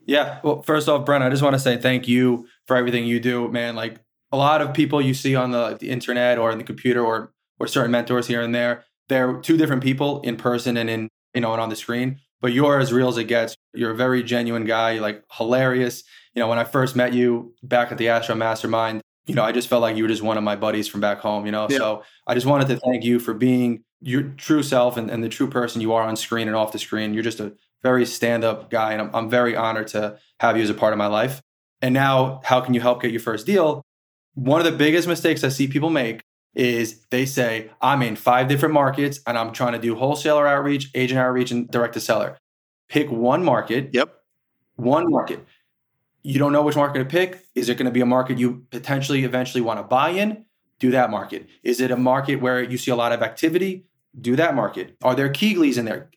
Yeah. 0.06 0.40
Well, 0.44 0.62
first 0.62 0.88
off, 0.88 1.04
Brent, 1.04 1.24
I 1.24 1.30
just 1.30 1.42
want 1.42 1.56
to 1.56 1.60
say 1.60 1.78
thank 1.78 2.08
you 2.08 2.48
for 2.68 2.78
everything 2.78 3.06
you 3.06 3.20
do, 3.20 3.48
man. 3.50 3.76
Like 3.76 4.00
a 4.32 4.38
lot 4.38 4.62
of 4.62 4.74
people 4.74 5.02
you 5.02 5.16
see 5.16 5.36
on 5.36 5.52
the, 5.52 5.76
the 5.80 5.90
internet 5.90 6.38
or 6.38 6.52
in 6.52 6.60
the 6.60 6.64
computer 6.64 7.04
or 7.04 7.32
or 7.60 7.68
certain 7.68 7.92
mentors 7.92 8.28
here 8.28 8.42
and 8.42 8.54
there, 8.54 8.84
they're 9.08 9.40
two 9.40 9.56
different 9.56 9.82
people 9.82 10.20
in 10.22 10.36
person 10.36 10.76
and 10.78 10.90
in 10.90 11.10
you 11.34 11.42
know 11.42 11.54
and 11.54 11.62
on 11.62 11.70
the 11.70 11.76
screen. 11.76 12.20
But 12.42 12.54
you're 12.54 12.80
as 12.80 12.94
real 12.94 13.08
as 13.08 13.18
it 13.18 13.24
gets. 13.24 13.56
You're 13.74 13.92
a 13.92 13.96
very 13.96 14.22
genuine 14.22 14.66
guy. 14.66 14.92
You're 14.92 15.02
like 15.02 15.24
hilarious. 15.32 16.04
You 16.36 16.42
know, 16.42 16.48
when 16.48 16.60
I 16.60 16.64
first 16.64 16.96
met 16.96 17.14
you 17.14 17.56
back 17.64 17.92
at 17.92 17.98
the 17.98 18.10
Astro 18.10 18.36
Mastermind, 18.36 19.02
you 19.28 19.34
know, 19.36 19.44
I 19.44 19.52
just 19.52 19.68
felt 19.68 19.82
like 19.82 19.96
you 19.98 20.04
were 20.04 20.10
just 20.10 20.22
one 20.22 20.38
of 20.38 20.44
my 20.44 20.56
buddies 20.56 20.88
from 20.88 21.02
back 21.02 21.20
home. 21.20 21.46
You 21.46 21.52
know, 21.52 21.68
Yeah. 21.70 21.78
so 21.78 22.04
I 22.28 22.34
just 22.34 22.46
wanted 22.46 22.68
to 22.70 22.78
thank 22.78 23.04
you 23.04 23.20
for 23.20 23.34
being 23.34 23.84
your 24.02 24.24
true 24.24 24.62
self 24.64 24.98
and, 24.98 25.10
and 25.10 25.24
the 25.24 25.30
true 25.30 25.50
person 25.50 25.82
you 25.82 25.94
are 25.94 26.04
on 26.04 26.16
screen 26.16 26.48
and 26.48 26.56
off 26.56 26.72
the 26.72 26.80
screen. 26.80 27.14
You're 27.14 27.24
just 27.24 27.40
a 27.40 27.54
very 27.82 28.06
stand 28.06 28.44
up 28.44 28.70
guy, 28.70 28.94
and 28.94 29.02
I'm, 29.02 29.10
I'm 29.16 29.30
very 29.30 29.56
honored 29.56 29.88
to 29.90 30.18
have 30.40 30.58
you 30.58 30.64
as 30.64 30.70
a 30.70 30.74
part 30.74 30.94
of 30.94 30.98
my 31.00 31.08
life. 31.08 31.42
And 31.82 31.94
now, 31.94 32.42
how 32.44 32.62
can 32.62 32.74
you 32.74 32.82
help 32.82 33.02
get 33.02 33.12
your 33.12 33.20
first 33.20 33.46
deal? 33.46 33.84
One 34.36 34.60
of 34.60 34.66
the 34.66 34.78
biggest 34.78 35.08
mistakes 35.08 35.44
I 35.44 35.50
see 35.50 35.68
people 35.68 35.90
make 35.90 36.22
is 36.56 37.06
they 37.10 37.26
say, 37.26 37.70
I'm 37.82 38.02
in 38.02 38.16
five 38.16 38.48
different 38.48 38.74
markets 38.74 39.20
and 39.28 39.38
I'm 39.38 39.52
trying 39.54 39.74
to 39.74 39.80
do 39.80 39.96
wholesaler 39.96 40.48
outreach, 40.48 40.90
agent 40.96 41.20
outreach, 41.20 41.52
and 41.52 41.70
direct 41.70 41.94
to 41.96 42.00
seller. 42.00 42.38
Pick 42.90 43.12
one 43.12 43.44
market, 43.44 43.90
Yep. 43.94 44.14
one 44.78 45.10
market. 45.10 45.46
You 46.26 46.40
don't 46.40 46.52
know 46.52 46.64
which 46.64 46.76
market 46.76 47.00
to 47.00 47.06
pick. 47.06 47.46
Is 47.54 47.70
it 47.70 47.78
going 47.78 47.86
to 47.86 47.92
be 47.92 48.02
a 48.02 48.06
market 48.06 48.40
you 48.40 48.66
potentially 48.72 49.24
eventually 49.24 49.62
want 49.62 49.80
to 49.80 49.84
buy 49.84 50.10
in? 50.10 50.46
Do 50.80 50.90
that 50.90 51.12
market. 51.12 51.48
Is 51.62 51.80
it 51.80 51.92
a 51.92 51.98
market 51.98 52.38
where 52.38 52.64
you 52.64 52.80
see 52.80 52.90
a 52.90 52.96
lot 52.96 53.12
of 53.12 53.22
activity? 53.22 53.86
Do 54.20 54.36
that 54.36 54.56
market. 54.56 54.98
Are 55.04 55.14
there 55.14 55.30
KeyGlees 55.30 55.78
in 55.78 55.86
there? 55.86 56.10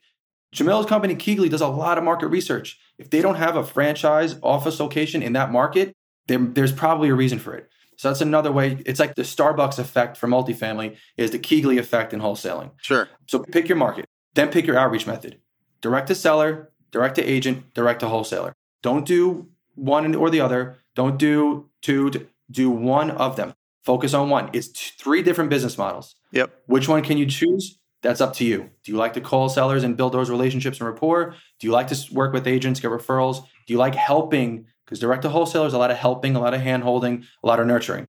Jamil's 0.51 0.87
company, 0.87 1.15
KeyGlee, 1.15 1.51
does 1.51 1.61
a 1.61 1.67
lot 1.67 1.99
of 1.99 2.03
market 2.03 2.29
research. 2.29 2.79
If 2.97 3.11
they 3.11 3.21
don't 3.21 3.35
have 3.35 3.55
a 3.55 3.63
franchise 3.63 4.35
office 4.41 4.79
location 4.79 5.21
in 5.21 5.33
that 5.33 5.51
market, 5.51 5.93
there, 6.27 6.39
there's 6.39 6.73
probably 6.73 7.09
a 7.09 7.13
reason 7.13 7.37
for 7.37 7.53
it. 7.53 7.69
So 7.97 8.07
that's 8.09 8.21
another 8.21 8.51
way. 8.51 8.81
It's 8.87 8.99
like 8.99 9.13
the 9.13 9.21
Starbucks 9.21 9.77
effect 9.77 10.17
for 10.17 10.27
multifamily 10.27 10.97
is 11.17 11.29
the 11.29 11.37
KeyGlee 11.37 11.77
effect 11.77 12.13
in 12.13 12.19
wholesaling. 12.19 12.71
Sure. 12.81 13.07
So 13.27 13.43
pick 13.43 13.69
your 13.69 13.77
market, 13.77 14.05
then 14.33 14.49
pick 14.49 14.65
your 14.65 14.77
outreach 14.77 15.05
method. 15.05 15.39
Direct 15.81 16.07
to 16.07 16.15
seller, 16.15 16.71
direct 16.89 17.15
to 17.15 17.23
agent, 17.23 17.75
direct 17.75 17.99
to 17.99 18.07
wholesaler. 18.07 18.55
Don't 18.81 19.05
do 19.05 19.49
one 19.79 20.15
or 20.15 20.29
the 20.29 20.41
other. 20.41 20.77
Don't 20.95 21.17
do 21.17 21.69
two. 21.81 22.11
Do 22.51 22.69
one 22.69 23.11
of 23.11 23.35
them. 23.35 23.53
Focus 23.83 24.13
on 24.13 24.29
one. 24.29 24.49
It's 24.53 24.67
t- 24.67 24.91
three 24.97 25.23
different 25.23 25.49
business 25.49 25.77
models. 25.77 26.15
Yep. 26.31 26.51
Which 26.65 26.87
one 26.87 27.03
can 27.03 27.17
you 27.17 27.25
choose? 27.25 27.79
That's 28.01 28.21
up 28.21 28.33
to 28.35 28.45
you. 28.45 28.69
Do 28.83 28.91
you 28.91 28.97
like 28.97 29.13
to 29.13 29.21
call 29.21 29.49
sellers 29.49 29.83
and 29.83 29.97
build 29.97 30.13
those 30.13 30.29
relationships 30.29 30.79
and 30.79 30.87
rapport? 30.87 31.35
Do 31.59 31.67
you 31.67 31.73
like 31.73 31.87
to 31.87 32.13
work 32.13 32.33
with 32.33 32.47
agents, 32.47 32.79
get 32.79 32.91
referrals? 32.91 33.43
Do 33.67 33.73
you 33.73 33.77
like 33.77 33.95
helping? 33.95 34.65
Because 34.85 34.99
direct 34.99 35.23
to 35.23 35.29
wholesalers, 35.29 35.73
a 35.73 35.77
lot 35.77 35.91
of 35.91 35.97
helping, 35.97 36.35
a 36.35 36.39
lot 36.39 36.53
of 36.53 36.61
hand 36.61 36.83
holding, 36.83 37.25
a 37.43 37.47
lot 37.47 37.59
of 37.59 37.67
nurturing. 37.67 38.07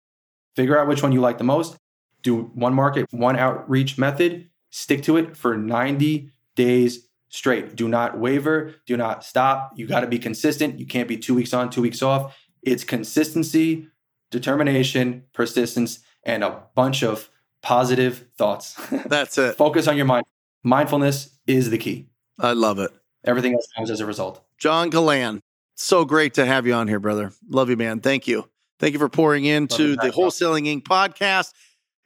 Figure 0.54 0.78
out 0.78 0.88
which 0.88 1.02
one 1.02 1.12
you 1.12 1.20
like 1.20 1.38
the 1.38 1.44
most. 1.44 1.76
Do 2.22 2.42
one 2.54 2.74
market, 2.74 3.06
one 3.10 3.36
outreach 3.36 3.98
method. 3.98 4.48
Stick 4.70 5.02
to 5.04 5.16
it 5.16 5.36
for 5.36 5.56
90 5.56 6.30
days 6.54 7.08
straight. 7.30 7.74
Do 7.74 7.88
not 7.88 8.18
waver. 8.18 8.74
Do 8.86 8.96
not 8.96 9.24
stop. 9.24 9.72
You 9.74 9.86
got 9.86 10.00
to 10.00 10.06
be 10.06 10.18
consistent. 10.18 10.78
You 10.78 10.86
can't 10.86 11.08
be 11.08 11.16
two 11.16 11.34
weeks 11.34 11.54
on, 11.54 11.70
two 11.70 11.80
weeks 11.80 12.02
off. 12.02 12.36
It's 12.62 12.84
consistency, 12.84 13.88
determination, 14.30 15.24
persistence, 15.32 16.00
and 16.24 16.44
a 16.44 16.62
bunch 16.74 17.02
of 17.02 17.30
positive 17.62 18.26
thoughts. 18.36 18.74
That's 19.06 19.38
it. 19.38 19.56
Focus 19.56 19.88
on 19.88 19.96
your 19.96 20.06
mind. 20.06 20.26
mindfulness 20.62 21.30
is 21.46 21.70
the 21.70 21.78
key. 21.78 22.08
I 22.38 22.52
love 22.52 22.78
it. 22.78 22.90
Everything 23.24 23.54
else 23.54 23.68
comes 23.76 23.90
as 23.90 24.00
a 24.00 24.06
result. 24.06 24.42
John 24.58 24.90
Galan, 24.90 25.40
so 25.74 26.04
great 26.04 26.34
to 26.34 26.44
have 26.44 26.66
you 26.66 26.74
on 26.74 26.88
here, 26.88 27.00
brother. 27.00 27.32
Love 27.48 27.70
you, 27.70 27.76
man. 27.76 28.00
Thank 28.00 28.26
you. 28.26 28.48
Thank 28.78 28.94
you 28.94 28.98
for 28.98 29.10
pouring 29.10 29.44
into 29.44 29.94
the 29.96 30.10
Wholesaling 30.10 30.66
Inc. 30.66 30.84
podcast. 30.84 31.52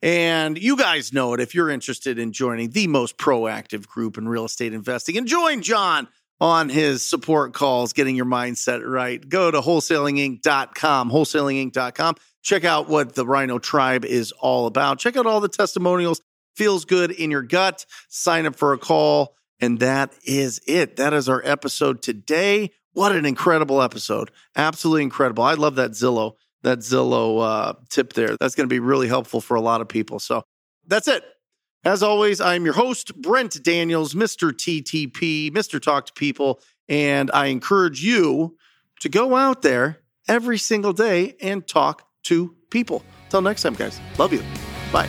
And 0.03 0.59
you 0.59 0.77
guys 0.77 1.13
know 1.13 1.33
it 1.35 1.41
if 1.41 1.55
you're 1.55 1.71
interested 1.71 2.19
in 2.19 2.33
joining 2.33 2.71
the 2.71 2.87
most 2.87 3.17
proactive 3.17 3.87
group 3.87 4.19
in 4.19 4.29
real 4.29 4.45
estate 4.45 4.75
investing 4.75 5.17
and 5.17 5.27
join 5.27 5.63
John 5.63 6.09
on 6.41 6.69
his 6.69 7.03
support 7.03 7.55
calls, 7.55 7.93
getting 7.93 8.17
your 8.17 8.27
mindset 8.27 8.87
right. 8.87 9.27
Go 9.27 9.51
to 9.51 9.61
wholesalinginc.com, 9.61 11.11
wholesalinginc.com. 11.11 12.17
Check 12.43 12.65
out 12.65 12.89
what 12.89 13.15
the 13.15 13.27
Rhino 13.27 13.59
Tribe 13.59 14.05
is 14.05 14.33
all 14.33 14.67
about. 14.67 14.99
Check 14.99 15.17
out 15.17 15.27
all 15.27 15.41
the 15.41 15.49
testimonials. 15.49 16.21
Feels 16.55 16.85
good 16.85 17.11
in 17.11 17.31
your 17.31 17.43
gut. 17.43 17.87
Sign 18.09 18.47
up 18.47 18.57
for 18.57 18.75
a 18.75 18.79
call. 18.79 19.35
And 19.61 19.79
that 19.81 20.13
is 20.27 20.61
it. 20.67 20.97
That 20.97 21.15
is 21.15 21.29
our 21.29 21.41
episode 21.45 22.03
today. 22.03 22.71
What 22.93 23.13
an 23.13 23.25
incredible 23.25 23.81
episode. 23.81 24.31
Absolutely 24.55 25.03
incredible. 25.03 25.43
I 25.43 25.55
love 25.55 25.77
that 25.77 25.93
Zillow, 25.93 26.35
that 26.65 26.81
Zillow 26.81 27.43
uh, 27.43 27.75
tip 27.89 28.13
there. 28.15 28.37
That's 28.39 28.55
going 28.55 28.69
to 28.69 28.73
be 28.73 28.81
really 28.81 29.09
helpful 29.09 29.41
for 29.41 29.55
a 29.55 29.61
lot 29.61 29.81
of 29.81 29.89
people. 29.89 30.19
So 30.19 30.43
that's 30.87 31.09
it. 31.09 31.25
As 31.85 32.03
always, 32.03 32.41
I'm 32.41 32.65
your 32.65 32.75
host, 32.75 33.15
Brent 33.21 33.63
Daniels, 33.63 34.15
Mr. 34.15 34.51
TTP, 34.53 35.53
Mr. 35.53 35.81
Talk 35.81 36.07
to 36.07 36.13
People. 36.15 36.61
And 36.89 37.31
I 37.33 37.47
encourage 37.47 38.03
you 38.03 38.57
to 39.01 39.09
go 39.09 39.37
out 39.37 39.63
there 39.63 40.01
every 40.27 40.59
single 40.59 40.93
day 40.93 41.37
and 41.41 41.67
talk 41.67 42.09
to 42.25 42.57
people. 42.71 43.03
Till 43.29 43.43
next 43.43 43.63
time, 43.63 43.75
guys. 43.75 44.01
Love 44.19 44.33
you. 44.33 44.43
Bye. 44.93 45.09